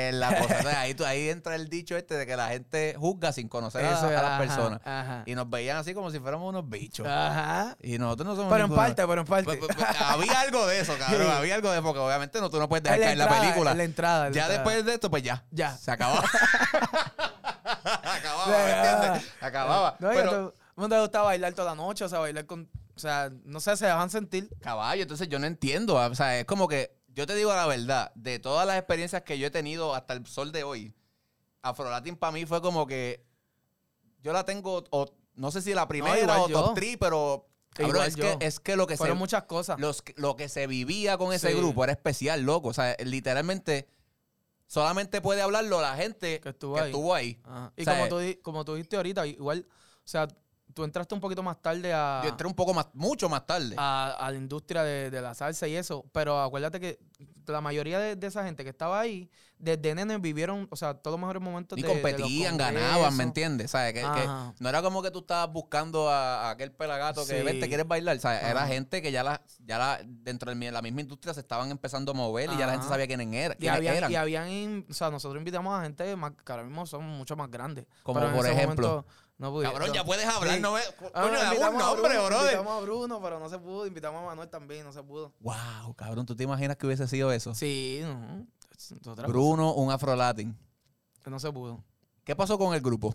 Es 0.09 0.15
la 0.15 0.29
cosa. 0.29 0.57
Entonces, 0.57 0.75
ahí, 0.75 0.95
tú- 0.95 1.05
ahí 1.05 1.29
entra 1.29 1.55
el 1.55 1.69
dicho 1.69 1.97
este 1.97 2.15
de 2.17 2.27
que 2.27 2.37
la 2.37 2.49
gente 2.49 2.95
juzga 2.99 3.33
sin 3.33 3.49
conocer 3.49 3.85
a, 3.85 3.93
Eso, 3.93 4.07
a 4.09 4.13
las 4.13 4.23
ajá, 4.25 4.39
personas. 4.39 4.81
Ajá. 4.85 5.23
Y 5.27 5.35
nos 5.35 5.49
veían 5.51 5.77
así 5.77 5.95
como 5.95 6.11
si 6.11 6.19
fuéramos 6.21 6.49
unos 6.49 6.69
bichos. 6.69 7.07
Ajá. 7.07 7.77
Y 7.83 7.99
nosotros 7.99 8.27
no 8.27 8.37
somos 8.37 8.53
Pero 8.53 8.65
en 8.65 8.71
ninguno. 8.71 8.83
parte, 8.87 9.07
pero 9.07 9.21
en 9.21 9.27
parte. 9.27 9.45
Pues, 9.45 9.59
pues, 9.59 9.77
pues, 9.77 10.01
había 10.01 10.41
algo 10.41 10.67
de 10.67 10.81
eso, 10.81 10.95
cabrón. 10.99 11.31
Había 11.31 11.55
algo 11.55 11.71
de 11.71 11.83
porque 11.83 11.99
obviamente 12.01 12.41
no, 12.41 12.51
tú 12.51 12.59
no 12.59 12.69
puedes 12.69 12.83
dejar 12.85 12.99
la 12.99 13.05
caer 13.07 13.19
la 13.19 13.29
película. 13.29 13.71
en 13.73 13.79
la 13.79 13.85
entrada, 13.85 14.27
en 14.29 14.33
la 14.33 14.37
ya 14.37 14.43
entrada. 14.43 14.53
después 14.65 14.85
de 14.85 14.95
esto, 14.95 15.11
pues 15.11 15.23
ya. 15.23 15.45
Ya. 15.51 15.77
Se 15.77 15.91
acababa. 15.91 16.25
acababa, 17.65 18.47
¿me 18.65 18.71
entiendes? 18.73 19.33
Acababa. 19.41 19.97
No, 19.99 20.09
Pero, 20.11 20.31
todo 20.31 20.49
el 20.49 20.55
mundo 20.77 21.03
le 21.13 21.19
bailar 21.23 21.53
toda 21.55 21.71
la 21.71 21.75
noche, 21.77 22.05
o 22.05 22.09
sea, 22.09 22.19
bailar 22.19 22.47
con. 22.47 22.69
O 22.97 23.01
sea, 23.01 23.31
no 23.45 23.61
sé, 23.61 23.77
se 23.77 23.87
dejan 23.87 24.11
sentir. 24.11 24.49
caballo, 24.61 25.03
entonces 25.03 25.29
yo 25.29 25.39
no 25.39 25.47
entiendo. 25.47 25.95
O 25.95 26.15
sea, 26.15 26.39
es 26.39 26.45
como 26.45 26.67
que, 26.67 26.98
yo 27.09 27.27
te 27.27 27.35
digo 27.35 27.53
la 27.55 27.67
verdad, 27.67 28.13
de 28.15 28.39
todas 28.39 28.67
las 28.67 28.77
experiencias 28.79 29.23
que 29.23 29.39
yo 29.39 29.47
he 29.49 29.51
tenido 29.51 29.95
hasta 29.95 30.15
el 30.15 30.27
sol 30.27 30.53
de 30.53 30.63
hoy, 30.65 30.95
Afrolatin 31.63 32.17
para 32.17 32.33
mí 32.33 32.47
fue 32.47 32.61
como 32.63 32.87
que 32.87 33.25
yo 34.23 34.33
la 34.33 34.45
tengo, 34.45 34.85
o 34.91 35.07
no 35.35 35.51
sé 35.51 35.63
si 35.63 35.75
la 35.75 35.89
primera 35.89 36.43
o 36.43 36.49
yo. 36.49 36.63
top 36.65 36.75
3, 36.75 36.97
pero 36.99 37.49
cabrón, 37.71 38.05
es, 38.07 38.17
que, 38.17 38.37
es 38.41 38.61
que 38.61 38.77
lo 38.77 38.87
que 38.87 38.95
se 38.95 38.99
Fueron 38.99 39.19
muchas 39.19 39.45
cosas. 39.45 39.79
los, 39.81 40.03
lo 40.17 40.37
que 40.37 40.49
se 40.49 40.67
vivía 40.67 41.17
con 41.19 41.33
ese 41.33 41.51
Sí. 41.51 41.55
grupo 41.57 41.85
era 41.85 41.93
especial, 41.93 42.43
loco. 42.43 42.69
O 42.69 42.75
sea, 42.75 42.97
literalmente 43.05 43.89
solamente 44.67 45.21
puede 45.21 45.41
hablarlo 45.43 45.81
la 45.81 45.97
gente 45.97 46.41
Que 46.41 46.51
estuvo 46.51 46.75
que 46.75 46.81
ahí. 46.81 46.87
estuvo 46.91 47.15
ahí. 47.15 47.41
Ajá. 47.45 47.73
Y 47.77 47.83
O 47.83 47.85
sea, 47.85 47.95
como, 47.97 48.09
tú, 48.09 48.19
di- 48.19 48.37
como 48.37 48.65
tú 48.65 48.75
dijiste 48.75 48.97
ahorita, 48.97 49.27
igual, 49.27 49.67
o 49.69 50.09
sea, 50.09 50.29
tú 50.79 50.85
entraste 50.85 51.13
un 51.13 51.21
poquito 51.21 51.43
más 51.43 51.61
tarde 51.61 51.93
a, 51.93 52.21
Yo 52.23 52.29
entré 52.31 52.47
un 52.47 52.55
poco 52.55 52.73
más, 52.73 52.87
mucho 52.95 53.29
más 53.29 53.45
tarde. 53.45 53.75
a, 53.77 54.15
a 54.17 54.31
la 54.31 54.37
industria 54.37 54.85
de, 54.85 55.11
de 55.11 55.21
la 55.21 55.35
salsa 55.35 55.67
y 55.67 55.75
eso, 55.75 56.05
pero 56.13 56.41
acuérdate 56.41 56.79
que 56.79 57.01
la 57.49 57.61
mayoría 57.61 57.99
de, 57.99 58.15
de 58.15 58.27
esa 58.29 58.45
gente 58.45 58.63
que 58.63 58.71
estaba 58.71 59.01
ahí, 59.01 59.29
desde 59.59 59.93
nene 59.93 60.19
vivieron, 60.19 60.69
o 60.71 60.77
sea, 60.77 60.95
todos 60.95 61.15
los 61.15 61.21
mejores 61.21 61.43
momentos 61.43 61.77
y 61.77 61.83
de- 61.83 61.89
competían, 61.89 62.57
ganaban. 62.57 63.17
¿me 63.17 63.25
entiendes? 63.25 63.73
¿Sabes? 63.73 63.93
Que, 63.95 64.03
que 64.03 64.29
no 64.61 64.69
era 64.69 64.83
como 64.83 65.03
que 65.03 65.11
tú 65.11 65.19
estabas 65.21 65.53
buscando 65.53 66.09
a, 66.09 66.43
a 66.47 66.51
aquel 66.51 66.71
pelagato 66.71 67.27
que 67.27 67.39
Sí. 67.39 67.43
vente, 67.45 67.67
quieres 67.67 67.89
bailar. 67.89 68.21
¿sabes? 68.21 68.41
Era 68.45 68.61
Ajá. 68.65 68.69
gente 68.69 69.03
que 69.03 69.11
ya 69.11 69.25
la, 69.25 69.43
ya 69.65 69.79
la, 69.79 70.01
dentro 70.07 70.55
de 70.55 70.71
la 70.71 70.81
misma 70.83 71.01
industria 71.01 71.35
se 71.35 71.41
estaban 71.41 71.73
empezando 71.73 72.13
a 72.13 72.15
mover 72.15 72.53
y 72.53 72.57
ya 72.57 72.67
la 72.67 72.73
gente 72.75 72.87
sabía 72.87 73.09
quiénes 73.09 73.35
era- 73.35 73.57
Y 73.59 73.67
habían, 73.67 73.97
eran. 73.97 74.13
y 74.13 74.15
habían, 74.15 74.87
o 74.89 74.95
sea, 74.95 75.11
nosotros 75.11 75.41
invitamos 75.41 75.77
a 75.77 75.83
gente 75.83 76.15
más, 76.15 76.33
que 76.45 76.53
ahora 76.53 76.63
mismo 76.63 76.87
son 76.87 77.03
mucho 77.05 77.35
más 77.35 77.51
grandes. 77.51 77.87
Como 78.05 78.21
por 78.31 78.47
ejemplo. 78.47 78.89
momento 78.89 79.07
no 79.39 79.53
pudieron. 79.53 79.79
Cabrón, 79.79 79.95
ya 79.95 80.05
puedes 80.05 80.27
hablar, 80.27 80.57
Sí. 80.57 80.61
no 80.61 80.73
me. 80.75 80.81
Ah, 80.81 81.23
Coño, 81.23 81.33
dame 81.33 81.39
un 81.39 81.45
invitamos 81.47 81.83
a 81.83 81.87
nombre, 81.87 82.09
Bruno, 82.13 82.27
brother. 82.27 82.53
Invitamos 82.53 82.73
a 82.73 82.81
Bruno, 82.81 83.21
pero 83.23 83.39
no 83.39 83.49
se 83.49 83.59
pudo. 83.59 83.87
Invitamos 83.87 84.23
a 84.23 84.27
Manuel 84.27 84.49
también, 84.49 84.85
no 84.85 84.93
se 84.93 85.03
pudo. 85.03 85.33
Wow, 85.41 85.95
cabrón, 85.97 86.27
¿tú 86.27 86.35
te 86.35 86.45
imaginas 86.45 86.77
que 86.77 86.87
hubiese 86.87 87.07
sido 87.09 87.33
eso? 87.33 87.55
Sí, 87.55 88.01
no. 88.03 88.47
otra 89.11 89.27
Bruno, 89.29 89.75
un 89.75 89.91
afrolatin. 89.93 90.59
No 91.27 91.39
se 91.39 91.53
pudo. 91.53 91.85
¿Qué 92.25 92.35
pasó 92.35 92.59
con 92.59 92.75
el 92.75 92.81
grupo? 92.81 93.15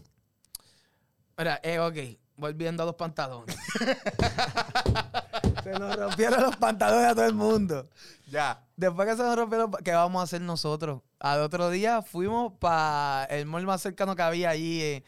Mira, 1.38 1.60
eh, 1.64 1.80
ok, 1.80 1.98
volviendo 2.38 2.84
a 2.84 2.86
los 2.86 2.96
pantalones. 2.96 3.56
se 5.64 5.72
nos 5.80 5.96
rompieron 5.96 6.42
los 6.44 6.56
pantalones 6.58 7.08
a 7.12 7.16
todo 7.16 7.26
el 7.26 7.34
mundo. 7.34 7.90
Ya. 8.28 8.66
Después 8.76 9.08
que 9.08 9.16
se 9.16 9.24
nos 9.24 9.36
rompieron, 9.36 9.72
¿qué 9.84 9.92
vamos 9.92 10.20
a 10.20 10.24
hacer 10.24 10.42
nosotros? 10.42 11.02
Al 11.20 11.42
otro 11.42 11.70
día 11.70 12.02
fuimos 12.02 12.54
para 12.60 13.26
el 13.26 13.46
mall 13.46 13.66
más 13.66 13.82
cercano 13.82 14.16
que 14.16 14.22
había 14.22 14.50
allí 14.50 14.82
en 14.82 15.04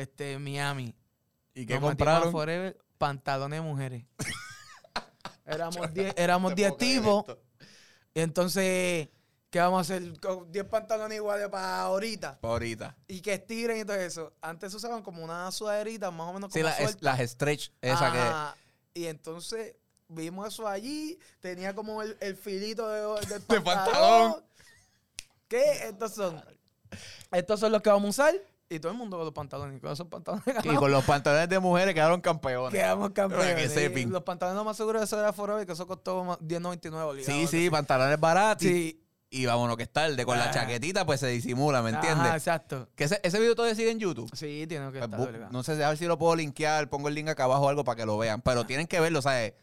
este, 0.00 0.38
Miami. 0.38 0.94
¿Y 1.54 1.66
qué 1.66 1.74
Nos 1.74 1.90
compraron? 1.90 2.32
Forever, 2.32 2.78
pantalones 2.98 3.60
de 3.60 3.66
mujeres. 3.66 4.04
éramos 5.46 5.92
10 5.92 6.14
éramos 6.16 6.50
Te 6.52 6.56
10 6.56 6.68
puedo 6.68 6.78
creer 6.78 7.00
tipos. 7.00 7.36
Y 8.14 8.20
entonces, 8.20 9.08
¿qué 9.50 9.58
vamos 9.60 9.78
a 9.78 9.80
hacer? 9.94 10.18
Con 10.20 10.50
10 10.50 10.64
pantalones 10.66 11.16
iguales 11.16 11.48
para 11.48 11.82
ahorita. 11.82 12.40
Pa' 12.40 12.48
ahorita. 12.48 12.96
Y 13.08 13.20
que 13.20 13.34
estiren 13.34 13.78
y 13.78 13.84
todo 13.84 13.96
eso. 13.96 14.32
Antes 14.40 14.72
usaban 14.74 15.02
como 15.02 15.22
una 15.24 15.50
sudaderitas 15.52 16.12
más 16.12 16.28
o 16.28 16.32
menos 16.32 16.50
como 16.50 16.54
Sí, 16.54 16.62
la- 16.62 16.76
es- 16.76 16.90
suelta. 16.90 17.04
las 17.16 17.30
stretch, 17.30 17.70
esa 17.80 18.12
que. 18.12 18.18
Ajá. 18.18 18.56
Y 18.94 19.06
entonces 19.06 19.76
vimos 20.08 20.48
eso 20.48 20.66
allí. 20.66 21.18
Tenía 21.40 21.74
como 21.74 22.02
el, 22.02 22.16
el 22.20 22.36
filito 22.36 22.88
de, 22.88 23.26
del 23.28 23.40
De 23.48 23.60
pantalón. 23.60 23.84
pantalón. 23.92 24.44
¿Qué? 25.48 25.88
Estos 25.88 26.14
son 26.14 26.44
Estos 27.32 27.60
son 27.60 27.72
los 27.72 27.82
que 27.82 27.90
vamos 27.90 28.18
a 28.18 28.22
usar. 28.24 28.34
Y 28.72 28.78
todo 28.78 28.92
el 28.92 28.98
mundo 28.98 29.16
con 29.16 29.26
los 29.26 29.34
pantalones. 29.34 29.76
Y 29.78 29.80
con 29.80 29.90
esos 29.92 30.06
pantalones 30.06 30.44
Y 30.64 30.68
con 30.76 30.92
los 30.92 31.04
pantalones 31.04 31.48
de 31.48 31.58
mujeres 31.58 31.92
quedaron 31.92 32.20
campeones. 32.20 32.70
quedamos 32.72 33.10
campeones. 33.10 33.72
Que. 33.72 34.06
Los 34.06 34.22
pantalones 34.22 34.64
más 34.64 34.76
seguros 34.76 35.00
de 35.00 35.06
eso 35.06 35.18
era 35.18 35.32
Forever, 35.32 35.66
que 35.66 35.72
eso 35.72 35.86
costó 35.88 36.22
más- 36.24 36.38
10.99 36.38 37.02
obligado. 37.02 37.32
Sí, 37.40 37.46
sí, 37.48 37.68
pantalones 37.68 38.18
baratos. 38.20 38.62
Sí. 38.62 39.02
Y 39.28 39.46
vámonos 39.46 39.76
que 39.76 39.82
es 39.84 39.92
tarde. 39.92 40.24
Con 40.24 40.38
la 40.38 40.44
Ah. 40.46 40.50
chaquetita, 40.52 41.04
pues 41.04 41.18
se 41.20 41.26
disimula, 41.28 41.82
¿me 41.82 41.90
entiendes? 41.90 42.26
Ajá, 42.26 42.36
exacto. 42.36 42.88
Que 42.94 43.04
ese, 43.04 43.20
ese 43.24 43.38
video 43.40 43.54
todavía 43.56 43.74
sigue 43.74 43.90
en 43.90 43.98
YouTube. 43.98 44.30
Sí, 44.34 44.66
tiene 44.68 44.86
que 44.92 44.98
Pues, 45.00 45.28
estar. 45.34 45.52
no 45.52 45.62
sé, 45.64 45.82
a 45.84 45.88
ver 45.88 45.98
si 45.98 46.06
lo 46.06 46.16
puedo 46.18 46.34
linkear, 46.36 46.88
pongo 46.90 47.08
el 47.08 47.14
link 47.14 47.28
acá 47.28 47.44
abajo 47.44 47.64
o 47.66 47.68
algo 47.68 47.82
para 47.84 47.96
que 47.96 48.06
lo 48.06 48.18
vean. 48.18 48.40
Pero 48.40 48.66
tienen 48.66 48.86
que 48.86 48.98
verlo, 49.00 49.20
¿sabes? 49.22 49.54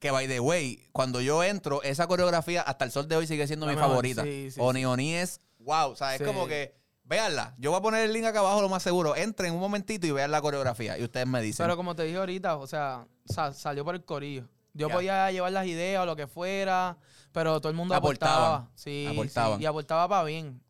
Que 0.00 0.10
by 0.12 0.28
the 0.28 0.38
way, 0.40 0.84
cuando 0.92 1.20
yo 1.20 1.42
entro, 1.42 1.82
esa 1.82 2.06
coreografía 2.06 2.62
hasta 2.62 2.84
el 2.84 2.92
sol 2.92 3.08
de 3.08 3.16
hoy 3.16 3.26
sigue 3.26 3.46
siendo 3.48 3.66
mi 3.66 3.74
mejor, 3.74 3.88
favorita. 3.90 4.22
sí, 4.22 4.50
sí, 4.52 4.60
Oni 4.60 4.84
Oni 4.84 5.14
es 5.14 5.40
wow, 5.58 5.90
o 5.90 5.96
sea, 5.96 6.14
es 6.14 6.18
Sí. 6.20 6.24
como 6.24 6.46
que 6.46 6.77
véanla. 7.08 7.54
Yo 7.58 7.70
voy 7.70 7.78
a 7.78 7.82
poner 7.82 8.04
el 8.04 8.12
link 8.12 8.24
acá 8.26 8.40
abajo 8.40 8.60
lo 8.62 8.68
más 8.68 8.82
seguro. 8.82 9.16
Entren 9.16 9.52
un 9.54 9.60
momentito 9.60 10.06
y 10.06 10.10
vean 10.10 10.30
la 10.30 10.40
coreografía 10.40 10.98
y 10.98 11.04
ustedes 11.04 11.26
me 11.26 11.40
dicen. 11.40 11.64
Pero 11.64 11.76
como 11.76 11.94
te 11.96 12.04
dije 12.04 12.18
ahorita, 12.18 12.56
o 12.56 12.66
sea, 12.66 13.06
sa- 13.24 13.52
salió 13.52 13.84
por 13.84 13.94
el 13.94 14.04
corillo. 14.04 14.48
Yo 14.74 14.88
podía 14.90 15.30
llevar 15.32 15.50
las 15.52 15.66
ideas 15.66 16.02
o 16.02 16.06
lo 16.06 16.14
que 16.14 16.26
fuera, 16.28 16.98
pero 17.32 17.60
todo 17.60 17.70
el 17.70 17.76
mundo 17.76 17.94
Aportaban. 17.94 18.36
aportaba. 18.36 18.70
Sí, 18.76 19.06
sí, 19.06 19.12
Aportaban. 19.12 19.60
y 19.62 19.66
aportaba 19.66 20.08
para 20.08 20.24
bien. 20.24 20.62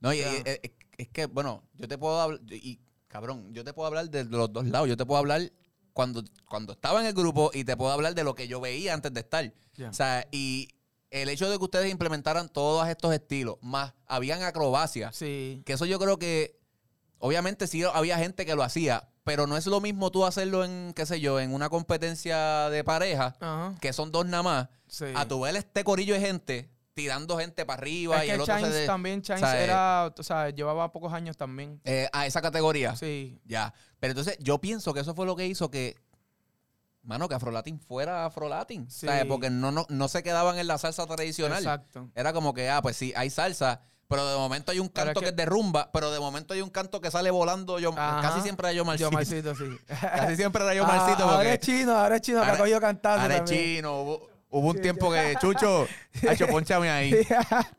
No, 0.00 0.12
y, 0.14 0.18
Ya. 0.20 0.32
y- 0.32 0.42
es, 0.46 0.60
es 0.96 1.08
que, 1.08 1.26
bueno, 1.26 1.62
yo 1.74 1.86
te 1.86 1.98
puedo 1.98 2.18
hablar, 2.20 2.40
y 2.50 2.80
cabrón, 3.08 3.52
yo 3.52 3.62
te 3.64 3.72
puedo 3.74 3.86
hablar 3.88 4.08
de 4.08 4.24
los 4.24 4.50
dos 4.52 4.64
lados. 4.66 4.88
Yo 4.88 4.96
te 4.96 5.04
puedo 5.04 5.18
hablar 5.18 5.42
cuando, 5.92 6.22
cuando 6.48 6.72
estaba 6.72 7.00
en 7.00 7.06
el 7.08 7.12
grupo 7.12 7.50
y 7.52 7.64
te 7.64 7.76
puedo 7.76 7.92
hablar 7.92 8.14
de 8.14 8.24
lo 8.24 8.34
que 8.34 8.48
yo 8.48 8.60
veía 8.60 8.94
antes 8.94 9.12
de 9.12 9.20
estar. 9.20 9.52
O 9.88 9.92
sea, 9.92 10.26
y 10.30 10.68
el 11.10 11.28
hecho 11.28 11.50
de 11.50 11.58
que 11.58 11.64
ustedes 11.64 11.90
implementaran 11.90 12.48
todos 12.48 12.86
estos 12.88 13.12
estilos, 13.12 13.56
más 13.62 13.94
habían 14.06 14.42
acrobacias, 14.42 15.16
Sí. 15.16 15.62
que 15.66 15.72
eso 15.74 15.86
yo 15.86 15.98
creo 15.98 16.18
que, 16.18 16.58
obviamente 17.18 17.66
sí 17.66 17.82
había 17.82 18.18
gente 18.18 18.46
que 18.46 18.54
lo 18.54 18.62
hacía, 18.62 19.08
pero 19.24 19.46
no 19.46 19.56
es 19.56 19.66
lo 19.66 19.80
mismo 19.80 20.10
tú 20.10 20.24
hacerlo 20.24 20.64
en, 20.64 20.92
qué 20.94 21.06
sé 21.06 21.20
yo, 21.20 21.40
en 21.40 21.52
una 21.52 21.68
competencia 21.68 22.70
de 22.70 22.84
pareja, 22.84 23.36
Ajá. 23.40 23.74
que 23.80 23.92
son 23.92 24.10
dos 24.12 24.26
nada 24.26 24.42
más, 24.42 24.68
Sí. 24.88 25.04
a 25.14 25.26
tu 25.28 25.40
ver 25.40 25.56
este 25.56 25.84
corillo 25.84 26.14
de 26.14 26.20
gente 26.20 26.70
tirando 26.94 27.38
gente 27.38 27.64
para 27.64 27.80
arriba 27.80 28.18
es 28.18 28.24
y 28.24 28.26
que 28.26 28.34
el 28.34 28.40
otro 28.40 28.54
se 28.54 28.60
Chains 28.60 28.74
de- 28.74 28.86
también, 28.86 29.22
Chains 29.22 29.42
o 29.42 29.46
sea, 29.46 29.60
eh, 29.60 29.64
era, 29.64 30.12
o 30.18 30.22
sea, 30.22 30.50
llevaba 30.50 30.92
pocos 30.92 31.12
años 31.12 31.36
también. 31.36 31.80
eh, 31.84 32.08
a 32.12 32.26
esa 32.26 32.42
categoría. 32.42 32.94
Sí. 32.96 33.40
Ya. 33.44 33.72
Pero 34.00 34.10
entonces 34.12 34.36
yo 34.40 34.58
pienso 34.58 34.92
que 34.92 35.00
eso 35.00 35.14
fue 35.14 35.24
lo 35.26 35.34
que 35.36 35.46
hizo 35.46 35.70
que, 35.70 35.96
mano, 37.02 37.28
que 37.28 37.34
Afrolatin 37.34 37.80
fuera 37.80 38.26
Afrolatin. 38.26 38.90
Sí. 38.90 39.06
¿sabes? 39.06 39.24
Porque 39.26 39.50
no, 39.50 39.70
no, 39.72 39.86
no 39.88 40.08
se 40.08 40.22
quedaban 40.22 40.58
en 40.58 40.66
la 40.66 40.78
salsa 40.78 41.06
tradicional. 41.06 41.58
Exacto. 41.58 42.10
Era 42.14 42.32
como 42.32 42.54
que, 42.54 42.68
ah, 42.70 42.82
pues 42.82 42.96
sí, 42.96 43.12
hay 43.16 43.30
salsa, 43.30 43.80
pero 44.08 44.28
de 44.28 44.36
momento 44.36 44.72
hay 44.72 44.80
un 44.80 44.88
canto 44.88 45.12
es 45.12 45.14
que... 45.14 45.20
que- 45.20 45.28
es 45.30 45.36
de 45.36 45.46
rumba, 45.46 45.90
pero 45.92 46.10
de 46.10 46.18
momento 46.20 46.52
hay 46.54 46.60
un 46.62 46.70
canto 46.70 47.00
que 47.00 47.10
sale 47.10 47.30
volando. 47.30 47.78
Yo, 47.78 47.92
Ajá. 47.96 48.20
casi 48.20 48.40
siempre 48.42 48.66
era 48.68 48.72
yo 48.72 48.82
Yo 48.96 49.10
Marcito. 49.10 49.10
Marcito, 49.12 49.54
sí. 49.54 49.78
Casi 50.00 50.36
siempre 50.36 50.62
era 50.64 50.74
yo 50.74 50.84
Ah, 50.84 50.88
Marcito 50.88 51.22
ahora 51.24 51.36
porque 51.36 51.52
es 51.54 51.60
chino, 51.60 51.92
ahora 51.96 52.16
es 52.16 52.22
chino, 52.22 52.38
que 52.40 52.44
Ahora- 52.44 52.54
ha 52.54 52.58
cogido 52.58 52.80
cantando 52.80 53.22
ahora 53.22 53.36
es 53.36 53.44
chino. 53.44 54.02
Hubo, 54.02 54.28
hubo 54.50 54.68
un 54.70 54.76
Sí, 54.76 54.82
tiempo 54.82 55.12
que, 55.12 55.36
Chucho, 55.40 55.86
Hacho, 56.28 56.46
ponchame 56.48 56.90
ahí. 56.90 57.14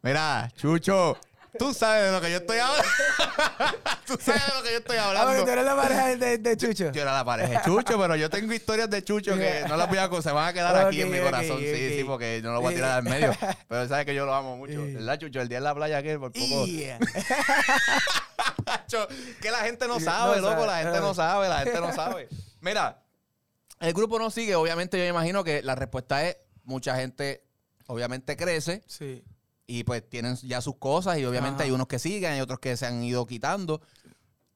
Mira, 0.02 0.50
Chucho, 0.56 1.18
tú 1.58 1.74
sabes 1.74 2.06
de 2.06 2.12
lo 2.12 2.22
que 2.22 2.32
yo 2.32 2.38
estoy 2.38 2.58
hablando. 2.60 2.88
tú 4.06 4.18
sabes 4.22 4.48
de 4.48 4.54
lo 4.56 4.64
que 4.64 4.72
yo 4.72 4.78
estoy 4.78 4.98
Ah, 4.98 5.08
hablando. 5.08 5.44
tú 5.44 5.50
eres 5.50 5.66
la 5.66 5.76
pareja 5.76 6.16
de, 6.16 6.58
Chucho. 6.58 6.92
Yo 6.92 7.02
era 7.02 7.14
la 7.14 7.26
pareja 7.26 7.60
de 7.60 7.66
Chucho, 7.66 8.00
pero 8.00 8.16
yo 8.16 8.30
tengo 8.30 8.54
historias 8.54 8.90
de 8.90 9.04
Chucho 9.04 9.36
que 9.36 9.64
no 9.68 9.78
las 9.78 9.88
voy 9.90 9.98
a 9.98 10.10
se 10.22 10.32
van 10.32 10.48
a 10.48 10.54
quedar 10.54 10.88
aquí 10.88 11.02
en 11.02 11.12
mi 11.12 11.20
corazón. 11.20 11.60
Sí, 11.60 11.98
sí, 11.98 12.04
porque 12.06 12.42
no 12.44 12.54
lo 12.54 12.62
voy 12.62 12.74
a 12.74 12.76
tirar 12.76 12.92
al 12.98 13.04
medio. 13.04 13.32
Pero 13.68 13.88
sabes 13.88 14.06
que 14.06 14.14
yo 14.14 14.26
lo 14.26 14.34
amo 14.34 14.58
mucho. 14.58 14.82
¿Verdad, 14.84 15.18
Chucho? 15.20 15.42
El 15.42 15.48
día 15.48 15.58
en 15.60 15.64
la 15.64 15.74
playa 15.76 15.98
aquel, 15.98 16.20
por 16.20 16.32
poco. 16.32 16.66
Yeah. 16.66 17.00
Que 19.42 19.52
la 19.52 19.60
gente 19.60 19.88
no 19.88 20.00
sabe, 20.00 20.38
no 20.42 20.50
loco. 20.50 20.66
sabe. 20.66 20.68
La 20.68 20.78
gente 20.80 21.00
no 21.00 21.14
sabe, 21.14 21.50
la 21.50 21.60
gente 21.60 21.80
no 21.80 21.94
sabe. 21.94 22.28
Mira, 22.60 23.02
el 23.80 23.94
grupo 23.94 24.20
no 24.20 24.30
sigue. 24.30 24.56
Obviamente, 24.56 24.98
yo 24.98 25.06
imagino 25.06 25.44
que 25.44 25.62
la 25.62 25.76
respuesta 25.76 26.28
es: 26.28 26.38
mucha 26.64 26.96
gente, 26.96 27.44
obviamente, 27.88 28.36
crece 28.36 28.84
Sí. 28.88 29.24
Y 29.80 29.84
pues 29.84 30.08
tienen 30.10 30.36
ya 30.38 30.60
sus 30.62 30.76
cosas. 30.78 31.18
Y 31.18 31.26
obviamente 31.26 31.56
Ajá. 31.58 31.64
hay 31.64 31.72
unos 31.72 31.88
que 31.88 32.00
siguen, 32.00 32.32
hay 32.34 32.42
otros 32.42 32.60
que 32.60 32.76
se 32.78 32.86
han 32.86 33.04
ido 33.04 33.26
quitando. 33.26 33.82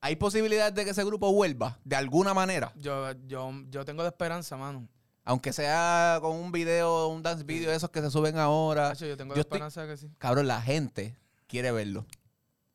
¿Hay 0.02 0.18
posibilidades 0.18 0.76
de 0.76 0.84
que 0.84 0.92
ese 0.92 1.04
grupo 1.04 1.32
vuelva 1.32 1.80
de 1.84 1.96
alguna 1.96 2.34
manera? 2.34 2.72
Yo, 2.76 3.12
yo, 3.28 3.52
yo 3.70 3.86
tengo 3.86 4.04
la 4.04 4.10
esperanza, 4.10 4.56
mano. 4.58 4.88
Aunque 5.24 5.52
sea 5.54 6.20
con 6.22 6.36
un 6.36 6.52
video, 6.52 7.08
un 7.08 7.24
dance 7.24 7.44
video 7.44 7.72
de 7.72 7.76
esos 7.78 7.90
que 7.90 8.02
se 8.02 8.12
suben 8.12 8.38
ahora. 8.38 8.90
Hacho, 8.90 9.08
yo 9.08 9.18
tengo 9.18 9.34
yo 9.34 9.38
la 9.38 9.42
estoy- 9.42 9.56
esperanza 9.58 9.82
de 9.82 9.88
que 9.88 9.98
sí. 9.98 10.12
Cabrón, 10.20 10.48
la 10.48 10.62
gente 10.62 11.18
quiere 11.48 11.72
verlo. 11.72 12.06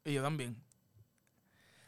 Y 0.05 0.15
yo 0.15 0.23
también. 0.23 0.57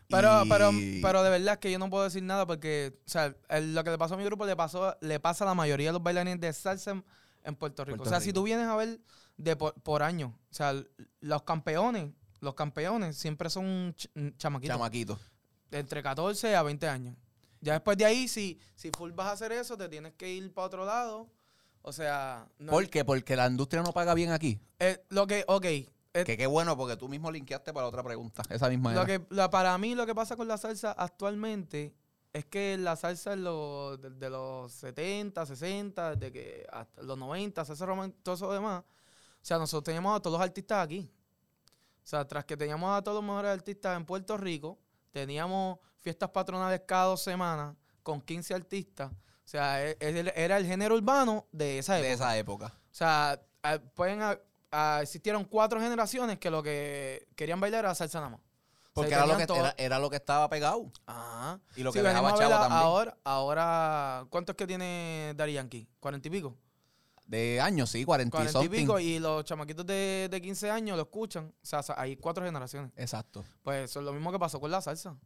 Pero, 0.08 0.44
Y- 0.44 0.48
pero, 0.48 0.70
pero 1.00 1.22
de 1.22 1.30
verdad 1.30 1.54
es 1.54 1.58
que 1.60 1.72
yo 1.72 1.78
no 1.78 1.88
puedo 1.88 2.04
decir 2.04 2.22
nada 2.22 2.46
porque, 2.46 2.92
o 3.06 3.08
sea, 3.10 3.34
el- 3.48 3.74
lo 3.74 3.82
que 3.82 3.90
le 3.90 3.98
pasó 3.98 4.14
a 4.14 4.18
mi 4.18 4.24
grupo 4.24 4.44
le 4.44 4.54
pasó, 4.54 4.94
le 5.00 5.18
pasa 5.18 5.44
a 5.44 5.48
la 5.48 5.54
mayoría 5.54 5.88
de 5.88 5.94
los 5.94 6.02
bailarines 6.02 6.38
de 6.40 6.52
salsa 6.52 7.02
en, 7.44 7.56
Puerto 7.56 7.84
Rico. 7.84 7.96
Puerto 7.98 8.08
o 8.08 8.12
sea, 8.12 8.20
si 8.20 8.32
tú 8.32 8.42
vienes 8.42 8.66
a 8.66 8.76
ver 8.76 9.00
de 9.36 9.56
por, 9.56 9.74
por 9.82 10.02
año, 10.02 10.38
o 10.50 10.54
sea, 10.54 10.74
los 11.20 11.42
campeones, 11.42 12.10
los 12.40 12.54
campeones 12.54 13.16
siempre 13.16 13.50
son 13.50 13.94
ch- 13.94 14.36
chamaquitos. 14.36 14.76
Chamaquito. 14.76 15.18
de 15.70 15.78
entre 15.78 16.02
14 16.02 16.54
a 16.56 16.62
20 16.62 16.88
años. 16.88 17.16
Ya 17.60 17.74
después 17.74 17.96
de 17.96 18.04
ahí, 18.04 18.26
si, 18.28 18.58
si 18.74 18.90
full 18.90 19.12
vas 19.12 19.28
a 19.28 19.32
hacer 19.32 19.52
eso, 19.52 19.76
te 19.76 19.88
tienes 19.88 20.14
que 20.14 20.30
ir 20.32 20.52
para 20.52 20.66
otro 20.66 20.84
lado. 20.84 21.30
O 21.82 21.92
sea, 21.92 22.46
no, 22.58 22.72
¿Por 22.72 22.88
qué? 22.90 23.04
Porque 23.04 23.36
la 23.36 23.46
industria 23.46 23.82
no 23.82 23.92
paga 23.92 24.14
bien 24.14 24.30
aquí. 24.30 24.60
eh, 24.80 25.04
lo 25.08 25.26
que, 25.26 25.44
ok, 25.48 25.64
eh, 25.64 25.88
Que 26.26 26.36
qué 26.36 26.46
bueno, 26.46 26.76
porque 26.76 26.96
tú 26.96 27.08
mismo 27.08 27.30
linkeaste 27.30 27.72
para 27.72 27.86
otra 27.86 28.02
pregunta. 28.02 28.42
Esa 28.50 28.68
misma 28.68 28.92
lo 28.92 29.02
era. 29.02 29.06
que, 29.18 29.26
la- 29.34 29.48
para 29.50 29.76
mí 29.78 29.94
lo 29.94 30.04
que 30.06 30.14
pasa 30.14 30.36
con 30.36 30.46
la 30.48 30.58
salsa 30.58 30.92
actualmente 30.92 31.94
es 32.32 32.44
que 32.46 32.76
la 32.78 32.96
salsa 32.96 33.34
en 33.34 33.44
los, 33.44 34.00
de, 34.00 34.10
de 34.10 34.30
los 34.30 34.72
70, 34.72 35.44
60, 35.46 36.16
de 36.16 36.32
que 36.32 36.66
hasta 36.70 37.02
los 37.02 37.18
90, 37.18 37.64
César 37.64 37.88
Román, 37.88 38.12
todo 38.22 38.34
eso 38.34 38.52
demás. 38.52 38.82
O 38.82 39.44
sea, 39.44 39.58
nosotros 39.58 39.84
teníamos 39.84 40.16
a 40.16 40.20
todos 40.20 40.38
los 40.38 40.44
artistas 40.44 40.84
aquí. 40.84 41.10
O 42.04 42.06
sea, 42.06 42.26
tras 42.26 42.44
que 42.44 42.56
teníamos 42.56 42.96
a 42.96 43.02
todos 43.02 43.16
los 43.16 43.24
mejores 43.24 43.50
artistas 43.50 43.96
en 43.96 44.04
Puerto 44.04 44.36
Rico, 44.36 44.78
teníamos 45.10 45.78
fiestas 46.00 46.30
patronales 46.30 46.82
cada 46.86 47.06
dos 47.06 47.22
semanas 47.22 47.76
con 48.02 48.20
15 48.20 48.54
artistas. 48.54 49.10
O 49.12 49.48
sea, 49.52 49.84
e- 49.84 49.96
e- 50.00 50.32
era 50.34 50.56
el 50.56 50.66
género 50.66 50.94
urbano 50.96 51.46
de 51.52 51.78
esa 51.78 51.96
época. 51.98 52.08
de 52.08 52.14
esa 52.14 52.38
época. 52.38 52.66
O 52.66 52.94
sea, 52.94 53.40
pueden 53.94 54.20
existieron 55.02 55.44
cuatro 55.44 55.80
generaciones 55.80 56.38
que 56.38 56.50
lo 56.50 56.62
que 56.62 57.28
querían 57.36 57.60
bailar 57.60 57.84
era 57.84 57.94
salsa 57.94 58.20
nada 58.20 58.30
más. 58.30 58.40
Porque 58.92 59.14
era 59.14 59.24
lo, 59.26 59.36
que, 59.36 59.42
era, 59.44 59.74
era 59.78 59.98
lo 59.98 60.10
que 60.10 60.16
estaba 60.16 60.48
pegado. 60.50 60.92
Ajá. 61.06 61.58
Y 61.76 61.82
lo 61.82 61.92
Sí, 61.92 61.98
que 61.98 62.02
dejaba 62.02 62.30
a 62.30 62.34
chavo 62.34 62.54
a- 62.54 62.60
también. 62.60 62.82
Ahora, 62.82 63.16
ahora, 63.24 64.26
¿cuánto 64.28 64.52
es 64.52 64.56
que 64.56 64.66
tiene 64.66 65.32
Daddy 65.36 65.54
Yankee? 65.54 65.88
¿Cuarenta 65.98 66.28
y 66.28 66.30
pico? 66.30 66.56
De 67.26 67.60
años, 67.60 67.88
sí, 67.88 68.04
40 68.04 68.28
y 68.28 68.30
Cuarenta 68.52 68.64
y 68.64 68.68
pico. 68.68 68.98
Y 68.98 69.18
los 69.18 69.44
chamaquitos 69.44 69.86
de, 69.86 70.28
de 70.30 70.42
15 70.42 70.70
años 70.70 70.96
lo 70.96 71.04
escuchan. 71.04 71.54
O 71.62 71.66
sea, 71.66 71.82
hay 71.96 72.16
cuatro 72.16 72.44
generaciones. 72.44 72.92
Exacto. 72.96 73.44
Pues 73.62 73.88
eso 73.90 74.00
es 74.00 74.04
lo 74.04 74.12
mismo 74.12 74.30
que 74.30 74.38
pasó 74.38 74.60
con 74.60 74.70
la 74.70 74.82
salsa. 74.82 75.16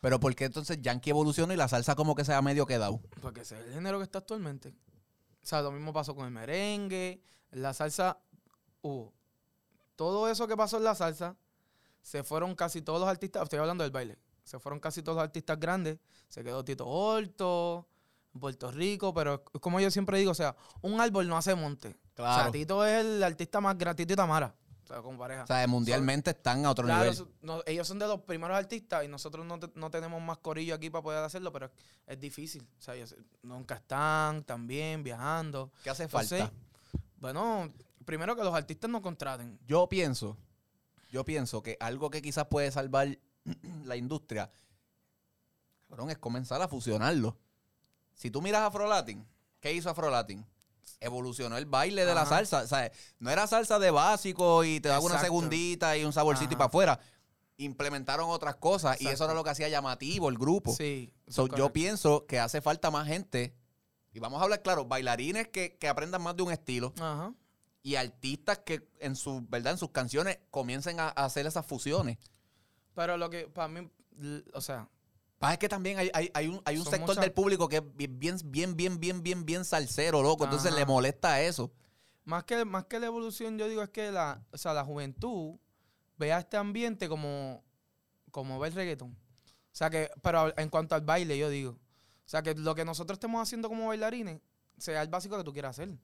Pero 0.00 0.18
¿por 0.18 0.34
qué 0.34 0.46
entonces 0.46 0.78
Yankee 0.80 1.10
evoluciona 1.10 1.52
y 1.52 1.58
la 1.58 1.68
salsa 1.68 1.94
como 1.94 2.14
que 2.14 2.24
se 2.24 2.32
ha 2.32 2.40
medio 2.40 2.64
quedado? 2.64 3.02
Porque 3.20 3.42
ese 3.42 3.60
es 3.60 3.66
el 3.66 3.74
género 3.74 3.98
que 3.98 4.04
está 4.04 4.20
actualmente. 4.20 4.70
O 4.70 5.46
sea, 5.46 5.60
lo 5.60 5.70
mismo 5.72 5.92
pasó 5.92 6.14
con 6.14 6.24
el 6.24 6.30
merengue. 6.30 7.20
La 7.50 7.74
salsa 7.74 8.18
hubo. 8.80 9.12
Todo 9.96 10.30
eso 10.30 10.46
que 10.48 10.56
pasó 10.56 10.78
en 10.78 10.84
la 10.84 10.94
salsa, 10.94 11.36
se 12.02 12.22
fueron 12.22 12.54
casi 12.54 12.82
todos 12.82 13.00
los 13.00 13.08
artistas. 13.08 13.42
Estoy 13.44 13.58
hablando 13.58 13.84
del 13.84 13.90
baile. 13.90 14.18
Se 14.44 14.58
fueron 14.58 14.80
casi 14.80 15.02
todos 15.02 15.16
los 15.16 15.22
artistas 15.24 15.58
grandes. 15.60 15.98
Se 16.28 16.42
quedó 16.42 16.64
Tito 16.64 16.86
Horto, 16.86 17.86
Puerto 18.38 18.70
Rico. 18.72 19.12
Pero 19.14 19.42
es 19.54 19.60
como 19.60 19.80
yo 19.80 19.90
siempre 19.90 20.18
digo, 20.18 20.30
o 20.32 20.34
sea, 20.34 20.56
un 20.82 21.00
árbol 21.00 21.28
no 21.28 21.36
hace 21.36 21.54
monte. 21.54 21.96
O 22.12 22.14
Claro. 22.16 22.42
sea, 22.44 22.52
Tito 22.52 22.84
es 22.84 23.04
el 23.04 23.22
artista 23.22 23.60
más 23.60 23.76
grande. 23.78 24.02
Tito 24.02 24.14
y 24.14 24.16
Tamara. 24.16 24.54
O 24.82 24.86
sea, 24.92 25.02
como 25.02 25.16
pareja. 25.18 25.44
O 25.44 25.46
sea, 25.46 25.64
mundialmente 25.68 26.30
están 26.30 26.66
a 26.66 26.70
otro 26.70 26.84
Claro, 26.84 27.12
nivel. 27.12 27.28
no- 27.42 27.62
ellos 27.64 27.86
son 27.86 28.00
de 28.00 28.08
los 28.08 28.20
primeros 28.22 28.56
artistas 28.56 29.04
y 29.04 29.08
nosotros 29.08 29.46
no, 29.46 29.60
te- 29.60 29.70
no 29.76 29.88
tenemos 29.88 30.20
más 30.20 30.38
corillo 30.38 30.74
aquí 30.74 30.90
para 30.90 31.02
poder 31.02 31.22
hacerlo, 31.22 31.52
pero 31.52 31.66
es, 31.66 31.72
es 32.08 32.18
difícil. 32.18 32.66
O 32.76 32.82
sea, 32.82 32.96
ellos 32.96 33.14
nunca 33.42 33.76
están 33.76 34.42
también 34.42 35.04
viajando. 35.04 35.70
¿Qué 35.84 35.90
hace 35.90 36.04
Entonces, 36.04 36.40
falta? 36.40 36.54
bueno, 37.18 37.72
primero 38.04 38.34
que 38.34 38.42
los 38.42 38.52
artistas 38.54 38.90
no 38.90 39.00
contraten. 39.00 39.60
Yo 39.64 39.88
pienso, 39.88 40.36
yo 41.10 41.24
pienso 41.24 41.62
que 41.62 41.76
algo 41.80 42.10
que 42.10 42.22
quizás 42.22 42.46
puede 42.46 42.70
salvar 42.70 43.18
la 43.84 43.96
industria, 43.96 44.50
cabrón, 45.88 46.10
es 46.10 46.18
comenzar 46.18 46.62
a 46.62 46.68
fusionarlo. 46.68 47.36
Si 48.14 48.30
tú 48.30 48.40
miras 48.42 48.62
a 48.62 48.66
Afrolatin, 48.66 49.26
¿qué 49.60 49.72
hizo 49.72 49.90
Afrolatin? 49.90 50.46
Evolucionó 51.00 51.56
el 51.56 51.66
baile 51.66 52.04
de 52.04 52.14
la 52.14 52.26
salsa. 52.26 52.62
O 52.62 52.66
sea, 52.66 52.92
no 53.18 53.30
era 53.30 53.46
salsa 53.46 53.78
de 53.78 53.90
básico 53.90 54.64
y 54.64 54.80
te 54.80 54.88
daba 54.90 55.04
una 55.04 55.18
segundita 55.18 55.96
y 55.96 56.04
un 56.04 56.12
saborcito 56.12 56.52
y 56.52 56.56
para 56.56 56.66
afuera. 56.66 57.00
Implementaron 57.56 58.28
otras 58.28 58.56
cosas 58.56 59.00
y 59.00 59.08
eso 59.08 59.24
era 59.24 59.34
lo 59.34 59.42
que 59.42 59.50
hacía 59.50 59.68
llamativo 59.68 60.28
el 60.28 60.36
grupo. 60.36 60.74
Sí. 60.74 61.14
So, 61.28 61.46
yo 61.48 61.72
pienso 61.72 62.26
que 62.26 62.38
hace 62.38 62.60
falta 62.60 62.90
más 62.90 63.06
gente. 63.06 63.54
Y 64.12 64.18
vamos 64.18 64.40
a 64.40 64.44
hablar, 64.44 64.60
claro, 64.62 64.84
bailarines 64.84 65.48
que, 65.48 65.78
que 65.78 65.88
aprendan 65.88 66.20
más 66.20 66.36
de 66.36 66.42
un 66.42 66.52
estilo 66.52 66.92
Ajá. 66.98 67.32
Y 67.82 67.94
artistas 67.96 68.58
que 68.58 68.88
en 68.98 69.16
su, 69.16 69.44
¿verdad? 69.48 69.72
En 69.72 69.78
sus 69.78 69.90
canciones 69.90 70.38
comiencen 70.50 71.00
a, 71.00 71.08
a 71.08 71.24
hacer 71.24 71.46
esas 71.46 71.64
fusiones. 71.66 72.18
Pero 72.94 73.16
lo 73.16 73.30
que 73.30 73.46
para 73.48 73.68
mí, 73.68 73.90
o 74.52 74.60
sea, 74.60 74.88
Pasa 75.38 75.54
es 75.54 75.58
que 75.58 75.70
también 75.70 75.98
hay, 75.98 76.10
hay, 76.12 76.30
hay 76.34 76.48
un, 76.48 76.60
hay 76.66 76.76
un 76.76 76.84
sector 76.84 77.00
muchas- 77.08 77.22
del 77.22 77.32
público 77.32 77.66
que 77.66 77.76
es 77.78 77.82
bien, 77.96 78.18
bien, 78.18 78.36
bien, 78.50 78.76
bien, 78.76 79.00
bien, 79.00 79.22
bien, 79.22 79.46
bien 79.46 79.64
salsero, 79.64 80.22
loco. 80.22 80.44
Entonces 80.44 80.74
le 80.74 80.84
molesta 80.84 81.40
eso. 81.40 81.72
más 82.24 82.44
que, 82.44 82.62
más 82.66 82.84
que 82.84 83.00
la 83.00 83.06
evolución, 83.06 83.56
yo 83.56 83.66
digo 83.66 83.82
es 83.82 83.88
que 83.88 84.10
la, 84.12 84.44
o 84.52 84.58
sea, 84.58 84.74
la 84.74 84.84
juventud 84.84 85.58
vea 86.18 86.40
este 86.40 86.58
ambiente 86.58 87.08
como, 87.08 87.64
como 88.30 88.58
ve 88.58 88.68
el 88.68 88.74
reggaetón. 88.74 89.12
O 89.12 89.74
sea 89.74 89.88
que, 89.88 90.10
pero 90.20 90.52
en 90.58 90.68
cuanto 90.68 90.94
al 90.94 91.00
baile, 91.00 91.38
yo 91.38 91.48
digo. 91.48 91.70
O 91.70 92.28
sea 92.30 92.42
que 92.42 92.54
lo 92.54 92.74
que 92.74 92.84
nosotros 92.84 93.16
estemos 93.16 93.40
haciendo 93.40 93.68
como 93.70 93.86
bailarines 93.88 94.42
sea 94.76 95.00
el 95.00 95.08
básico 95.08 95.38
que 95.38 95.44
tú 95.44 95.54
quieras 95.54 95.78
hacer. 95.78 95.96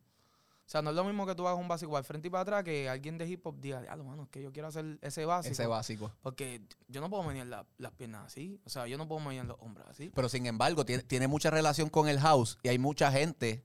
O 0.66 0.68
sea, 0.68 0.82
no 0.82 0.90
es 0.90 0.96
lo 0.96 1.04
mismo 1.04 1.24
que 1.26 1.34
tú 1.36 1.46
hagas 1.46 1.60
un 1.60 1.68
básico 1.68 1.96
al 1.96 2.02
frente 2.02 2.26
y 2.26 2.30
para 2.30 2.42
atrás 2.42 2.64
que 2.64 2.88
alguien 2.88 3.18
de 3.18 3.28
hip 3.28 3.46
hop 3.46 3.60
diga, 3.60 3.80
diablo, 3.82 4.02
mano, 4.04 4.24
es 4.24 4.28
que 4.30 4.42
yo 4.42 4.52
quiero 4.52 4.66
hacer 4.66 4.98
ese 5.00 5.24
básico. 5.24 5.52
Ese 5.52 5.66
básico. 5.66 6.10
Porque 6.22 6.60
yo 6.88 7.00
no 7.00 7.08
puedo 7.08 7.22
menear 7.22 7.46
la- 7.46 7.66
las 7.78 7.92
piernas 7.92 8.26
así. 8.26 8.60
O 8.64 8.70
sea, 8.70 8.88
yo 8.88 8.98
no 8.98 9.06
puedo 9.06 9.20
menear 9.20 9.46
los 9.46 9.56
hombros 9.60 9.86
así. 9.88 10.10
Pero 10.12 10.28
sin 10.28 10.44
embargo, 10.46 10.84
tiene, 10.84 11.04
tiene 11.04 11.28
mucha 11.28 11.50
relación 11.50 11.88
con 11.88 12.08
el 12.08 12.18
house 12.18 12.58
y 12.64 12.68
hay 12.68 12.78
mucha 12.80 13.12
gente 13.12 13.64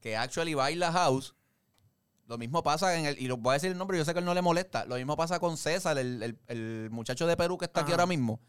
que 0.00 0.16
actually 0.16 0.54
baila 0.54 0.90
house. 0.90 1.36
Lo 2.26 2.38
mismo 2.38 2.62
pasa 2.64 2.98
en 2.98 3.06
el, 3.06 3.18
y 3.20 3.28
lo 3.28 3.36
voy 3.36 3.50
a 3.52 3.54
decir 3.54 3.70
el 3.70 3.78
nombre, 3.78 3.96
yo 3.98 4.04
sé 4.04 4.12
que 4.12 4.18
él 4.18 4.24
no 4.24 4.34
le 4.34 4.42
molesta. 4.42 4.84
Lo 4.86 4.96
mismo 4.96 5.16
pasa 5.16 5.38
con 5.38 5.56
César, 5.56 5.96
el, 5.98 6.22
el- 6.24 6.38
el 6.48 6.88
muchacho 6.90 7.26
de 7.28 7.36
Perú 7.36 7.56
que 7.56 7.66
está 7.66 7.82
aquí 7.82 7.92
ahora 7.92 8.06
mismo. 8.06 8.40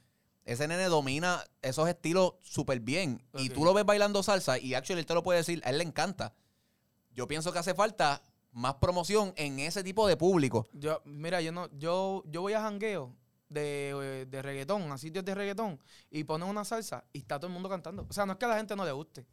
Ese 0.46 0.68
nene 0.68 0.86
domina 0.86 1.44
esos 1.62 1.88
estilos 1.88 2.34
súper 2.42 2.80
bien. 2.80 3.24
Y 3.44 3.50
tú 3.54 3.64
lo 3.66 3.74
ves 3.76 3.86
bailando 3.86 4.24
salsa 4.24 4.58
y 4.58 4.74
actually 4.74 5.00
él 5.02 5.06
te 5.06 5.14
lo 5.14 5.22
puede 5.22 5.38
decir, 5.40 5.62
a 5.64 5.70
él 5.70 5.78
le 5.78 5.84
encanta. 5.84 6.34
Yo 7.14 7.28
pienso 7.28 7.52
que 7.52 7.60
hace 7.60 7.74
falta 7.74 8.22
más 8.52 8.76
promoción 8.76 9.34
en 9.36 9.60
ese 9.60 9.84
tipo 9.84 10.08
de 10.08 10.18
público. 10.18 10.68
Yo, 10.74 11.02
mira, 11.06 11.42
yo 11.42 11.52
no, 11.52 11.70
yo, 11.78 12.24
yo 12.28 12.42
voy 12.42 12.54
a 12.54 12.62
jangueo 12.62 13.16
de, 13.50 13.90
eh, 13.90 14.26
de 14.26 14.42
reggaetón, 14.42 14.92
a 14.92 14.98
sitios 14.98 15.26
de 15.26 15.36
reggaetón, 15.36 15.80
y 16.10 16.24
ponen 16.24 16.48
una 16.48 16.66
salsa 16.66 17.04
y 17.14 17.20
está 17.20 17.38
todo 17.38 17.48
el 17.48 17.54
mundo 17.54 17.70
cantando. 17.70 18.06
O 18.10 18.14
sea, 18.14 18.26
no 18.26 18.34
es 18.34 18.40
que 18.40 18.46
a 18.46 18.50
la 18.50 18.58
gente 18.58 18.76
no 18.76 18.86
le 18.86 18.92
guste, 18.92 19.26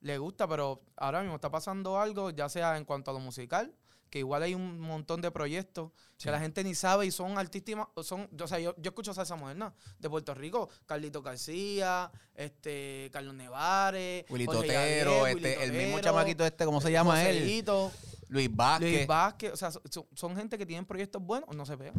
le 0.00 0.18
gusta, 0.18 0.46
pero 0.48 0.82
ahora 0.96 1.20
mismo 1.20 1.36
está 1.36 1.50
pasando 1.50 1.98
algo, 1.98 2.30
ya 2.30 2.48
sea 2.48 2.76
en 2.76 2.84
cuanto 2.84 3.10
a 3.10 3.14
lo 3.14 3.20
musical, 3.20 3.74
que 4.10 4.18
igual 4.20 4.42
hay 4.42 4.54
un 4.54 4.78
montón 4.80 5.20
de 5.20 5.30
proyectos 5.30 5.90
Sí. 6.16 6.24
que 6.24 6.30
la 6.32 6.40
gente 6.40 6.64
ni 6.64 6.74
sabe 6.74 7.06
y 7.06 7.12
son 7.12 7.38
artísticos, 7.38 7.86
son, 8.04 8.28
o 8.40 8.48
sea, 8.48 8.58
yo, 8.58 8.74
yo 8.78 8.88
escucho 8.90 9.14
salsa 9.14 9.36
moderna 9.36 9.72
de 10.00 10.10
Puerto 10.10 10.34
Rico, 10.34 10.68
Carlito 10.84 11.22
García, 11.22 12.10
este, 12.34 13.08
Carlos 13.12 13.34
Nevares, 13.34 14.24
Willy 14.28 14.46
Totero, 14.46 15.26
este, 15.28 15.50
Willy 15.56 15.62
el 15.62 15.72
mismo 15.72 16.00
chamaquito 16.00 16.44
este, 16.44 16.64
¿cómo 16.64 16.80
se 16.80 16.90
llama 16.90 17.22
él? 17.28 17.38
Joseito, 17.38 17.92
Luis 18.28 18.48
Vázquez. 18.54 18.92
Luis 18.92 19.06
Vázquez, 19.06 19.52
o 19.52 19.56
sea, 19.56 19.70
son, 19.70 20.06
son 20.12 20.36
gente 20.36 20.58
que 20.58 20.66
tienen 20.66 20.84
proyectos 20.86 21.22
buenos, 21.22 21.54
no 21.54 21.64
se 21.64 21.76
pega. 21.76 21.92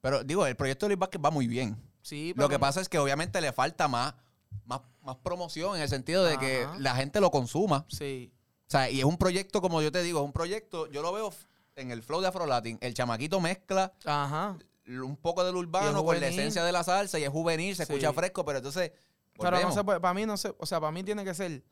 Pero 0.00 0.24
digo, 0.24 0.44
el 0.46 0.56
proyecto 0.56 0.86
de 0.86 0.90
Luis 0.90 0.98
Vázquez 0.98 1.20
va 1.24 1.30
muy 1.30 1.46
bien. 1.46 1.76
Sí, 2.02 2.32
Lo 2.36 2.48
que 2.48 2.58
pasa 2.58 2.80
es 2.80 2.88
que 2.88 2.98
obviamente 2.98 3.40
le 3.40 3.52
falta 3.52 3.86
más, 3.86 4.14
más, 4.64 4.80
más 5.02 5.16
promoción 5.16 5.76
en 5.76 5.82
el 5.82 5.88
sentido 5.88 6.24
de 6.24 6.38
que 6.38 6.66
la 6.78 6.96
gente 6.96 7.20
lo 7.20 7.30
consuma. 7.30 7.84
Sí. 7.88 8.32
O 8.70 8.72
sea, 8.72 8.88
y 8.88 9.00
es 9.00 9.04
un 9.04 9.18
proyecto, 9.18 9.60
como 9.60 9.82
yo 9.82 9.90
te 9.90 10.00
digo, 10.00 10.20
es 10.20 10.24
un 10.24 10.32
proyecto, 10.32 10.86
yo 10.92 11.02
lo 11.02 11.12
veo 11.12 11.34
en 11.74 11.90
el 11.90 12.04
flow 12.04 12.20
de 12.20 12.28
Afro 12.28 12.46
Latin. 12.46 12.78
El 12.80 12.94
chamaquito 12.94 13.40
mezcla 13.40 13.92
Ajá. 14.04 14.56
un 14.86 15.16
poco 15.16 15.42
del 15.42 15.56
urbano 15.56 16.04
con 16.04 16.20
la 16.20 16.28
esencia 16.28 16.62
de 16.62 16.70
la 16.70 16.84
salsa 16.84 17.18
y 17.18 17.24
es 17.24 17.30
juvenil, 17.30 17.74
se 17.74 17.84
Sí. 17.84 17.92
escucha 17.92 18.12
fresco, 18.12 18.44
pero 18.44 18.58
entonces. 18.58 18.92
Pero 19.40 19.60
no 19.60 19.72
se 19.72 19.82
puede, 19.82 19.98
para 19.98 20.14
mí 20.14 20.24
no 20.24 20.36
se, 20.36 20.54
o 20.56 20.66
sea, 20.66 20.78
para 20.78 20.92
mí 20.92 21.02
tiene 21.02 21.24
que 21.24 21.34
ser 21.34 21.64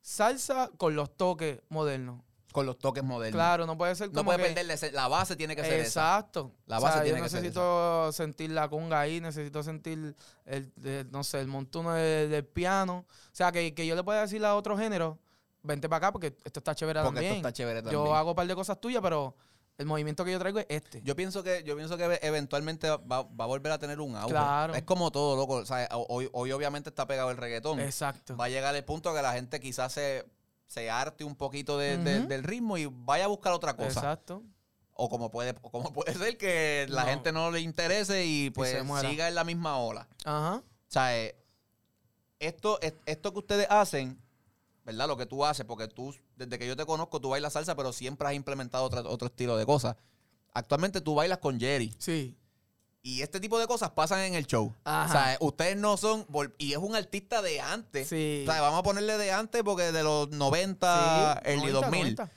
salsa 0.00 0.70
con 0.78 0.96
los 0.96 1.14
toques 1.16 1.60
modernos. 1.68 2.22
Con 2.52 2.64
los 2.64 2.78
toques 2.78 3.04
modernos. 3.04 3.36
Claro, 3.36 3.66
no 3.66 3.76
puede 3.76 3.94
ser 3.94 4.08
No 4.08 4.14
como 4.20 4.28
puede 4.32 4.38
que- 4.48 4.54
perder 4.54 4.94
la, 4.94 5.08
base, 5.08 5.36
tiene 5.36 5.54
que 5.54 5.62
ser 5.62 5.74
esa. 5.74 5.86
Exacto. 6.18 6.52
La 6.64 6.78
O 6.78 6.80
base 6.80 6.94
sea, 6.94 7.02
tiene 7.02 7.18
yo 7.18 7.24
que 7.24 7.28
ser 7.28 7.42
necesito 7.42 8.12
sentir 8.12 8.50
la 8.50 8.70
conga 8.70 8.98
ahí, 9.00 9.20
necesito 9.20 9.62
sentir 9.62 10.14
el, 10.46 10.72
el- 10.82 11.10
no 11.10 11.22
sé, 11.22 11.40
el 11.40 11.48
montuno 11.48 11.92
de- 11.92 12.28
del 12.28 12.46
piano. 12.46 13.04
O 13.08 13.34
sea, 13.34 13.52
que, 13.52 13.74
que 13.74 13.86
yo 13.86 13.94
le 13.94 14.02
pueda 14.02 14.22
decir 14.22 14.42
a 14.42 14.54
otro 14.54 14.78
género, 14.78 15.18
vente 15.66 15.88
para 15.88 15.98
acá 16.08 16.12
porque 16.12 16.36
esto 16.44 16.60
está 16.60 16.74
chévere 16.74 17.00
Porque 17.02 17.16
también. 17.16 17.32
esto 17.36 17.48
está 17.48 17.52
chévere 17.52 17.82
también. 17.82 18.02
yo 18.04 18.14
hago 18.14 18.30
un 18.30 18.36
par 18.36 18.46
de 18.46 18.54
cosas 18.54 18.80
tuyas, 18.80 19.02
pero 19.02 19.34
el 19.78 19.84
movimiento 19.86 20.24
que 20.24 20.32
yo 20.32 20.38
traigo 20.38 20.58
es 20.60 20.66
este. 20.70 21.02
Yo 21.02 21.14
pienso 21.14 21.42
que, 21.42 21.62
yo 21.64 21.76
pienso 21.76 21.96
que 21.98 22.18
eventualmente 22.22 22.88
va, 22.88 23.22
va 23.24 23.44
a 23.44 23.46
volver 23.46 23.72
a 23.72 23.78
tener 23.78 24.00
un 24.00 24.16
auge. 24.16 24.30
Claro. 24.30 24.74
Es 24.74 24.82
como 24.84 25.10
todo, 25.10 25.36
loco. 25.36 25.54
O 25.56 25.66
sea, 25.66 25.86
hoy, 25.92 26.30
hoy 26.32 26.52
obviamente 26.52 26.88
está 26.88 27.06
pegado 27.06 27.30
el 27.30 27.36
reggaetón. 27.36 27.80
Exacto. 27.80 28.36
va 28.36 28.46
a 28.46 28.48
llegar 28.48 28.74
el 28.74 28.84
punto 28.84 29.12
que 29.14 29.20
la 29.20 29.34
gente 29.34 29.60
quizás 29.60 29.92
se, 29.92 30.24
se 30.66 30.90
arte 30.90 31.24
un 31.24 31.36
poquito 31.36 31.76
de- 31.78 31.98
del 31.98 32.42
ritmo 32.44 32.78
y 32.78 32.86
vaya 32.90 33.24
a 33.24 33.28
buscar 33.28 33.52
otra 33.52 33.76
cosa. 33.76 34.00
Exacto. 34.00 34.42
O 34.98 35.10
como 35.10 35.30
puede, 35.30 35.54
o 35.60 35.70
como 35.70 35.92
puede 35.92 36.14
ser 36.14 36.38
que 36.38 36.86
la 36.88 37.02
No. 37.02 37.08
gente 37.10 37.30
no 37.32 37.50
le 37.50 37.60
interese 37.60 38.24
y 38.24 38.48
pues 38.48 38.74
siga 39.02 39.28
en 39.28 39.34
la 39.34 39.44
misma 39.44 39.76
ola. 39.78 40.08
Ajá. 40.24 40.54
O 40.56 40.62
sea, 40.88 41.14
eh, 41.18 41.36
esto, 42.38 42.80
es- 42.80 42.94
esto 43.06 43.32
que 43.32 43.38
ustedes 43.40 43.66
hacen, 43.70 44.18
¿verdad? 44.86 45.06
Lo 45.08 45.16
que 45.18 45.26
tú 45.26 45.44
haces, 45.44 45.66
porque 45.66 45.88
tú, 45.88 46.14
desde 46.36 46.58
que 46.58 46.66
yo 46.66 46.76
te 46.76 46.86
conozco, 46.86 47.20
tú 47.20 47.28
bailas 47.28 47.52
salsa, 47.52 47.74
pero 47.76 47.92
siempre 47.92 48.26
has 48.28 48.34
implementado 48.34 48.84
otra- 48.84 49.02
otro 49.02 49.26
estilo 49.28 49.56
de 49.58 49.66
cosas. 49.66 49.96
Actualmente 50.54 51.02
tú 51.02 51.14
bailas 51.14 51.38
con 51.38 51.60
Jerry. 51.60 51.94
Sí. 51.98 52.38
Y 53.02 53.20
este 53.22 53.38
tipo 53.38 53.58
de 53.58 53.66
cosas 53.66 53.90
pasan 53.90 54.20
en 54.20 54.34
el 54.34 54.46
show. 54.46 54.74
Ajá. 54.84 55.06
O 55.08 55.12
sea, 55.12 55.36
ustedes 55.40 55.76
no 55.76 55.96
son. 55.96 56.26
Y 56.58 56.72
es 56.72 56.78
un 56.78 56.96
artista 56.96 57.42
de 57.42 57.60
antes. 57.60 58.08
Sí. 58.08 58.44
O 58.48 58.50
sea, 58.50 58.62
vamos 58.62 58.80
a 58.80 58.82
ponerle 58.82 59.18
de 59.18 59.30
antes 59.32 59.62
porque 59.62 59.92
de 59.92 60.02
los 60.02 60.30
90, 60.30 61.40
Sí, 61.44 61.50
early 61.50 61.72
90, 61.72 61.80
2000. 61.86 62.00
90. 62.16 62.30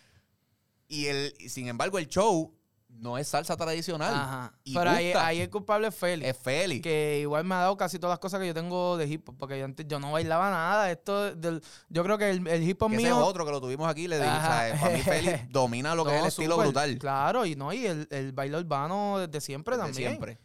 Y 0.90 1.06
el, 1.08 1.34
y 1.40 1.50
sin 1.50 1.68
embargo, 1.70 1.98
el 1.98 2.08
show 2.08 2.54
no 3.00 3.18
es 3.18 3.28
salsa 3.28 3.56
tradicional. 3.58 4.14
Ajá. 4.14 4.54
Y 4.64 4.74
Pero 4.74 4.90
ahí, 4.90 5.12
ahí 5.14 5.42
el 5.42 5.50
culpable 5.50 5.88
es 5.88 5.96
Félix. 5.96 6.30
Es 6.30 6.38
Feli. 6.38 6.82
que 6.82 7.20
igual 7.22 7.44
me 7.46 7.56
ha 7.56 7.60
dado 7.60 7.78
casi 7.78 7.98
todas 8.00 8.14
las 8.14 8.20
cosas 8.20 8.40
que 8.40 8.48
yo 8.48 8.54
tengo 8.54 8.98
de 8.98 9.08
hip 9.08 9.28
hop, 9.30 9.38
porque 9.38 9.58
yo 9.58 9.66
antes 9.66 9.88
yo 9.88 10.00
no 10.00 10.12
bailaba 10.12 10.50
nada. 10.50 10.92
Esto 10.92 11.36
del, 11.36 11.62
yo 11.90 12.04
creo 12.04 12.18
que 12.18 12.30
el, 12.30 12.46
el 12.48 12.64
hip 12.68 12.82
hop 12.82 12.90
Que 12.92 12.98
ese 12.98 13.08
es 13.08 13.14
mío. 13.14 13.26
otro 13.26 13.46
que 13.46 13.52
lo 13.52 13.62
tuvimos 13.62 13.90
aquí. 13.90 14.08
Le 14.08 14.18
dije, 14.18 14.30
para 14.30 14.90
mí 14.92 15.02
Feli 15.02 15.32
domina 15.50 15.96
lo 15.96 16.06
que 16.06 16.16
es 16.16 16.22
el 16.22 16.28
estilo 16.28 16.58
brutal. 16.58 16.98
Claro, 16.98 17.46
y 17.46 17.56
no, 17.56 17.72
y 17.74 17.86
el, 17.86 18.08
el 18.12 18.32
baile 18.34 18.58
urbano 18.58 19.20
desde 19.20 19.42
siempre 19.42 19.76
Desde 19.78 19.88
también. 19.88 20.10
Siempre. 20.12 20.40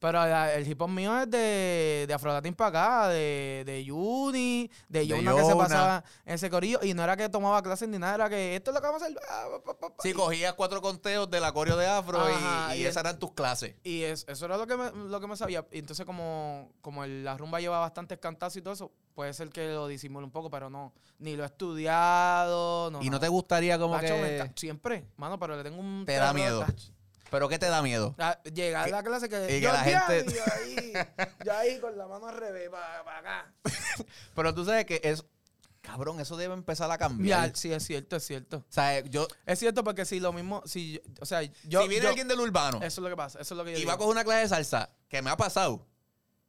Pero 0.00 0.12
la- 0.26 0.54
el 0.54 0.66
hip 0.66 0.80
hop 0.80 0.88
mío 0.88 1.16
es 1.20 1.30
de, 1.30 2.06
de 2.08 2.14
Afrodatin 2.14 2.54
para 2.54 2.68
acá, 3.04 3.08
de, 3.10 3.64
de 3.66 3.84
Juni, 3.86 4.70
de 4.88 5.00
De 5.00 5.06
Yona 5.06 5.34
que 5.34 5.44
se 5.44 5.54
pasaba 5.54 6.04
en 6.24 6.34
ese 6.34 6.48
corillo. 6.48 6.80
Y 6.82 6.94
no 6.94 7.04
era 7.04 7.18
que 7.18 7.28
tomaba 7.28 7.62
clases 7.62 7.86
ni 7.86 7.98
nada, 7.98 8.14
era 8.14 8.28
que 8.30 8.56
esto 8.56 8.70
es 8.70 8.74
lo 8.76 8.80
que 8.80 8.86
vamos 8.86 9.02
a 9.02 9.04
hacer. 9.04 9.18
ah, 9.28 9.46
pa, 9.64 9.74
pa, 9.78 9.88
pa, 9.94 10.02
Sí, 10.02 10.14
cogías 10.14 10.54
cuatro 10.54 10.80
conteos 10.80 11.30
del 11.30 11.44
acorio 11.44 11.76
de 11.76 11.86
afro 11.86 12.18
y- 12.28 12.32
Ajá, 12.32 12.76
y, 12.76 12.84
esas 12.86 13.04
eran 13.04 13.18
tus 13.18 13.32
clases. 13.34 13.74
Y 13.84 14.02
es- 14.02 14.24
eso 14.26 14.46
era 14.46 14.56
lo 14.56 14.66
que 14.66 14.74
me, 14.78 14.90
lo 14.90 15.20
que 15.20 15.26
me 15.26 15.36
sabía. 15.36 15.66
Y 15.70 15.80
entonces, 15.80 16.06
como, 16.06 16.72
como 16.80 17.04
el- 17.04 17.22
la 17.22 17.36
rumba 17.36 17.60
lleva 17.60 17.78
bastantes 17.78 18.16
cantazos 18.18 18.56
y 18.56 18.62
todo 18.62 18.72
eso, 18.72 18.90
puede 19.14 19.34
ser 19.34 19.50
que 19.50 19.68
lo 19.68 19.86
disimule 19.86 20.24
un 20.24 20.32
poco, 20.32 20.48
pero 20.50 20.70
no. 20.70 20.94
Ni 21.18 21.36
lo 21.36 21.42
he 21.42 21.46
estudiado. 21.46 22.90
No, 22.90 23.02
y 23.02 23.10
no 23.10 23.20
te 23.20 23.28
gustaría 23.28 23.78
como 23.78 23.98
que... 24.00 24.50
Siempre, 24.56 25.04
mano, 25.16 25.38
pero 25.38 25.56
le 25.56 25.62
tengo 25.62 25.78
un. 25.78 26.04
Te 26.06 26.14
da 26.14 26.32
miedo. 26.32 26.64
¿Pero 27.30 27.48
qué 27.48 27.58
te 27.58 27.66
da 27.66 27.82
miedo? 27.82 28.14
Llegar 28.52 28.88
a 28.88 28.90
la 28.90 29.02
clase 29.02 29.28
que. 29.28 29.44
y 29.44 29.48
que 29.48 29.60
yo 29.60 29.72
la 29.72 29.80
gente- 29.84 30.26
yo 30.32 30.42
ahí, 30.52 30.92
yo 31.44 31.52
ahí 31.56 31.78
con 31.80 31.96
la 31.96 32.06
mano 32.06 32.26
al 32.26 32.36
revés, 32.36 32.68
para 32.70 33.18
acá. 33.18 33.52
Pero 34.34 34.54
tú 34.54 34.64
sabes 34.64 34.84
que 34.86 35.00
es... 35.04 35.24
Cabrón, 35.82 36.20
eso 36.20 36.36
debe 36.36 36.52
empezar 36.54 36.90
a 36.90 36.98
cambiar. 36.98 37.48
Ya, 37.50 37.56
sí, 37.56 37.72
es 37.72 37.84
cierto, 37.86 38.14
es 38.16 38.24
cierto. 38.26 38.58
O 38.58 38.64
sea, 38.72 39.00
yo... 39.00 39.26
Es 39.46 39.58
cierto 39.58 39.82
porque 39.82 40.04
si 40.04 40.20
lo 40.20 40.32
mismo, 40.32 40.62
si, 40.66 41.00
o 41.20 41.24
sea, 41.24 41.42
yo, 41.42 41.82
si 41.82 41.88
viene 41.88 42.02
yo- 42.04 42.08
alguien 42.10 42.28
del 42.28 42.38
urbano 42.38 42.76
eso 42.78 42.86
es 42.86 42.98
lo 42.98 43.08
que 43.08 43.16
pasa, 43.16 43.40
eso 43.40 43.54
es 43.54 43.58
lo 43.58 43.64
que 43.64 43.70
yo 43.72 43.76
y 43.78 43.80
digo. 43.80 43.88
va 43.88 43.94
a 43.94 43.96
coger 43.96 44.10
una 44.12 44.24
clase 44.24 44.42
de 44.42 44.48
salsa, 44.48 44.90
que 45.08 45.22
me 45.22 45.30
ha 45.30 45.36
pasado, 45.38 45.86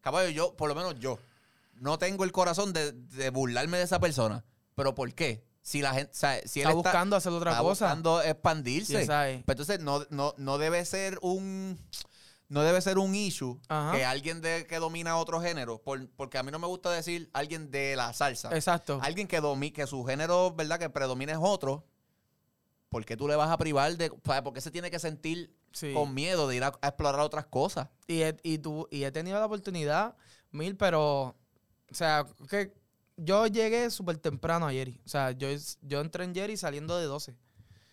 caballo, 0.02 0.30
yo, 0.30 0.56
por 0.58 0.68
lo 0.68 0.76
menos 0.76 1.00
yo, 1.00 1.18
no 1.76 1.98
tengo 1.98 2.26
el 2.26 2.34
corazón 2.34 2.74
de, 2.74 2.92
de 2.92 3.30
burlarme 3.30 3.78
de 3.78 3.84
esa 3.86 4.00
persona. 4.00 4.44
¿Pero 4.76 4.94
por 4.96 5.14
qué? 5.14 5.44
Si 5.64 5.82
la 5.82 5.94
gente, 5.94 6.12
o 6.12 6.16
sea, 6.16 6.42
si 6.48 6.62
él 6.62 6.68
está 6.68 6.74
buscando 6.76 7.16
hacer 7.16 7.32
otra 7.32 7.52
está 7.52 7.62
cosa. 7.64 7.86
buscando 7.86 8.22
expandirse. 8.22 9.06
Pero 9.06 9.44
entonces 9.48 9.80
no, 9.80 10.04
no, 10.10 10.34
no 10.38 10.58
debe 10.58 10.84
ser 10.86 11.20
un 11.22 11.80
no 12.50 12.64
debe 12.64 12.82
ser 12.82 12.98
un 12.98 13.16
issue 13.16 13.58
Ajá. 13.70 13.96
que 13.96 14.04
alguien 14.04 14.42
de, 14.42 14.68
que 14.68 14.78
domina 14.80 15.16
otro 15.18 15.40
género, 15.40 15.82
por- 15.82 16.10
porque 16.18 16.38
a 16.38 16.44
mí 16.44 16.52
no 16.52 16.60
me 16.60 16.68
gusta 16.68 16.92
decir 16.92 17.30
alguien 17.32 17.72
de 17.72 17.96
la 17.96 18.12
salsa. 18.12 18.50
Exacto. 18.54 19.00
Alguien 19.02 19.26
que 19.28 19.40
domi 19.40 19.72
que 19.72 19.88
su 19.88 20.04
género, 20.04 20.52
¿verdad? 20.54 20.78
Que 20.78 20.90
predomina 20.90 21.32
es 21.32 21.38
otro. 21.42 21.86
¿Por 22.90 23.06
qué 23.06 23.16
tú 23.16 23.28
le 23.30 23.38
vas 23.38 23.50
a 23.50 23.58
privar 23.58 23.96
de. 23.96 24.10
¿Por 24.12 24.52
qué 24.54 24.60
se 24.60 24.70
tiene 24.72 24.92
que 24.92 25.00
sentir 25.00 25.56
Sí. 25.72 25.94
con 25.94 26.14
miedo 26.14 26.50
de 26.50 26.58
ir 26.58 26.64
a, 26.66 26.74
a 26.82 26.88
explorar 26.90 27.22
otras 27.22 27.46
cosas? 27.46 27.88
Y 28.06 28.24
he, 28.24 28.36
y, 28.44 28.58
tú, 28.58 28.86
y 28.92 29.06
he 29.06 29.12
tenido 29.14 29.40
la 29.40 29.46
oportunidad, 29.46 30.18
mil, 30.52 30.76
pero, 30.76 31.22
o 31.90 31.94
sea, 31.94 32.26
que 32.50 32.74
yo 33.24 33.48
llegué 33.48 33.90
súper 33.90 34.18
temprano 34.18 34.68
a 34.68 34.72
Jerry. 34.72 35.00
O 35.06 35.10
sea, 35.10 35.32
yo, 35.32 35.48
yo 35.82 36.02
entré 36.02 36.24
en 36.24 36.34
Jerry 36.34 36.58
saliendo 36.58 36.98
de 36.98 37.06
12. 37.06 37.36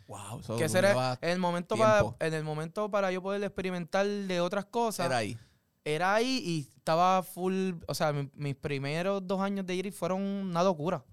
Wow, 0.06 0.40
eso 0.40 0.56
que 0.56 0.64
ese 0.64 0.78
era 0.78 1.18
en 1.20 1.28
el 1.30 1.38
momento 1.38 1.76
para, 1.76 2.02
en 2.20 2.32
el 2.34 2.42
momento 2.42 2.90
para 2.90 3.12
yo 3.12 3.20
poder 3.22 3.42
experimentar 3.44 4.06
de 4.06 4.40
otras 4.40 4.64
cosas. 4.64 5.04
era 5.06 5.18
ahí. 5.18 5.38
era 5.84 6.14
ahí 6.14 6.42
y 6.44 6.70
estaba 6.78 7.22
full, 7.22 7.72
o 7.86 7.94
sea, 7.94 8.12
mi- 8.14 8.30
mis 8.34 8.54
primeros 8.56 9.26
dos 9.26 9.40
años 9.40 9.66
de 9.66 9.76
Jerry 9.76 9.90
fueron 9.90 10.22
una 10.22 10.62
locura. 10.62 11.04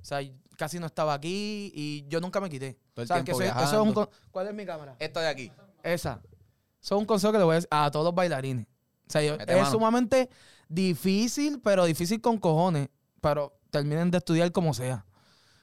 O 0.00 0.04
sea, 0.04 0.20
casi 0.58 0.78
no 0.78 0.84
estaba 0.86 1.14
aquí 1.14 1.72
y 1.74 2.04
yo 2.08 2.20
nunca 2.20 2.40
me 2.40 2.50
quité. 2.50 2.78
Todo 2.92 3.02
el 3.02 3.04
O 3.04 3.06
sea, 3.06 3.24
tiempo 3.24 3.38
que 3.38 3.46
eso, 3.46 3.58
eso 3.58 3.82
es 3.82 3.96
un 3.96 4.08
¿Cuál 4.30 4.48
es 4.48 4.54
mi 4.54 4.66
cámara? 4.66 4.96
Esta 4.98 5.20
de 5.20 5.28
aquí. 5.28 5.50
Esa. 5.82 6.20
Eso 6.82 6.94
es 6.96 7.00
un 7.00 7.06
consejo 7.06 7.32
que 7.32 7.38
le 7.38 7.44
voy 7.44 7.52
a 7.52 7.54
decir 7.56 7.68
a 7.70 7.90
todos 7.90 8.04
los 8.04 8.14
bailarines. 8.14 8.66
O 8.66 9.10
sea, 9.12 9.22
yo- 9.22 9.34
es 9.36 9.46
mano. 9.46 9.70
sumamente 9.70 10.28
difícil, 10.68 11.60
pero 11.62 11.84
difícil 11.84 12.20
con 12.20 12.38
cojones. 12.38 12.88
Pero 13.20 13.58
terminen 13.72 14.10
de 14.12 14.18
estudiar 14.18 14.52
como 14.52 14.72
sea. 14.74 15.04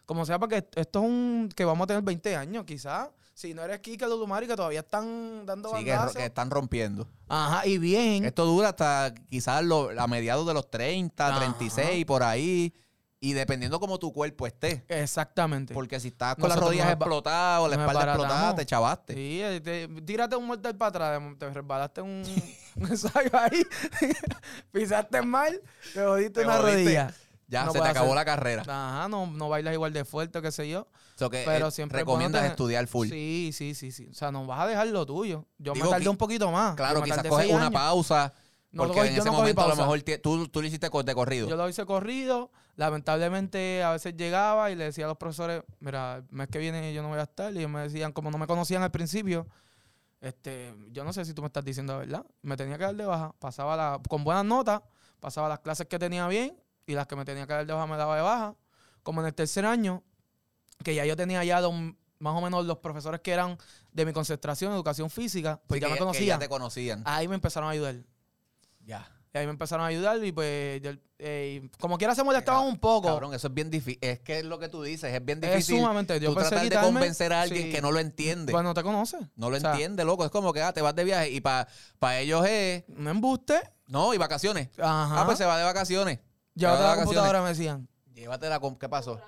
Como 0.05 0.25
sea, 0.25 0.39
porque 0.39 0.57
esto 0.75 0.99
es 0.99 1.05
un 1.05 1.49
que 1.55 1.63
vamos 1.63 1.85
a 1.85 1.87
tener 1.87 2.01
20 2.03 2.35
años, 2.35 2.65
quizás. 2.65 3.09
Si 3.35 3.53
no 3.53 3.61
eres 3.63 3.79
Kike 3.79 4.05
Ludumari, 4.05 4.47
que 4.47 4.55
todavía 4.55 4.81
están 4.81 5.45
dando 5.45 5.69
Sí, 5.77 5.85
que, 5.85 5.91
bandazos. 5.91 6.17
que 6.17 6.25
están 6.25 6.49
rompiendo. 6.49 7.07
Ajá, 7.29 7.65
y 7.65 7.77
bien. 7.77 8.25
Esto 8.25 8.43
dura 8.45 8.69
hasta 8.69 9.13
quizás 9.29 9.63
lo- 9.63 9.91
a 9.97 10.07
mediados 10.07 10.45
de 10.45 10.53
los 10.53 10.69
30, 10.69 11.27
Ajá. 11.29 11.37
36, 11.39 12.05
por 12.05 12.23
ahí. 12.23 12.73
Y 13.21 13.33
dependiendo 13.33 13.79
cómo 13.81 13.99
tu 13.99 14.11
cuerpo 14.13 14.47
esté. 14.47 14.83
Exactamente. 14.87 15.73
Porque 15.73 15.99
si 15.99 16.07
estás 16.07 16.35
con 16.35 16.49
las 16.49 16.57
rodillas 16.59 16.85
nos 16.87 16.95
esba- 16.95 16.97
explotadas 16.99 17.61
o 17.61 17.67
la 17.67 17.75
nos 17.77 17.85
espalda 17.87 18.11
explotada, 18.13 18.55
te 18.55 18.65
chavaste. 18.65 19.13
Sí, 19.13 19.41
eh, 19.41 19.61
te- 19.61 19.87
tírate 20.03 20.35
un 20.37 20.47
mortal 20.47 20.75
para 20.75 20.89
atrás, 21.17 21.21
te 21.37 21.49
resbalaste 21.49 22.01
un, 22.01 22.23
un 22.77 22.87
ensayo 22.89 23.29
ahí, 23.33 23.61
pisaste 24.71 25.21
mal, 25.21 25.61
te 25.93 26.03
jodiste 26.03 26.41
Te 26.41 26.45
una 26.45 26.57
jodiste. 26.57 26.83
rodilla. 26.83 27.13
Ya 27.49 27.65
No 27.65 27.71
se 27.71 27.79
te 27.81 27.87
acabó 27.87 28.05
hacer- 28.07 28.15
la 28.15 28.25
carrera. 28.25 28.61
Ajá, 28.61 29.09
no, 29.09 29.25
no 29.25 29.49
bailas 29.49 29.73
igual 29.73 29.91
de 29.91 30.05
fuerte, 30.05 30.39
qué 30.41 30.51
sé 30.51 30.69
yo. 30.69 30.87
So 31.15 31.29
que, 31.31 31.43
Pero 31.45 31.67
eh, 31.67 31.71
siempre 31.71 31.97
recomiendas 31.99 32.41
bueno 32.43 32.51
estudiar 32.51 32.85
full. 32.87 33.09
Sí, 33.09 33.49
sí, 33.53 33.73
sí, 33.73 33.91
sí. 33.91 34.07
O 34.09 34.13
sea, 34.13 34.31
no 34.31 34.45
vas 34.45 34.59
a 34.61 34.67
dejar 34.67 34.87
lo 34.87 35.05
tuyo. 35.05 35.45
Yo 35.57 35.73
Digo, 35.73 35.85
me 35.87 35.91
tardé 35.91 36.07
un 36.09 36.15
poquito 36.17 36.51
más. 36.51 36.75
Claro, 36.75 37.01
quizás 37.01 37.23
coges 37.27 37.49
una 37.49 37.61
años. 37.67 37.73
pausa. 37.73 38.33
No 38.71 38.83
porque 38.83 38.99
cogí- 38.99 39.07
en 39.07 39.15
ese 39.15 39.25
no 39.25 39.33
momento 39.33 39.61
a 39.61 39.67
lo 39.67 39.75
mejor 39.75 39.99
tú, 40.21 40.47
tú 40.47 40.61
lo 40.61 40.67
hiciste 40.67 40.89
de 41.03 41.13
corrido. 41.15 41.49
Yo 41.49 41.55
lo 41.55 41.67
hice 41.67 41.85
corrido. 41.87 42.51
Lamentablemente 42.75 43.81
a 43.83 43.91
veces 43.91 44.15
llegaba 44.15 44.69
y 44.69 44.75
le 44.75 44.85
decía 44.85 45.05
a 45.05 45.07
los 45.07 45.17
profesores, 45.17 45.63
mira, 45.79 46.17
el 46.17 46.23
mes 46.29 46.47
que 46.49 46.59
viene 46.59 46.93
yo 46.93 47.01
no 47.01 47.09
voy 47.09 47.17
a 47.19 47.23
estar. 47.23 47.51
Y 47.53 47.57
ellos 47.57 47.71
me 47.71 47.81
decían, 47.81 48.11
como 48.11 48.29
no 48.29 48.37
me 48.37 48.45
conocían 48.45 48.83
al 48.83 48.91
principio, 48.91 49.47
este, 50.21 50.73
yo 50.91 51.03
no 51.03 51.13
sé 51.13 51.25
si 51.25 51.33
tú 51.33 51.41
me 51.41 51.47
estás 51.47 51.65
diciendo 51.65 51.93
la 51.93 51.99
verdad. 51.99 52.25
Me 52.41 52.55
tenía 52.57 52.77
que 52.77 52.83
dar 52.83 52.95
de 52.95 53.05
baja. 53.05 53.33
Pasaba 53.39 53.75
la, 53.75 53.99
con 54.07 54.23
buenas 54.23 54.45
notas, 54.45 54.81
pasaba 55.19 55.49
las 55.49 55.59
clases 55.59 55.87
que 55.87 55.97
tenía 55.97 56.27
bien 56.27 56.55
y 56.89 56.95
las 56.95 57.05
que 57.05 57.15
me 57.15 57.23
tenía 57.23 57.45
que 57.45 57.53
dar 57.53 57.65
de 57.67 57.71
baja 57.73 57.85
me 57.85 57.97
daba 57.97 58.15
de 58.15 58.23
baja. 58.23 58.55
Como 59.03 59.21
en 59.21 59.27
el 59.27 59.33
tercer 59.35 59.63
año, 59.65 60.03
que 60.83 60.95
ya 60.95 61.05
yo 61.05 61.15
tenía 61.15 61.43
ya 61.43 61.61
más 61.61 62.35
o 62.35 62.41
menos 62.41 62.65
los 62.65 62.79
profesores 62.79 63.21
que 63.21 63.31
eran 63.31 63.57
de 63.93 64.05
mi 64.05 64.11
concentración, 64.11 64.73
educación 64.73 65.09
física, 65.11 65.61
pues 65.67 65.77
Sí, 65.77 65.81
ya 65.81 65.87
que- 65.87 65.91
me 65.93 65.97
que 65.97 65.99
conocían. 65.99 66.25
ya 66.27 66.39
te 66.39 66.49
conocían. 66.49 67.03
Ahí 67.05 67.27
me 67.27 67.35
empezaron 67.35 67.69
a 67.69 67.73
ayudar. 67.73 67.95
Ya. 68.85 69.07
Y 69.31 69.37
ahí 69.37 69.45
me 69.45 69.51
empezaron 69.51 69.85
a 69.85 69.89
ayudar 69.89 70.23
y 70.25 70.31
pues, 70.31 70.81
yo- 70.81 70.91
eh, 71.19 71.69
como 71.79 71.99
quiera 71.99 72.15
se 72.15 72.23
molestaban 72.23 72.65
un 72.65 72.79
poco. 72.79 73.07
Cabrón, 73.07 73.35
eso 73.35 73.47
es 73.47 73.53
bien 73.53 73.69
difícil. 73.69 73.99
Es 74.01 74.19
que 74.21 74.39
es 74.39 74.45
lo 74.45 74.57
que 74.57 74.67
tú 74.69 74.81
dices, 74.81 75.13
es 75.13 75.23
bien 75.23 75.37
Es 75.43 75.51
difícil. 75.51 75.77
sumamente. 75.77 76.19
Yo 76.19 76.29
tú 76.29 76.35
pensé 76.35 76.49
tratar 76.49 76.69
de 76.69 76.75
convencer 76.79 77.31
a 77.33 77.41
alguien 77.43 77.65
sí. 77.67 77.71
que 77.71 77.81
no 77.83 77.91
lo 77.91 77.99
entiende. 77.99 78.51
Pues 78.51 78.63
no 78.63 78.73
te 78.73 78.81
conoce. 78.81 79.17
no 79.35 79.51
lo 79.51 79.57
o 79.57 79.59
sea, 79.59 79.73
entiende, 79.73 80.03
loco. 80.03 80.25
Es 80.25 80.31
como 80.31 80.51
que 80.51 80.63
ah, 80.63 80.73
te 80.73 80.81
vas 80.81 80.95
de 80.95 81.03
viaje 81.03 81.29
y 81.29 81.41
para 81.41 81.67
ellos 82.19 82.43
es. 82.47 82.83
Un 82.87 83.07
embuste. 83.07 83.61
No, 83.85 84.13
y 84.15 84.17
vacaciones. 84.17 84.69
Ajá. 84.79 85.21
Ah, 85.21 85.25
pues 85.25 85.37
se 85.37 85.45
va 85.45 85.57
de 85.59 85.63
vacaciones. 85.63 86.19
Llévate 86.59 86.83
la 86.83 86.95
computadora, 86.95 87.41
me 87.41 87.49
decían. 87.49 87.87
Llévatela 88.13 88.59
con. 88.59 88.75
¿Qué 88.75 88.89
pasó? 88.89 89.19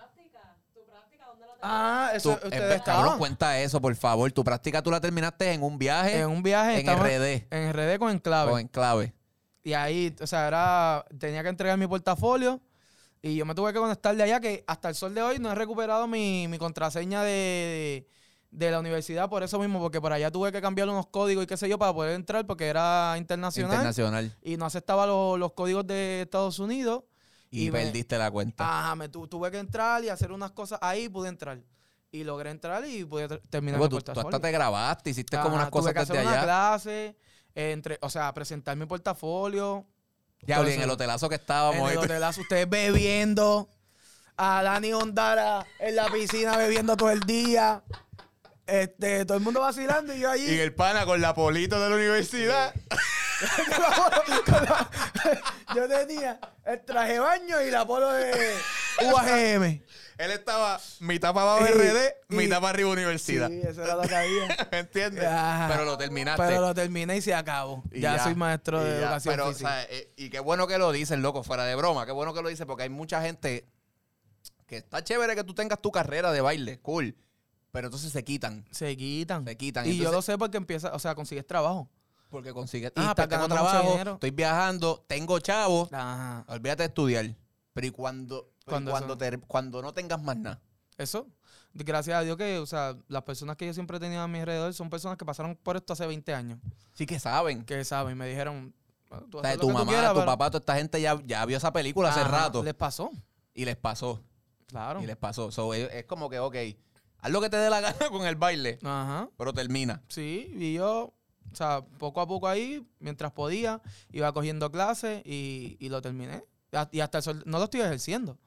Ah, 1.64 2.10
Tú, 2.14 2.18
eso 2.18 2.32
eh, 2.32 2.36
ustedes 2.46 2.60
cabrón, 2.60 2.78
estaban 2.78 3.18
cuenta 3.20 3.60
eso, 3.60 3.80
por 3.80 3.96
favor. 3.96 4.32
Tu 4.32 4.44
práctica 4.44 4.82
tú 4.82 4.90
la 4.90 5.00
terminaste 5.00 5.52
en 5.54 5.62
un 5.62 5.78
viaje 5.78 6.20
en 6.20 6.28
un 6.30 6.42
viaje. 6.42 6.80
en 6.80 6.88
RD 6.88 7.48
En 7.52 7.72
RD 7.74 8.00
con 8.00 8.10
Enclave. 8.12 8.52
o 8.52 8.58
en 8.60 8.68
clave. 8.68 9.14
Y 9.64 9.74
ahí, 9.74 10.16
o 10.20 10.26
sea, 10.26 10.48
era, 10.48 11.06
tenía 11.20 11.44
que 11.44 11.50
entregar 11.50 11.78
mi 11.78 11.86
portafolio 11.86 12.60
y 13.22 13.36
yo 13.36 13.46
me 13.46 13.54
tuve 13.54 13.72
que 13.74 13.78
conectar 13.80 14.16
de 14.16 14.24
allá 14.24 14.40
que 14.40 14.64
hasta 14.66 14.90
el 14.90 14.96
sol 14.96 15.14
de 15.14 15.22
hoy 15.22 15.38
no 15.38 15.52
he 15.52 15.56
recuperado 15.56 16.08
mi, 16.08 16.48
mi 16.48 16.58
contraseña 16.58 17.22
de, 17.22 18.08
de 18.50 18.72
la 18.72 18.80
universidad 18.80 19.30
por 19.30 19.44
eso 19.44 19.60
mismo, 19.60 19.80
porque 19.80 20.02
por 20.02 20.12
allá 20.14 20.32
tuve 20.32 20.52
que 20.52 20.62
cambiar 20.62 20.90
unos 20.90 21.06
códigos 21.08 21.44
y 21.44 21.48
qué 21.48 21.58
sé 21.58 21.70
yo 21.70 21.78
para 21.78 21.94
poder 21.94 22.16
entrar 22.16 22.48
porque 22.48 22.66
era 22.70 23.14
internacional, 23.20 23.72
Internacional. 23.74 24.36
y 24.42 24.58
no 24.58 24.66
aceptaba 24.66 25.06
lo- 25.06 25.38
los 25.38 25.54
códigos 25.54 25.86
de 25.86 26.24
Estados 26.24 26.58
Unidos. 26.58 27.04
Y, 27.52 27.68
Y 27.68 27.72
me- 27.72 27.84
perdiste 27.84 28.18
la 28.18 28.32
cuenta. 28.32 28.64
Ajá, 28.66 28.96
me 28.96 29.10
tu- 29.10 29.28
tuve 29.28 29.52
que 29.52 29.60
entrar 29.60 30.04
y 30.04 30.10
hacer 30.10 30.32
unas 30.32 30.52
cosas 30.52 30.80
ahí 30.82 31.04
y 31.04 31.10
pude 31.10 31.30
entrar. 31.30 31.60
Y 32.10 32.24
logré 32.24 32.50
entrar 32.50 32.84
y 32.86 33.04
pude 33.06 33.28
ter- 33.28 33.42
terminar 33.50 33.78
Luego 33.80 33.98
mi 33.98 34.02
tú, 34.04 34.12
hasta 34.12 34.40
te 34.40 34.52
grabaste, 34.52 35.10
hiciste 35.12 35.38
como 35.38 35.56
unas 35.56 35.70
tuve 35.70 35.72
cosas 35.82 35.94
que 35.94 36.00
desde 36.00 36.14
hacer 36.14 36.26
una 36.26 36.32
allá. 36.34 36.44
clase, 36.44 37.16
eh, 37.56 37.72
entre, 37.74 37.98
o 38.02 38.10
sea, 38.10 38.34
presentar 38.34 38.76
mi 38.78 38.86
portafolio, 38.86 39.86
Ya, 40.42 40.60
en 40.62 40.82
el 40.82 40.90
hotelazo 40.90 41.30
que 41.30 41.36
estábamos. 41.36 41.90
en 41.92 41.98
el 41.98 42.04
hotelazo, 42.04 42.42
ustedes 42.42 42.68
bebiendo. 42.70 43.70
A 44.38 44.64
Dani 44.64 44.92
Ondara 44.94 45.68
en 45.78 45.96
la 45.98 46.10
piscina 46.10 46.58
bebiendo 46.58 46.98
todo 46.98 47.12
el 47.12 47.20
día. 47.20 47.84
Este, 48.66 49.26
todo 49.26 49.38
el 49.38 49.44
mundo 49.44 49.60
vacilando 49.60 50.16
y 50.16 50.20
yo 50.22 50.32
allí. 50.32 50.50
Y 50.50 50.60
el 50.60 50.74
pana 50.74 51.06
con 51.06 51.20
la 51.22 51.34
polito 51.36 51.80
de 51.80 51.90
la 51.90 51.96
universidad. 51.96 52.74
con 54.46 54.64
la- 54.66 54.90
yo 55.76 55.88
tenía 55.88 56.40
el 56.66 56.82
traje 56.86 57.20
baño 57.20 57.62
y 57.62 57.72
la 57.72 57.86
polo 57.86 58.12
de 58.14 58.32
UAGM. 59.12 59.82
Él 60.18 60.30
estaba 60.32 60.80
mitad 61.00 61.34
para 61.34 61.54
abajo 61.56 61.66
RD, 61.66 62.14
y- 62.30 62.36
mitad 62.36 62.58
para 62.62 62.70
arriba 62.70 62.90
Sí, 62.90 62.94
universidad. 62.94 63.52
eso 63.52 63.84
era 63.84 63.96
lo 63.96 64.04
que 64.04 64.16
había. 64.16 64.68
¿Me 64.72 64.78
entiendes? 64.80 65.26
Ajá. 65.26 65.68
Pero 65.72 65.86
lo 65.86 65.98
terminaste. 65.98 66.44
Pero 66.44 66.62
lo 66.62 66.74
terminé 66.76 67.18
y 67.18 67.22
se 67.22 67.34
acabó. 67.34 67.84
Y 67.92 68.02
Ya, 68.02 68.24
soy 68.24 68.36
maestro 68.36 68.84
de 68.84 68.92
ya. 68.92 68.98
educación 69.08 69.34
Pero, 69.34 69.48
física. 69.50 69.68
o 69.70 69.72
sea, 69.72 69.84
eh, 69.90 70.12
y 70.16 70.30
qué 70.30 70.40
bueno 70.40 70.68
que 70.68 70.78
lo 70.78 70.92
dices, 70.92 71.18
loco, 71.18 71.42
fuera 71.44 71.66
de 71.66 71.74
broma. 71.76 72.06
Qué 72.06 72.12
bueno 72.12 72.34
que 72.36 72.44
lo 72.44 72.50
dices 72.50 72.68
porque 72.68 72.84
hay 72.84 72.90
mucha 72.90 73.22
gente 73.24 73.66
que 74.68 74.78
está 74.78 75.04
chévere 75.04 75.36
que 75.36 75.44
tú 75.44 75.56
tengas 75.56 75.82
tu 75.82 75.92
carrera 75.92 76.32
de 76.32 76.42
baile, 76.42 76.80
cool. 76.82 77.16
Pero 77.72 77.88
entonces 77.88 78.12
se 78.12 78.24
quitan. 78.24 78.66
se 78.70 78.96
quitan. 78.96 79.44
Se 79.46 79.58
quitan. 79.58 79.88
Y 79.88 79.98
yo 79.98 80.12
lo 80.12 80.22
sé 80.22 80.38
porque 80.38 80.58
empieza, 80.58 80.94
o 80.94 81.00
sea, 81.00 81.16
consigues 81.16 81.48
trabajo. 81.48 81.90
Porque 82.32 82.52
consigues. 82.54 82.92
Y 82.96 83.00
Ah, 83.00 83.12
estás 83.12 83.28
pues 83.28 83.30
tengo 83.30 83.42
ganando 83.48 83.64
mucho 83.64 83.78
trabajo, 83.94 84.14
estoy 84.14 84.32
viajando, 84.32 85.06
tengo 85.08 85.38
chavo. 85.40 85.88
Ajá. 85.92 86.44
Olvídate 86.48 86.84
de 86.84 86.88
estudiar. 86.88 87.36
Pero 87.74 87.88
y 87.88 87.92
cuando, 87.92 88.50
pero 88.66 88.80
y 88.82 88.86
Cuando 88.86 89.18
te- 89.18 89.38
cuando 89.40 89.82
no 89.84 89.94
tengas 89.94 90.22
más 90.22 90.38
nada. 90.38 90.60
Eso. 90.98 91.28
Gracias 91.74 92.18
a 92.18 92.22
Dios 92.22 92.36
que, 92.38 92.58
o 92.58 92.66
sea, 92.66 92.98
las 93.08 93.24
personas 93.24 93.56
que 93.56 93.66
yo 93.66 93.74
siempre 93.74 93.98
he 93.98 94.00
tenido 94.00 94.22
a 94.22 94.28
mi 94.28 94.40
alrededor 94.40 94.74
son 94.74 94.90
personas 94.90 95.18
que 95.18 95.26
pasaron 95.26 95.56
por 95.56 95.78
esto 95.78 95.94
hace 95.94 96.06
20 96.08 96.34
años. 96.34 96.60
Sí 96.94 97.06
que 97.06 97.18
saben. 97.20 97.64
Que 97.64 97.86
saben, 97.86 98.18
me 98.18 98.28
dijeron, 98.28 98.74
"Bueno, 99.10 99.28
tú 99.30 99.38
O 99.38 99.42
sea, 99.42 99.54
tu 99.54 99.60
que 99.62 99.68
tú 99.68 99.74
mamá, 99.74 99.90
quieras, 99.92 100.10
tu 100.12 100.16
pero-". 100.20 100.26
papá, 100.26 100.50
toda 100.52 100.60
esta 100.60 100.76
gente 100.76 101.00
ya, 101.02 101.18
ya 101.26 101.46
vio 101.46 101.58
esa 101.58 101.72
película 101.72 102.10
hace 102.10 102.20
Ajá, 102.22 102.30
rato. 102.30 102.62
Les 102.64 102.74
pasó. 102.74 103.10
Y 103.54 103.64
les 103.66 103.78
pasó. 103.78 104.22
Claro. 104.68 105.02
Y 105.02 105.06
les 105.06 105.16
pasó. 105.18 105.52
So, 105.52 105.74
es 105.74 106.06
como 106.06 106.30
que, 106.30 106.40
ok, 106.40 106.56
haz 107.20 107.32
lo 107.32 107.40
que 107.42 107.50
te 107.50 107.58
dé 107.58 107.70
la 107.70 107.80
gana 107.82 108.10
con 108.10 108.26
el 108.26 108.36
baile, 108.36 108.78
Ajá. 108.84 109.30
pero 109.38 109.54
termina. 109.54 110.02
Sí, 110.10 110.52
y 110.56 110.74
yo, 110.74 111.14
o 111.52 111.56
sea, 111.56 111.82
poco 111.98 112.22
a 112.22 112.28
poco 112.28 112.48
ahí, 112.48 112.86
mientras 113.00 113.32
podía, 113.32 113.82
iba 114.12 114.32
cogiendo 114.34 114.72
clases 114.72 115.22
y, 115.26 115.78
y 115.80 115.90
lo 115.90 116.02
terminé. 116.02 116.44
Y 116.92 117.00
hasta 117.02 117.18
el 117.18 117.24
sol, 117.24 117.44
no 117.46 117.58
lo 117.58 117.66
estoy 117.66 117.82
ejerciendo, 117.82 118.38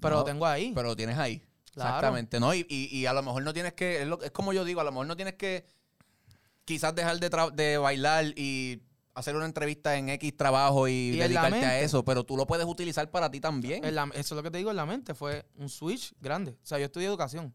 pero 0.00 0.16
No, 0.16 0.20
lo 0.20 0.24
tengo 0.24 0.46
ahí. 0.46 0.72
Pero 0.74 0.88
lo 0.88 0.96
tienes 0.96 1.16
ahí. 1.18 1.38
Claro. 1.72 1.90
Exactamente, 1.90 2.40
¿no? 2.40 2.52
Y, 2.54 2.66
y- 2.68 2.88
y 2.96 3.06
a 3.06 3.12
lo 3.12 3.22
mejor 3.22 3.42
no 3.42 3.52
tienes 3.54 3.72
que, 3.74 4.02
es, 4.02 4.06
lo- 4.08 4.20
es 4.22 4.30
como 4.32 4.52
yo 4.52 4.64
digo, 4.64 4.80
a 4.80 4.84
lo 4.84 4.90
mejor 4.92 5.06
no 5.06 5.16
tienes 5.16 5.34
que 5.34 5.64
quizás 6.64 6.94
dejar 6.94 7.18
de, 7.18 7.30
de 7.54 7.78
bailar 7.78 8.24
y 8.36 8.82
hacer 9.14 9.34
una 9.36 9.44
entrevista 9.46 9.96
en 9.96 10.08
X 10.10 10.36
trabajo 10.36 10.88
y, 10.88 11.12
dedicarte 11.12 11.56
a 11.66 11.80
eso, 11.80 12.04
pero 12.04 12.24
tú 12.24 12.36
lo 12.36 12.46
puedes 12.46 12.66
utilizar 12.66 13.10
para 13.10 13.30
ti 13.30 13.40
también. 13.40 13.82
La- 13.94 14.04
eso 14.14 14.34
es 14.34 14.36
lo 14.36 14.42
que 14.42 14.50
te 14.50 14.58
digo 14.58 14.70
en 14.70 14.76
la 14.76 14.86
mente, 14.86 15.14
fue 15.14 15.46
un 15.56 15.68
switch 15.68 16.12
grande. 16.20 16.52
O 16.62 16.66
sea, 16.66 16.78
yo 16.78 16.84
estudié 16.86 17.06
educación. 17.06 17.54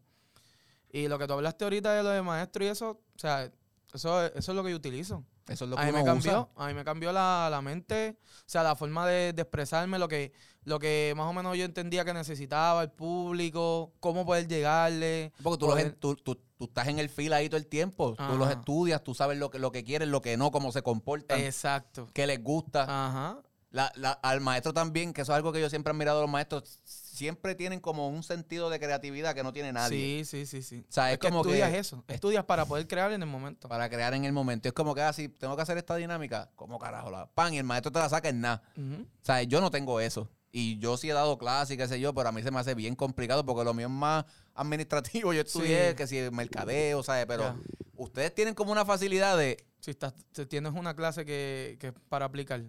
Y 0.90 1.08
lo 1.08 1.18
que 1.18 1.26
tú 1.26 1.34
hablaste 1.34 1.64
ahorita 1.64 1.92
de 1.94 2.02
lo 2.02 2.08
de 2.10 2.22
maestro 2.22 2.64
y 2.64 2.68
eso, 2.68 2.90
o 2.90 3.18
sea, 3.18 3.50
eso, 3.96 4.24
eso 4.26 4.52
es 4.52 4.56
lo 4.56 4.62
que 4.64 4.70
yo 4.70 4.76
utilizo. 4.76 5.24
Eso 5.48 5.64
es 5.64 5.70
lo 5.70 5.76
que 5.76 5.82
a 5.82 5.84
mí 5.84 5.90
uno 5.90 5.98
me 6.00 6.04
cambió, 6.04 6.32
usa. 6.52 6.64
a 6.64 6.68
mí 6.68 6.74
me 6.74 6.84
cambió 6.84 7.12
la, 7.12 7.48
la 7.50 7.62
mente, 7.62 8.18
o 8.20 8.42
sea, 8.46 8.62
la 8.62 8.74
forma 8.76 9.06
de, 9.06 9.32
de 9.32 9.42
expresarme, 9.42 9.98
lo 9.98 10.08
que, 10.08 10.32
lo 10.64 10.78
que 10.80 11.14
más 11.16 11.26
o 11.26 11.32
menos 11.32 11.56
yo 11.56 11.64
entendía 11.64 12.04
que 12.04 12.12
necesitaba 12.14 12.82
el 12.82 12.90
público, 12.90 13.92
cómo 14.00 14.26
poder 14.26 14.48
llegarle. 14.48 15.32
Porque 15.42 15.58
tú, 15.58 15.66
los 15.66 15.74
poder- 15.76 15.92
tú, 15.94 16.16
tú- 16.16 16.40
tú 16.58 16.64
estás 16.64 16.88
en 16.88 16.98
el 16.98 17.08
fil 17.10 17.32
ahí 17.32 17.48
todo 17.48 17.58
el 17.58 17.66
tiempo. 17.66 18.14
Tú 18.16 18.36
los 18.38 18.48
Ajá. 18.48 18.58
estudias, 18.58 19.04
tú 19.04 19.14
sabes 19.14 19.38
lo 19.38 19.50
que, 19.50 19.58
lo 19.58 19.70
que 19.72 19.84
quieren, 19.84 20.10
lo 20.10 20.20
que 20.22 20.36
no, 20.36 20.50
cómo 20.50 20.72
se 20.72 20.82
comportan, 20.82 21.38
Exacto. 21.40 22.08
qué 22.12 22.26
les 22.26 22.42
gusta. 22.42 22.82
Ajá. 22.82 23.38
La- 23.70 23.92
la- 23.94 24.12
al 24.12 24.40
maestro 24.40 24.72
también, 24.72 25.12
que 25.12 25.20
eso 25.22 25.32
es 25.32 25.36
algo 25.36 25.52
que 25.52 25.60
yo 25.60 25.68
siempre 25.70 25.90
he 25.90 25.94
admirado 25.94 26.18
a 26.18 26.22
los 26.22 26.30
maestros, 26.30 26.80
siempre 27.16 27.54
tienen 27.54 27.80
como 27.80 28.08
un 28.08 28.22
sentido 28.22 28.70
de 28.70 28.78
creatividad 28.78 29.34
que 29.34 29.42
no 29.42 29.52
tiene 29.52 29.72
nadie. 29.72 30.24
Sí, 30.24 30.44
sí, 30.44 30.46
sí, 30.46 30.62
sí. 30.62 30.84
O 30.88 30.92
sea, 30.92 31.10
es 31.12 31.18
que 31.18 31.28
como 31.28 31.42
que- 31.42 31.48
estudias 31.50 31.74
eso. 31.74 32.04
Estudias 32.08 32.44
para 32.44 32.64
poder 32.66 32.86
crear 32.86 33.12
en 33.12 33.22
el 33.22 33.28
momento. 33.28 33.68
Para 33.68 33.88
crear 33.90 34.14
en 34.14 34.24
el 34.24 34.32
momento. 34.32 34.68
Es 34.68 34.74
como 34.74 34.94
que 34.94 35.02
así, 35.02 35.28
tengo 35.28 35.56
que 35.56 35.62
hacer 35.62 35.78
esta 35.78 35.96
dinámica. 35.96 36.50
¿Cómo 36.54 36.78
carajo 36.78 37.10
la 37.10 37.26
pan? 37.26 37.54
Y 37.54 37.58
el 37.58 37.64
maestro 37.64 37.90
te 37.90 37.98
la 37.98 38.08
saca 38.08 38.28
en 38.28 38.40
nada. 38.40 38.62
Ujú. 38.76 39.02
O 39.02 39.24
sea, 39.24 39.42
yo 39.42 39.60
no 39.60 39.70
tengo 39.70 39.98
eso. 40.00 40.28
Y 40.52 40.78
yo 40.78 40.96
sí 40.96 41.10
he 41.10 41.12
dado 41.12 41.36
clases 41.36 41.74
y 41.74 41.76
qué 41.76 41.86
sé 41.88 42.00
yo, 42.00 42.14
pero 42.14 42.28
a 42.30 42.32
mí 42.32 42.42
se 42.42 42.50
me 42.50 42.58
hace 42.60 42.74
bien 42.74 42.94
complicado 42.94 43.44
porque 43.44 43.64
lo 43.64 43.74
mío 43.74 43.88
es 43.88 43.92
más 43.92 44.24
administrativo. 44.54 45.32
Yo 45.34 45.42
estudié 45.42 45.90
Sí. 45.90 45.96
que 45.96 46.06
si 46.06 46.18
mercadeo, 46.30 47.02
¿sabes? 47.02 47.26
Pero 47.26 47.58
ustedes 47.96 48.34
tienen 48.34 48.54
como 48.54 48.72
una 48.72 48.84
facilidad 48.84 49.36
de. 49.36 49.58
Si 49.80 49.90
estás, 49.90 50.14
si 50.32 50.46
tienes 50.46 50.72
una 50.72 50.94
clase 50.96 51.24
que, 51.24 51.76
que 51.78 51.88
es 51.88 51.92
para 52.08 52.24
aplicar, 52.24 52.62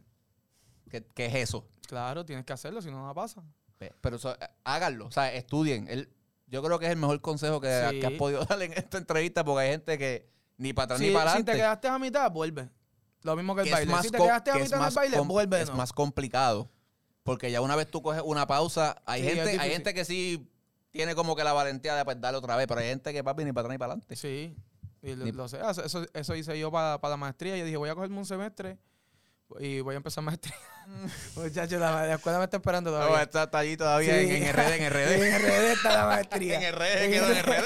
¿Qué, 0.89 1.04
qué 1.16 1.26
es 1.28 1.36
eso? 1.36 1.66
claro, 1.88 2.26
tienes 2.26 2.45
que 2.45 2.52
hacerlo, 2.54 2.82
si 2.82 2.91
no, 2.91 3.06
no 3.06 3.14
pasa. 3.14 3.41
Pe- 3.78 3.93
Pero 4.01 4.17
eh, 4.17 4.47
háganlo, 4.63 5.07
o 5.07 5.11
sea, 5.11 5.34
estudien. 5.34 5.88
El, 5.89 6.09
yo 6.47 6.63
creo 6.63 6.80
que 6.80 6.86
es 6.86 6.91
el 6.91 6.97
mejor 6.97 7.19
consejo 7.21 7.59
que, 7.61 7.88
Sí. 7.91 7.99
que 7.99 8.07
has 8.07 8.13
podido 8.13 8.43
darle 8.49 8.65
en 8.65 8.73
esta 8.73 8.97
entrevista 8.97 9.43
porque 9.43 9.65
hay 9.65 9.71
gente 9.71 9.97
que 9.97 10.30
ni 10.57 10.73
para 10.73 10.86
atrás 10.86 10.99
ni 11.01 11.11
para 11.11 11.32
si 11.32 11.43
te 11.43 11.51
adelante. 11.51 11.53
quedaste 11.53 11.88
a 11.88 11.99
mitad, 11.99 12.32
vuelve. 12.32 12.69
Lo 13.23 13.36
mismo 13.36 13.55
que 13.55 13.61
el 13.61 13.67
que 13.67 13.73
baile. 13.73 13.93
si 14.01 14.09
te 14.11 14.17
quedaste 14.17 14.51
a 14.51 14.53
que 14.53 14.59
mitad 14.61 14.65
es 14.65 14.71
en 14.71 14.78
el 14.78 14.84
más 14.86 14.93
baile, 14.95 15.19
vuelve. 15.19 15.61
es 15.61 15.69
¿no? 15.69 15.75
más 15.75 15.91
complicado. 15.93 16.69
Porque 17.23 17.51
ya 17.51 17.59
una 17.61 17.75
vez 17.75 17.91
tú 17.91 18.01
coges 18.01 18.21
una 18.23 18.47
pausa, 18.47 19.01
hay 19.05 19.21
Sí, 19.21 19.30
gente, 19.36 19.59
hay 19.59 19.69
gente 19.71 19.93
que 19.93 20.05
sí 20.05 20.49
tiene 20.91 21.13
como 21.13 21.36
que 21.36 21.43
la 21.43 21.51
valentía 21.53 21.93
de 21.95 22.05
pues, 22.05 22.19
darle 22.21 22.38
otra 22.38 22.55
vez, 22.55 22.67
pero 22.67 22.80
hay 22.80 22.88
gente 22.88 23.11
que 23.13 23.23
papi 23.23 23.43
ni 23.43 23.51
para 23.51 23.65
atrás 23.65 23.73
ni 23.73 23.78
para 23.78 23.91
adelante. 23.93 24.15
Sí. 24.15 24.55
Y 25.03 25.13
lo, 25.15 25.47
sé. 25.47 25.59
Eso, 25.59 25.84
eso, 25.84 26.05
eso 26.13 26.36
hice 26.36 26.57
yo 26.57 26.71
para, 26.71 26.99
para 26.99 27.11
la 27.11 27.17
maestría. 27.17 27.55
Yo 27.57 27.65
dije, 27.65 27.78
voy 27.78 27.89
a 27.89 27.95
cogerme 27.95 28.17
un 28.17 28.25
semestre 28.25 28.78
y 29.60 29.80
voy 29.82 29.93
a 29.95 29.98
empezar 29.98 30.24
maestría. 30.24 30.56
Muchachos, 31.36 31.80
la, 31.80 32.06
la 32.06 32.16
escuela 32.16 32.38
me 32.38 32.45
está 32.45 32.58
esperando 32.58 32.91
No, 32.91 32.98
todavía. 32.98 33.24
está, 33.24 33.43
está 33.43 33.60
allí 33.60 33.76
todavía 33.78 34.14
Sí. 34.20 34.20
en, 34.36 34.43
en 34.43 34.54
RD, 34.54 34.74
en 34.74 34.89
RD. 34.89 35.12
En 35.24 35.41
RD 35.41 35.72
está 35.74 35.93
la 35.93 36.06
maestría. 36.06 36.62
en 36.70 36.76
RD, 36.76 37.12
quedó 37.12 37.32
en 37.32 37.43
RD. 37.43 37.66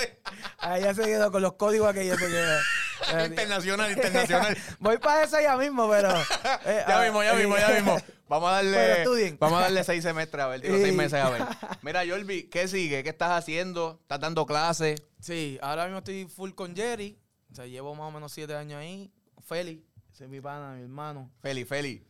Ahí 0.60 0.82
ya 0.84 0.94
se 0.94 1.04
quedó 1.04 1.32
con 1.32 1.42
los 1.42 1.54
códigos 1.54 1.90
aquellos. 1.90 2.18
se 2.20 2.28
quedó. 2.28 3.26
internacional, 3.26 3.92
internacional. 3.92 4.58
Voy 4.80 4.98
para 4.98 5.24
eso 5.24 5.40
ya 5.42 5.56
mismo, 5.58 5.90
pero. 5.90 6.10
eh, 6.66 6.84
Ya 6.88 7.00
ah, 7.00 7.04
mismo, 7.04 7.24
ya 7.24 7.34
eh, 7.34 7.36
mismo, 7.38 7.58
ya 7.58 7.70
mismo. 7.70 7.98
Vamos 8.28 8.50
a 8.50 8.54
darle, 8.54 9.36
vamos 9.40 9.60
a 9.60 9.64
darle 9.64 9.84
seis 9.84 10.04
semestres 10.04 10.42
a 10.42 10.48
ver, 10.48 10.62
digo, 10.62 10.78
seis 10.78 10.94
meses 10.96 11.20
a 11.20 11.30
ver. 11.30 11.42
Mira, 11.82 12.02
Jorvi, 12.08 12.44
¿qué 12.44 12.68
sigue? 12.70 13.04
¿Qué 13.04 13.10
estás 13.10 13.32
haciendo? 13.32 14.00
¿Estás 14.04 14.22
dando 14.22 14.46
clases? 14.46 15.04
Sí, 15.20 15.60
ahora 15.62 15.84
mismo 15.84 15.98
estoy 15.98 16.28
full 16.34 16.52
con 16.52 16.74
Jerry. 16.74 17.20
O 17.52 17.56
sea, 17.56 17.66
llevo 17.66 17.94
más 17.94 18.08
o 18.08 18.12
menos 18.12 18.32
siete 18.32 18.56
años 18.56 18.80
ahí. 18.80 19.12
Feli, 19.46 19.84
ese 20.22 20.26
es 20.26 20.30
mi 20.30 20.40
pana, 20.40 20.76
mi 20.76 20.84
hermano. 20.84 21.32
Feli, 21.42 21.66
Feli. 21.66 22.06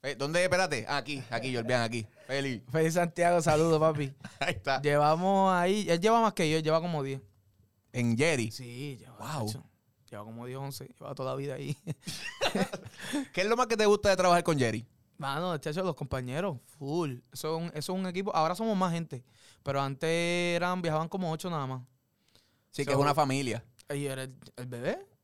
Fe- 0.00 0.14
¿Dónde? 0.14 0.40
Espérate. 0.40 0.86
Ah, 0.88 0.98
aquí, 0.98 1.20
aquí, 1.30 1.52
Jorvian, 1.52 1.82
aquí. 1.82 2.06
Feli. 2.28 2.62
Feli 2.70 2.92
Santiago, 2.92 3.42
saludos, 3.42 3.80
papi. 3.80 4.14
Ahí 4.38 4.54
está. 4.54 4.80
Llevamos 4.80 5.52
ahí, 5.52 5.84
él 5.90 6.00
lleva 6.00 6.20
más 6.20 6.32
que 6.32 6.48
yo, 6.48 6.58
él 6.58 6.62
lleva 6.62 6.80
como 6.80 7.02
10. 7.02 7.20
En 7.92 8.16
Jerry. 8.16 8.52
Sí, 8.52 8.98
lleva. 8.98 9.38
Wow. 9.38 9.64
Lleva 10.08 10.22
como 10.22 10.46
10, 10.46 10.58
11. 10.58 10.86
Lleva 10.86 11.14
toda 11.16 11.32
la 11.32 11.36
vida 11.36 11.54
ahí. 11.54 11.76
¿Qué 13.34 13.40
es 13.40 13.48
lo 13.48 13.56
más 13.56 13.66
que 13.66 13.76
te 13.76 13.86
gusta 13.86 14.10
de 14.10 14.16
trabajar 14.16 14.44
con 14.44 14.56
Jerry? 14.56 14.86
Mano, 15.18 15.58
chacho, 15.58 15.82
los 15.82 15.96
compañeros, 15.96 16.58
full. 16.78 17.16
Eso 17.32 17.60
es, 17.74 17.88
un, 17.88 18.06
equipo. 18.06 18.32
Ahora 18.32 18.54
somos 18.54 18.76
más 18.76 18.92
gente. 18.92 19.24
Pero 19.64 19.80
antes 19.80 20.08
eran, 20.08 20.82
viajaban 20.82 21.08
como 21.08 21.32
8 21.32 21.50
nada 21.50 21.66
más. 21.66 21.82
Sí, 22.70 22.84
que 22.84 22.92
es 22.92 22.96
una 22.96 23.14
familia. 23.14 23.64
Y 23.92 24.04
era 24.04 24.22
el, 24.22 24.36
el 24.56 24.66
bebé. 24.66 25.15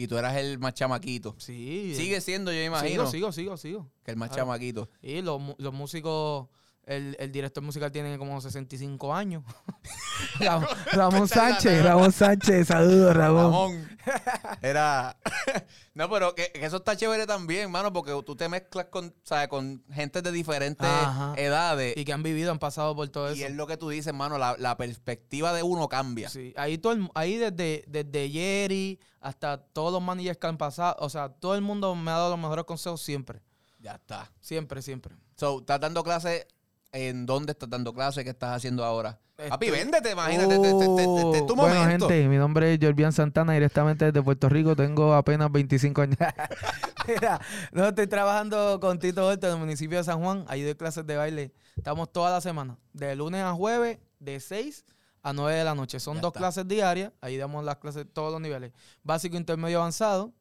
Y 0.00 0.06
tú 0.06 0.16
eras 0.16 0.36
el 0.36 0.60
más 0.60 0.74
chamaquito. 0.74 1.34
Sí. 1.38 1.92
Sigue 1.96 2.20
siendo, 2.20 2.52
yo 2.52 2.62
imagino, 2.62 3.10
Sigo, 3.10 3.32
sigo, 3.32 3.32
sigo, 3.32 3.56
sigo. 3.56 3.90
que 4.04 4.12
el 4.12 4.16
más 4.16 4.28
Claro. 4.28 4.42
chamaquito. 4.44 4.88
Y 5.02 5.22
los, 5.22 5.42
los 5.58 5.74
músicos, 5.74 6.46
el, 6.88 7.16
el 7.20 7.30
director 7.32 7.62
musical 7.62 7.92
tiene 7.92 8.16
como 8.18 8.40
65 8.40 9.14
años. 9.14 9.44
Ram- 10.40 10.66
Ramón 10.92 11.28
Sánchez, 11.28 11.82
Ramón 11.84 12.12
Sánchez, 12.12 12.66
saludos 12.68 13.14
Ramón. 13.16 13.42
Ramón. 13.44 13.98
Era. 14.62 15.16
no, 15.94 16.08
pero 16.10 16.34
que, 16.34 16.50
que 16.52 16.64
eso 16.64 16.78
está 16.78 16.96
chévere 16.96 17.26
también, 17.26 17.70
mano, 17.70 17.92
porque 17.92 18.12
tú 18.24 18.34
te 18.36 18.48
mezclas 18.48 18.86
con, 18.86 19.14
¿sabes? 19.22 19.48
con 19.48 19.84
gente 19.92 20.22
de 20.22 20.32
diferentes 20.32 20.88
Ajá. 20.88 21.34
edades. 21.36 21.96
Y 21.96 22.04
que 22.04 22.12
han 22.12 22.22
vivido, 22.22 22.50
han 22.50 22.58
pasado 22.58 22.96
por 22.96 23.08
todo 23.08 23.30
Y 23.34 23.38
eso. 23.40 23.48
es 23.48 23.54
lo 23.54 23.66
que 23.66 23.76
tú 23.76 23.88
dices, 23.90 24.12
mano, 24.14 24.38
la, 24.38 24.56
la 24.58 24.76
perspectiva 24.76 25.52
de 25.52 25.62
uno 25.62 25.88
cambia. 25.88 26.28
Sí, 26.30 26.54
ahí, 26.56 26.78
todo 26.78 26.92
el- 26.94 27.08
ahí 27.14 27.36
desde, 27.36 27.84
desde 27.86 28.30
Jerry 28.30 28.98
hasta 29.20 29.58
todos 29.58 29.92
los 29.92 30.02
managers 30.02 30.38
que 30.38 30.46
han 30.46 30.56
pasado, 30.58 30.96
o 31.00 31.10
sea, 31.10 31.28
todo 31.28 31.54
el 31.54 31.60
mundo 31.62 31.94
me 31.94 32.10
ha 32.10 32.14
dado 32.14 32.30
los 32.30 32.38
mejores 32.38 32.64
consejos 32.64 33.02
siempre. 33.02 33.42
Ya 33.80 33.92
está. 33.96 34.32
Siempre, 34.40 34.82
siempre. 34.82 35.14
So, 35.36 35.60
¿estás 35.60 35.78
dando 35.80 36.02
clases? 36.02 36.46
¿En 36.92 37.26
dónde 37.26 37.52
estás 37.52 37.68
dando 37.68 37.92
clases? 37.92 38.24
¿Qué 38.24 38.30
estás 38.30 38.56
haciendo 38.56 38.84
ahora? 38.84 39.20
Papi, 39.36 39.66
Estoy- 39.66 39.70
véndete, 39.78 40.10
imagínate. 40.12 40.54
este- 40.54 40.70
este 40.70 41.38
es 41.38 41.46
tu 41.46 41.54
bueno, 41.54 41.74
momento. 41.80 42.08
gente, 42.08 42.28
mi 42.28 42.36
nombre 42.38 42.74
es 42.74 42.78
Jorbian 42.82 43.12
Santana, 43.12 43.52
directamente 43.52 44.06
desde 44.06 44.20
Puerto 44.22 44.48
Rico. 44.48 44.74
Tengo 44.74 45.14
apenas 45.14 45.52
25 45.52 46.02
años. 46.02 46.16
Mira, 47.06 47.40
no, 47.72 47.86
estoy 47.88 48.06
trabajando 48.06 48.80
con 48.80 48.98
Tito 48.98 49.26
Horta 49.26 49.46
en 49.48 49.54
el 49.54 49.58
municipio 49.60 49.98
de 49.98 50.04
San 50.04 50.20
Juan. 50.20 50.44
Ahí 50.48 50.62
doy 50.62 50.74
clases 50.74 51.06
de 51.06 51.16
baile. 51.16 51.52
Estamos 51.76 52.10
toda 52.12 52.30
la 52.30 52.40
semana, 52.40 52.78
de 52.92 53.14
lunes 53.14 53.42
a 53.42 53.52
jueves, 53.52 53.98
de 54.18 54.40
6 54.40 54.84
a 55.22 55.32
9 55.32 55.56
de 55.58 55.64
la 55.64 55.74
noche. 55.74 56.00
Son 56.00 56.16
Ya 56.16 56.20
dos 56.22 56.30
está. 56.30 56.40
clases 56.40 56.66
diarias. 56.66 57.12
Ahí 57.20 57.36
damos 57.36 57.64
las 57.64 57.76
clases 57.76 58.04
de 58.06 58.10
todos 58.10 58.32
los 58.32 58.40
niveles. 58.40 58.72
Básico, 59.04 59.36
intermedio, 59.36 59.78
avanzado. 59.78 60.32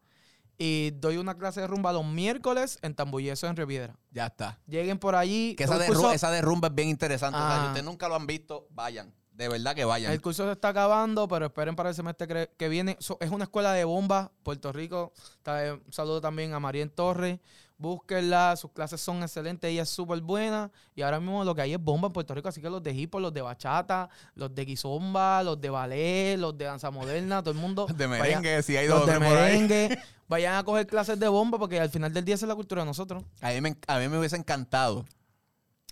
Y 0.57 0.91
doy 0.91 1.17
una 1.17 1.37
clase 1.37 1.61
de 1.61 1.67
rumba 1.67 1.93
los 1.93 2.05
miércoles 2.05 2.79
en 2.81 2.95
Tambulleso, 2.95 3.45
en 3.47 3.55
Reviera. 3.55 3.95
Ya 4.11 4.25
está. 4.27 4.59
Lleguen 4.67 4.97
por 4.97 5.15
allí. 5.15 5.55
Que 5.55 5.65
esa, 5.65 5.77
curso- 5.85 6.11
esa 6.11 6.31
derrumba 6.31 6.69
es 6.69 6.75
bien 6.75 6.89
interesante. 6.89 7.37
O 7.37 7.47
sea, 7.47 7.59
si 7.61 7.65
ustedes 7.67 7.85
nunca 7.85 8.07
lo 8.09 8.15
han 8.15 8.25
visto, 8.25 8.67
vayan. 8.71 9.13
De 9.31 9.47
verdad 9.49 9.75
que 9.75 9.85
vayan. 9.85 10.11
El 10.11 10.19
curso 10.19 10.45
se 10.45 10.53
está 10.53 10.69
acabando, 10.69 11.27
pero 11.27 11.45
esperen 11.45 11.75
para 11.75 11.89
el 11.89 11.95
semestre 11.95 12.49
que, 12.57 12.69
viene. 12.69 12.97
Es 12.99 13.29
una 13.29 13.43
escuela 13.43 13.71
de 13.73 13.83
bomba, 13.83 14.31
Puerto 14.41 14.71
Rico. 14.71 15.13
Eh, 15.45 15.79
Un 15.85 15.93
saludo 15.93 16.21
también 16.21 16.55
a 16.55 16.59
Marien 16.59 16.89
Torres. 16.89 17.39
Búsquenla, 17.79 18.55
sus 18.55 18.71
clases 18.71 18.99
son 18.99 19.21
excelentes, 19.21 19.69
ella 19.69 19.83
es 19.83 19.89
súper 19.89 20.19
buena. 20.21 20.71
Y 20.95 21.03
ahora 21.03 21.19
mismo 21.19 21.43
lo 21.43 21.53
que 21.53 21.61
hay 21.61 21.73
es 21.73 21.79
bomba 21.79 22.07
en 22.07 22.13
Puerto 22.13 22.33
Rico, 22.33 22.49
así 22.49 22.59
que 22.61 22.69
los 22.69 22.81
de 22.81 22.91
hip 22.93 23.13
hop, 23.13 23.21
los 23.21 23.33
de 23.33 23.41
bachata, 23.41 24.09
los 24.33 24.53
de 24.55 24.65
guizomba, 24.65 25.43
los 25.43 25.61
de 25.61 25.69
ballet, 25.69 26.37
los 26.37 26.57
de 26.57 26.65
danza 26.65 26.89
moderna, 26.89 27.41
todo 27.43 27.51
el 27.51 27.57
mundo. 27.59 27.85
de 27.95 28.07
vaya- 28.07 28.23
merengue, 28.39 28.63
si 28.63 28.75
hay 28.75 28.87
dos 28.87 28.99
los 29.01 29.07
de 29.07 29.15
tres 29.17 29.29
por 29.29 29.37
ahí. 29.37 29.53
merengue, 29.53 29.99
vayan 30.27 30.55
a 30.55 30.63
coger 30.63 30.87
clases 30.87 31.19
de 31.19 31.27
bomba 31.27 31.59
porque 31.59 31.79
al 31.79 31.89
final 31.91 32.11
del 32.11 32.25
día 32.25 32.35
esa 32.35 32.45
es 32.45 32.49
la 32.49 32.55
cultura 32.55 32.81
de 32.81 32.87
nosotros. 32.87 33.23
A 33.41 33.49
mí, 33.51 33.61
me, 33.61 33.77
a 33.87 33.99
mí 33.99 34.07
me 34.09 34.17
hubiese 34.17 34.37
encantado 34.37 35.05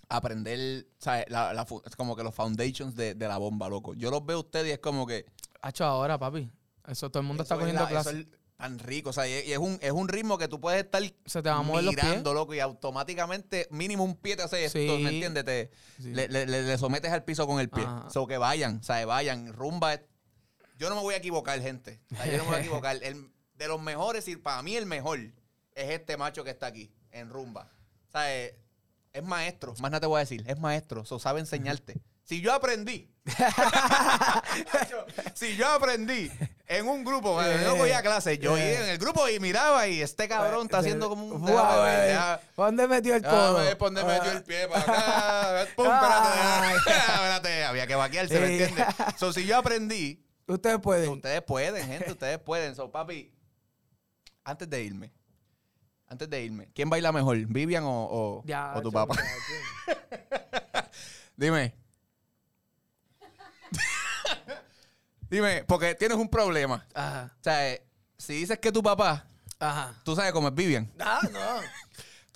aprender, 0.08 0.86
¿sabes? 0.98 1.26
La, 1.28 1.52
la 1.52 1.66
es 1.84 1.96
como 1.96 2.16
que 2.16 2.22
los 2.22 2.34
foundations 2.34 2.94
de, 2.94 3.14
de 3.14 3.28
la 3.28 3.38
bomba, 3.38 3.68
loco. 3.68 3.94
Yo 3.94 4.10
los 4.10 4.24
veo 4.24 4.36
a 4.38 4.40
ustedes 4.40 4.68
y 4.68 4.70
es 4.72 4.78
como 4.78 5.06
que... 5.06 5.26
Hacho 5.62 5.84
ahora, 5.84 6.18
papi. 6.18 6.50
Eso 6.86 7.10
todo 7.10 7.20
el 7.20 7.26
mundo 7.26 7.42
está 7.42 7.54
es 7.56 7.60
cogiendo 7.60 7.82
la- 7.82 7.88
clases. 7.88 8.14
es 8.14 8.26
tan 8.56 8.78
rico, 8.78 9.10
o 9.10 9.12
sea, 9.12 9.28
y, 9.28 9.52
es, 9.52 9.58
un, 9.58 9.78
es 9.82 9.92
un 9.92 10.08
ritmo 10.08 10.38
que 10.38 10.48
tú 10.48 10.60
puedes 10.60 10.82
estar 10.84 11.02
Se 11.26 11.42
te 11.42 11.48
a 11.50 11.60
mover 11.60 11.84
mirando, 11.84 12.32
loco, 12.32 12.54
y 12.54 12.60
automáticamente 12.60 13.68
mínimo 13.70 14.02
un 14.02 14.16
pie 14.16 14.34
te 14.36 14.42
hace 14.42 14.64
esto, 14.64 14.78
Sí. 14.78 15.02
¿me 15.02 15.10
entiendes? 15.10 15.44
Te- 15.44 15.70
Sí. 16.00 16.12
le, 16.14 16.28
le- 16.28 16.46
le- 16.46 16.78
sometes 16.78 17.12
al 17.12 17.22
piso 17.24 17.46
con 17.46 17.60
el 17.60 17.68
pie. 17.68 17.84
Ajá. 17.84 18.08
So 18.10 18.26
que 18.26 18.38
vayan, 18.38 18.82
¿sabes? 18.82 19.06
Vayan, 19.06 19.52
rumba. 19.52 20.00
Yo 20.78 20.88
no 20.88 20.94
me 20.96 21.02
voy 21.02 21.14
a 21.14 21.18
equivocar, 21.18 21.60
gente. 21.60 22.00
O 22.12 22.16
sea, 22.16 22.26
yo 22.26 22.38
no 22.38 22.44
me 22.44 22.50
voy 22.50 22.56
a 22.56 22.60
equivocar. 22.60 22.98
El- 23.02 23.30
de 23.56 23.68
los 23.68 23.80
mejores, 23.80 24.26
y 24.28 24.36
para 24.36 24.62
mí 24.62 24.74
el 24.76 24.84
mejor, 24.86 25.18
es 25.18 25.90
este 25.90 26.16
macho 26.16 26.44
que 26.44 26.50
está 26.50 26.66
aquí, 26.66 26.92
en 27.10 27.30
rumba. 27.30 27.70
O 28.08 28.12
sea, 28.12 28.34
es, 28.34 28.52
es 29.12 29.22
maestro, 29.22 29.72
más 29.80 29.90
nada 29.90 30.00
te 30.00 30.06
voy 30.06 30.16
a 30.16 30.20
decir, 30.20 30.44
es 30.46 30.58
maestro, 30.58 31.04
so 31.06 31.18
sabe 31.18 31.40
enseñarte. 31.40 32.00
Si 32.26 32.40
yo 32.40 32.52
aprendí, 32.52 33.08
si 35.34 35.56
yo 35.56 35.68
aprendí 35.68 36.28
en 36.66 36.88
un 36.88 37.04
grupo, 37.04 37.40
yo 37.40 37.58
no 37.58 37.76
cogía 37.76 38.02
clases, 38.02 38.40
yo 38.40 38.58
iba 38.58 38.66
en 38.66 38.88
el 38.88 38.98
grupo 38.98 39.28
y 39.28 39.38
miraba 39.38 39.86
y 39.86 40.02
este 40.02 40.26
cabrón 40.28 40.64
está 40.66 40.78
haciendo 40.78 41.08
como 41.08 41.24
un... 41.24 41.48
Eh. 41.48 42.18
¿Dónde 42.56 42.88
metió 42.88 43.14
el 43.14 43.22
codo? 43.22 43.62
por 43.78 43.94
dónde 43.94 44.02
metió 44.12 44.32
el 44.32 44.42
pie 44.42 44.66
para 44.66 44.82
acá. 44.82 45.66
Pum, 45.76 45.86
espérate. 45.86 46.76
espérate. 46.78 47.64
Había 47.64 47.86
que 47.86 47.94
vaquearse, 47.94 48.40
¿me 48.40 48.46
entiendes? 48.56 48.86
So, 49.18 49.32
si 49.32 49.46
yo 49.46 49.56
aprendí, 49.56 50.26
Ustedes 50.48 50.80
pueden. 50.80 51.08
ustedes 51.10 51.42
pueden, 51.42 51.86
gente, 51.86 52.10
ustedes 52.10 52.38
pueden. 52.40 52.74
So, 52.74 52.90
papi, 52.90 53.32
antes 54.42 54.68
de 54.68 54.82
irme, 54.82 55.12
antes 56.08 56.28
de 56.28 56.42
irme, 56.42 56.72
¿quién 56.74 56.90
baila 56.90 57.12
mejor? 57.12 57.36
¿Vivian 57.36 57.84
o, 57.84 58.08
o- 58.10 58.42
Ya, 58.44 58.72
o 58.74 58.82
tu 58.82 58.90
papá? 58.90 59.14
Dime. 61.36 61.85
Dime, 65.30 65.64
porque 65.66 65.94
tienes 65.94 66.16
un 66.18 66.28
problema. 66.28 66.86
Ajá. 66.94 67.32
O 67.40 67.42
sea, 67.42 67.68
eh, 67.70 67.86
si 68.18 68.34
dices 68.34 68.58
que 68.58 68.70
tu 68.72 68.82
papá, 68.82 69.24
Ajá. 69.58 69.94
tú 70.04 70.14
sabes 70.14 70.32
cómo 70.32 70.48
es 70.48 70.54
Vivian. 70.54 70.90
Ah, 71.00 71.20
no. 71.32 71.38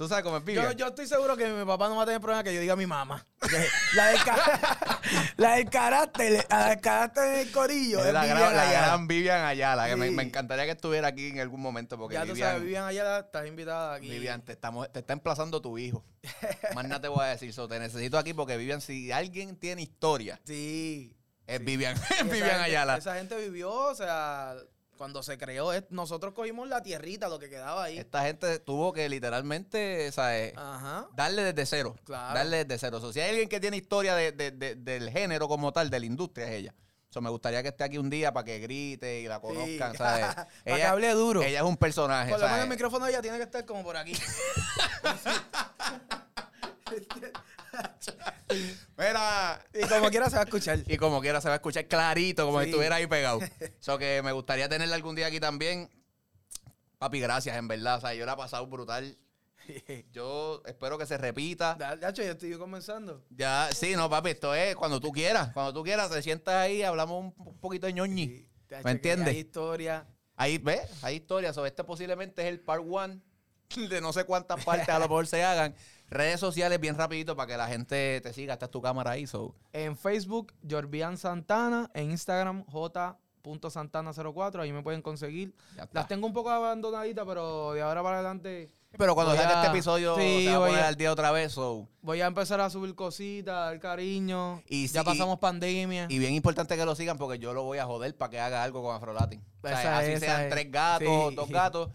Tú 0.00 0.08
sabes 0.08 0.24
cómo 0.24 0.38
es 0.38 0.44
Vivian. 0.46 0.64
Yo, 0.64 0.72
yo 0.72 0.86
estoy 0.86 1.06
seguro 1.06 1.36
que 1.36 1.46
mi 1.46 1.62
papá 1.66 1.86
no 1.90 1.96
va 1.96 2.04
a 2.04 2.06
tener 2.06 2.22
problema 2.22 2.42
que 2.42 2.54
yo 2.54 2.60
diga 2.62 2.72
a 2.72 2.76
mi 2.76 2.86
mamá. 2.86 3.22
La 3.94 4.06
del, 4.06 4.24
ca- 4.24 4.90
la 5.36 5.56
del 5.56 5.68
carácter, 5.68 6.46
la 6.48 6.68
del 6.70 6.80
carácter 6.80 7.24
en 7.34 7.38
el 7.40 7.52
corillo. 7.52 8.00
Es 8.00 8.06
es 8.06 8.12
la, 8.14 8.22
Vivian 8.22 8.38
gran, 8.38 8.56
la 8.56 8.62
Ayala. 8.62 8.86
gran 8.86 9.06
Vivian 9.06 9.44
Ayala, 9.44 9.88
que 9.90 9.96
me, 9.96 10.08
Sí. 10.08 10.14
me 10.14 10.22
encantaría 10.22 10.64
que 10.64 10.70
estuviera 10.70 11.08
aquí 11.08 11.26
en 11.28 11.40
algún 11.40 11.60
momento 11.60 11.98
porque 11.98 12.14
Ya 12.14 12.22
tú 12.22 12.28
Vivian, 12.28 12.48
sabes, 12.48 12.62
Vivian 12.62 12.84
Ayala, 12.86 13.18
estás 13.18 13.46
invitada 13.46 13.94
aquí. 13.96 14.08
Vivian, 14.08 14.40
te, 14.40 14.52
estamos, 14.52 14.90
te 14.90 15.00
está 15.00 15.12
emplazando 15.12 15.60
tu 15.60 15.76
hijo. 15.76 16.02
Más 16.74 16.84
nada 16.88 17.02
te 17.02 17.08
voy 17.08 17.22
a 17.22 17.26
decir. 17.28 17.52
So, 17.52 17.68
te 17.68 17.78
necesito 17.78 18.16
aquí 18.16 18.32
porque 18.32 18.56
Vivian, 18.56 18.80
si 18.80 19.12
alguien 19.12 19.54
tiene 19.56 19.82
historia, 19.82 20.40
Sí. 20.46 21.14
Es 21.54 21.64
Vivian, 21.64 21.96
es 22.18 22.24
Vivian 22.24 22.48
gente- 22.48 22.62
Ayala. 22.62 22.96
Esa 22.96 23.14
gente 23.16 23.36
vivió, 23.36 23.72
o 23.72 23.94
sea, 23.94 24.54
cuando 24.96 25.22
se 25.22 25.38
creó, 25.38 25.72
nosotros 25.90 26.34
cogimos 26.34 26.68
la 26.68 26.82
tierrita, 26.82 27.28
lo 27.28 27.38
que 27.38 27.48
quedaba 27.48 27.84
ahí. 27.84 27.98
Esta 27.98 28.22
gente 28.22 28.58
tuvo 28.58 28.92
que 28.92 29.08
literalmente, 29.08 30.12
¿sabes? 30.12 30.52
Ajá. 30.56 31.06
Darle 31.14 31.42
desde 31.44 31.64
cero. 31.66 31.96
Claro. 32.04 32.34
Darle 32.34 32.64
desde 32.64 32.78
cero. 32.78 33.00
So, 33.00 33.12
si 33.12 33.20
hay 33.20 33.30
alguien 33.30 33.48
que 33.48 33.60
tiene 33.60 33.78
historia 33.78 34.14
de- 34.14 34.32
de- 34.32 34.50
de- 34.50 34.74
del 34.74 35.10
género 35.10 35.48
como 35.48 35.72
tal, 35.72 35.88
de 35.90 36.00
la 36.00 36.06
industria, 36.06 36.46
es 36.48 36.52
ella. 36.52 36.74
So, 37.08 37.20
me 37.20 37.28
gustaría 37.30 37.60
que 37.62 37.70
esté 37.70 37.82
aquí 37.82 37.98
un 37.98 38.08
día 38.08 38.32
para 38.32 38.44
que 38.44 38.58
grite 38.60 39.20
y 39.20 39.26
la 39.26 39.40
conozcan, 39.40 39.92
Sí. 39.92 39.98
¿sabes? 39.98 40.26
Para 40.64 40.76
que 40.76 40.84
hable 40.84 41.10
duro. 41.12 41.42
Ella 41.42 41.58
es 41.58 41.64
un 41.64 41.76
personaje, 41.76 42.30
Por 42.30 42.38
lo 42.40 42.46
menos 42.46 42.62
el 42.62 42.68
micrófono 42.68 43.06
ella 43.08 43.20
tiene 43.20 43.36
que 43.38 43.42
estar 43.44 43.64
como 43.64 43.82
por 43.82 43.96
aquí. 43.96 44.12
Mira, 48.98 49.64
y 49.74 49.86
como 49.88 50.10
quiera 50.10 50.28
se 50.28 50.36
va 50.36 50.42
a 50.42 50.44
escuchar. 50.44 50.80
Y 50.86 50.96
como 50.96 51.20
quiera 51.20 51.40
se 51.40 51.48
va 51.48 51.54
a 51.54 51.56
escuchar 51.56 51.86
clarito, 51.86 52.46
como 52.46 52.58
si 52.60 52.66
Sí. 52.66 52.70
estuviera 52.70 52.96
ahí 52.96 53.06
pegado. 53.06 53.40
So 53.80 53.98
que 53.98 54.22
me 54.22 54.32
gustaría 54.32 54.68
tenerla 54.68 54.96
algún 54.96 55.16
día 55.16 55.26
aquí 55.26 55.40
también. 55.40 55.90
Papi, 56.98 57.20
gracias, 57.20 57.56
en 57.56 57.68
verdad. 57.68 57.96
O 57.96 58.00
sea, 58.00 58.14
yo 58.14 58.26
la 58.26 58.34
he 58.34 58.36
pasado 58.36 58.66
brutal. 58.66 59.16
Yo 60.12 60.62
espero 60.66 60.98
que 60.98 61.06
se 61.06 61.16
repita. 61.16 61.74
Dacho, 61.74 62.22
yo 62.22 62.32
estoy 62.32 62.56
comenzando. 62.56 63.24
Ya, 63.30 63.68
sí, 63.72 63.94
no, 63.94 64.10
papi, 64.10 64.30
esto 64.30 64.54
es 64.54 64.74
cuando 64.74 65.00
tú 65.00 65.12
quieras. 65.12 65.52
Cuando 65.52 65.72
tú 65.72 65.84
quieras, 65.84 66.10
te 66.10 66.22
sientas 66.22 66.54
ahí, 66.54 66.82
hablamos 66.82 67.32
un, 67.36 67.60
poquito 67.60 67.86
de 67.86 67.92
ñoñi. 67.92 68.48
Dacho, 68.68 68.84
¿Me 68.84 68.90
entiendes? 68.92 69.28
Hay 69.28 69.38
historia. 69.38 70.06
Ahí, 70.34 70.58
¿ves? 70.58 70.80
Hay 71.02 71.16
historias. 71.16 71.54
Sobre 71.54 71.68
este 71.68 71.84
posiblemente 71.84 72.42
es 72.42 72.48
el 72.48 72.60
part 72.60 72.82
one 72.88 73.20
de 73.76 74.00
no 74.00 74.12
sé 74.12 74.24
cuántas 74.24 74.64
partes 74.64 74.88
a 74.88 74.98
lo 74.98 75.08
mejor 75.08 75.26
se 75.26 75.44
hagan. 75.44 75.74
Redes 76.10 76.40
sociales 76.40 76.80
bien 76.80 76.96
rapidito 76.96 77.36
para 77.36 77.46
que 77.46 77.56
la 77.56 77.68
gente 77.68 78.20
te 78.20 78.32
siga. 78.32 78.52
Esta 78.54 78.66
es 78.66 78.70
tu 78.70 78.82
cámara 78.82 79.12
ahí, 79.12 79.26
so. 79.26 79.54
En 79.72 79.96
Facebook, 79.96 80.52
Jorbian 80.68 81.16
Santana. 81.16 81.88
En 81.94 82.10
Instagram, 82.10 82.64
j.santana04. 82.66 84.60
Ahí 84.60 84.72
me 84.72 84.82
pueden 84.82 85.02
conseguir. 85.02 85.54
Las 85.92 86.08
tengo 86.08 86.26
un 86.26 86.32
poco 86.32 86.50
abandonaditas, 86.50 87.24
pero 87.26 87.72
de 87.72 87.82
ahora 87.82 88.02
para 88.02 88.16
adelante 88.16 88.70
Pero 88.98 89.14
cuando 89.14 89.36
salga 89.36 89.62
este 89.62 89.68
episodio 89.68 90.16
Sí, 90.16 90.44
se 90.46 90.50
va 90.50 90.56
a 90.64 90.68
poner 90.68 90.82
a- 90.84 90.88
al 90.88 90.96
día 90.96 91.12
otra 91.12 91.30
vez, 91.30 91.52
so. 91.52 91.88
voy 92.02 92.20
a 92.22 92.26
empezar 92.26 92.60
a 92.60 92.68
subir 92.70 92.94
cositas, 92.96 93.54
dar 93.54 93.78
cariño. 93.78 94.62
Y 94.66 94.88
ya 94.88 95.00
sí, 95.02 95.06
pasamos 95.06 95.38
pandemia. 95.38 96.06
Y 96.10 96.18
bien 96.18 96.34
importante 96.34 96.76
que 96.76 96.84
lo 96.84 96.96
sigan 96.96 97.16
porque 97.16 97.38
yo 97.38 97.54
lo 97.54 97.62
voy 97.62 97.78
a 97.78 97.86
joder 97.86 98.16
para 98.16 98.30
que 98.30 98.40
haga 98.40 98.64
algo 98.64 98.82
con 98.82 98.96
Afrolatin. 98.96 99.40
O 99.62 99.68
sea, 99.68 99.98
así 99.98 100.10
es, 100.12 100.20
sean 100.20 100.40
es. 100.42 100.50
tres 100.50 100.70
gatos, 100.72 101.28
Sí. 101.30 101.34
dos 101.36 101.48
gatos. 101.50 101.88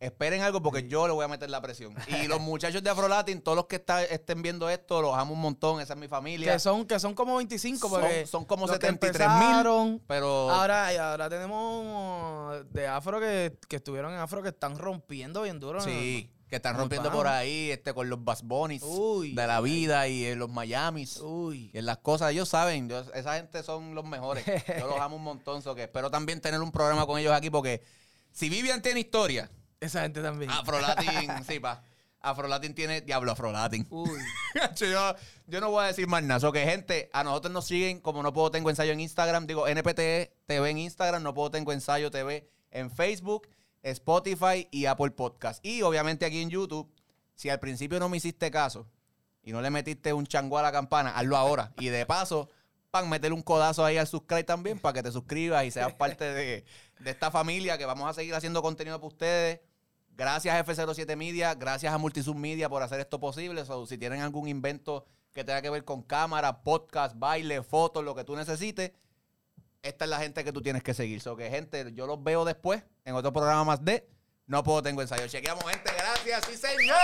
Esperen 0.00 0.40
algo 0.40 0.62
porque 0.62 0.88
yo 0.88 1.06
le 1.06 1.12
voy 1.12 1.26
a 1.26 1.28
meter 1.28 1.50
la 1.50 1.60
presión. 1.60 1.94
Y 2.08 2.26
los 2.26 2.40
muchachos 2.40 2.82
de 2.82 2.88
Afrolatin, 2.88 3.42
todos 3.42 3.54
los 3.54 3.66
que 3.66 3.76
está- 3.76 4.02
estén 4.02 4.40
viendo 4.40 4.70
esto, 4.70 5.02
los 5.02 5.14
amo 5.14 5.34
un 5.34 5.40
montón. 5.42 5.78
Esa 5.80 5.92
es 5.92 5.98
mi 6.00 6.08
familia. 6.08 6.54
que 6.54 6.58
son, 6.58 6.86
que 6.86 6.98
son 6.98 7.14
como 7.14 7.36
25, 7.36 7.86
Son- 7.88 8.00
porque 8.00 8.26
son 8.26 8.44
como 8.46 8.66
los 8.66 8.78
que 8.78 8.86
73 8.86 9.28
mil. 9.28 10.00
Pero 10.06 10.50
Ahora, 10.50 10.92
y 10.94 10.96
ahora 10.96 11.28
tenemos 11.28 12.64
de 12.72 12.88
afro 12.88 13.20
que, 13.20 13.58
que 13.68 13.76
estuvieron 13.76 14.12
en 14.14 14.20
afro 14.20 14.42
que 14.42 14.48
están 14.48 14.78
rompiendo 14.78 15.42
bien 15.42 15.60
duro. 15.60 15.80
sí, 15.82 16.30
que 16.48 16.56
están 16.56 16.72
Muy 16.72 16.80
rompiendo 16.80 17.12
por 17.12 17.28
ahí 17.28 17.70
este, 17.70 17.92
con 17.94 18.08
los 18.10 18.24
Bass 18.24 18.42
Bunnies 18.42 18.82
Uy. 18.82 19.34
de 19.34 19.46
la 19.46 19.60
vida 19.60 20.08
y 20.08 20.24
en 20.24 20.38
los 20.38 20.48
Miamis. 20.50 21.18
Uy. 21.18 21.70
Y 21.74 21.78
en 21.78 21.86
las 21.86 21.98
cosas, 21.98 22.32
ellos 22.32 22.48
saben, 22.48 22.88
yo- 22.88 23.04
esa 23.14 23.34
gente 23.36 23.62
son 23.62 23.94
los 23.94 24.04
mejores. 24.06 24.44
Yo 24.46 24.86
los 24.88 24.98
amo 24.98 25.16
un 25.16 25.22
montón, 25.24 25.60
so 25.62 25.74
que 25.74 25.82
espero 25.84 26.10
también 26.10 26.40
tener 26.40 26.60
un 26.62 26.72
programa 26.72 27.06
con 27.06 27.18
ellos 27.20 27.32
aquí 27.34 27.50
porque 27.50 27.82
si 28.32 28.48
Vivian 28.48 28.80
tiene 28.82 29.00
historia, 29.00 29.48
Esa 29.80 30.02
gente 30.02 30.22
también. 30.22 30.50
Afrolatin, 30.50 31.44
sí, 31.48 31.58
pa. 31.58 31.82
Afrolatin 32.20 32.74
tiene 32.74 33.00
Diablo 33.00 33.32
Afrolatin. 33.32 33.86
Uy. 33.90 34.10
yo, 34.76 35.14
yo 35.46 35.60
no 35.60 35.70
voy 35.70 35.84
a 35.84 35.86
decir 35.86 36.06
más 36.06 36.22
nada. 36.22 36.38
So 36.38 36.52
que, 36.52 36.64
gente, 36.64 37.08
a 37.14 37.24
nosotros 37.24 37.52
nos 37.52 37.66
siguen 37.66 38.00
como 38.00 38.22
No 38.22 38.32
Puedo 38.32 38.50
Tengo 38.50 38.68
Ensayo 38.68 38.92
en 38.92 39.00
Instagram. 39.00 39.46
Digo, 39.46 39.66
NPT 39.66 40.46
TV 40.46 40.70
en 40.70 40.78
Instagram, 40.78 41.22
No 41.22 41.32
Puedo 41.32 41.50
Tengo 41.50 41.72
Ensayo 41.72 42.10
TV 42.10 42.46
en 42.70 42.90
Facebook, 42.90 43.48
Spotify 43.82 44.68
y 44.70 44.84
Apple 44.84 45.12
Podcast. 45.12 45.64
Y 45.64 45.80
obviamente 45.80 46.26
aquí 46.26 46.42
en 46.42 46.50
YouTube, 46.50 46.92
si 47.34 47.48
al 47.48 47.58
principio 47.58 47.98
no 47.98 48.10
me 48.10 48.18
hiciste 48.18 48.50
caso 48.50 48.86
y 49.42 49.52
no 49.52 49.62
le 49.62 49.70
metiste 49.70 50.12
un 50.12 50.26
chango 50.26 50.58
a 50.58 50.62
la 50.62 50.72
campana, 50.72 51.16
hazlo 51.16 51.38
ahora. 51.38 51.72
Y 51.78 51.88
de 51.88 52.04
paso, 52.04 52.50
pan, 52.90 53.08
meter 53.08 53.32
un 53.32 53.40
codazo 53.40 53.82
ahí 53.82 53.96
al 53.96 54.06
subscribe 54.06 54.44
también 54.44 54.78
para 54.78 54.92
que 54.92 55.02
te 55.02 55.10
suscribas 55.10 55.64
y 55.64 55.70
seas 55.70 55.94
parte 55.94 56.24
de, 56.24 56.64
de 56.98 57.10
esta 57.10 57.30
familia 57.30 57.78
que 57.78 57.86
vamos 57.86 58.10
a 58.10 58.12
seguir 58.12 58.34
haciendo 58.34 58.60
contenido 58.60 58.98
para 58.98 59.08
ustedes. 59.08 59.60
Gracias 60.20 60.54
a 60.54 60.62
F07 60.62 61.16
Media, 61.16 61.54
gracias 61.54 61.94
a 61.94 61.96
Multisub 61.96 62.36
Media 62.36 62.68
por 62.68 62.82
hacer 62.82 63.00
esto 63.00 63.18
posible. 63.18 63.64
Si 63.86 63.96
tienen 63.96 64.20
algún 64.20 64.48
invento 64.48 65.06
que 65.32 65.44
tenga 65.44 65.62
que 65.62 65.70
ver 65.70 65.86
con 65.86 66.02
cámara, 66.02 66.60
podcast, 66.60 67.18
baile, 67.18 67.62
fotos, 67.62 68.04
lo 68.04 68.14
que 68.14 68.22
tú 68.22 68.36
necesites, 68.36 68.92
esta 69.80 70.04
es 70.04 70.10
la 70.10 70.18
gente 70.18 70.44
que 70.44 70.52
tú 70.52 70.60
tienes 70.60 70.82
que 70.82 70.92
seguir. 70.92 71.22
So, 71.22 71.36
que 71.36 71.48
gente, 71.48 71.94
yo 71.94 72.06
los 72.06 72.22
veo 72.22 72.44
después 72.44 72.84
en 73.06 73.14
otro 73.14 73.32
programa 73.32 73.64
más 73.64 73.82
de 73.82 74.06
No 74.46 74.62
Puedo 74.62 74.82
Tengo 74.82 75.00
Ensayo. 75.00 75.26
Chequeamos, 75.26 75.64
gente. 75.64 75.90
Gracias. 75.96 76.44
Sí, 76.44 76.56
señor. 76.58 76.98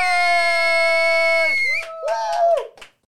¡Woo! 2.02 2.85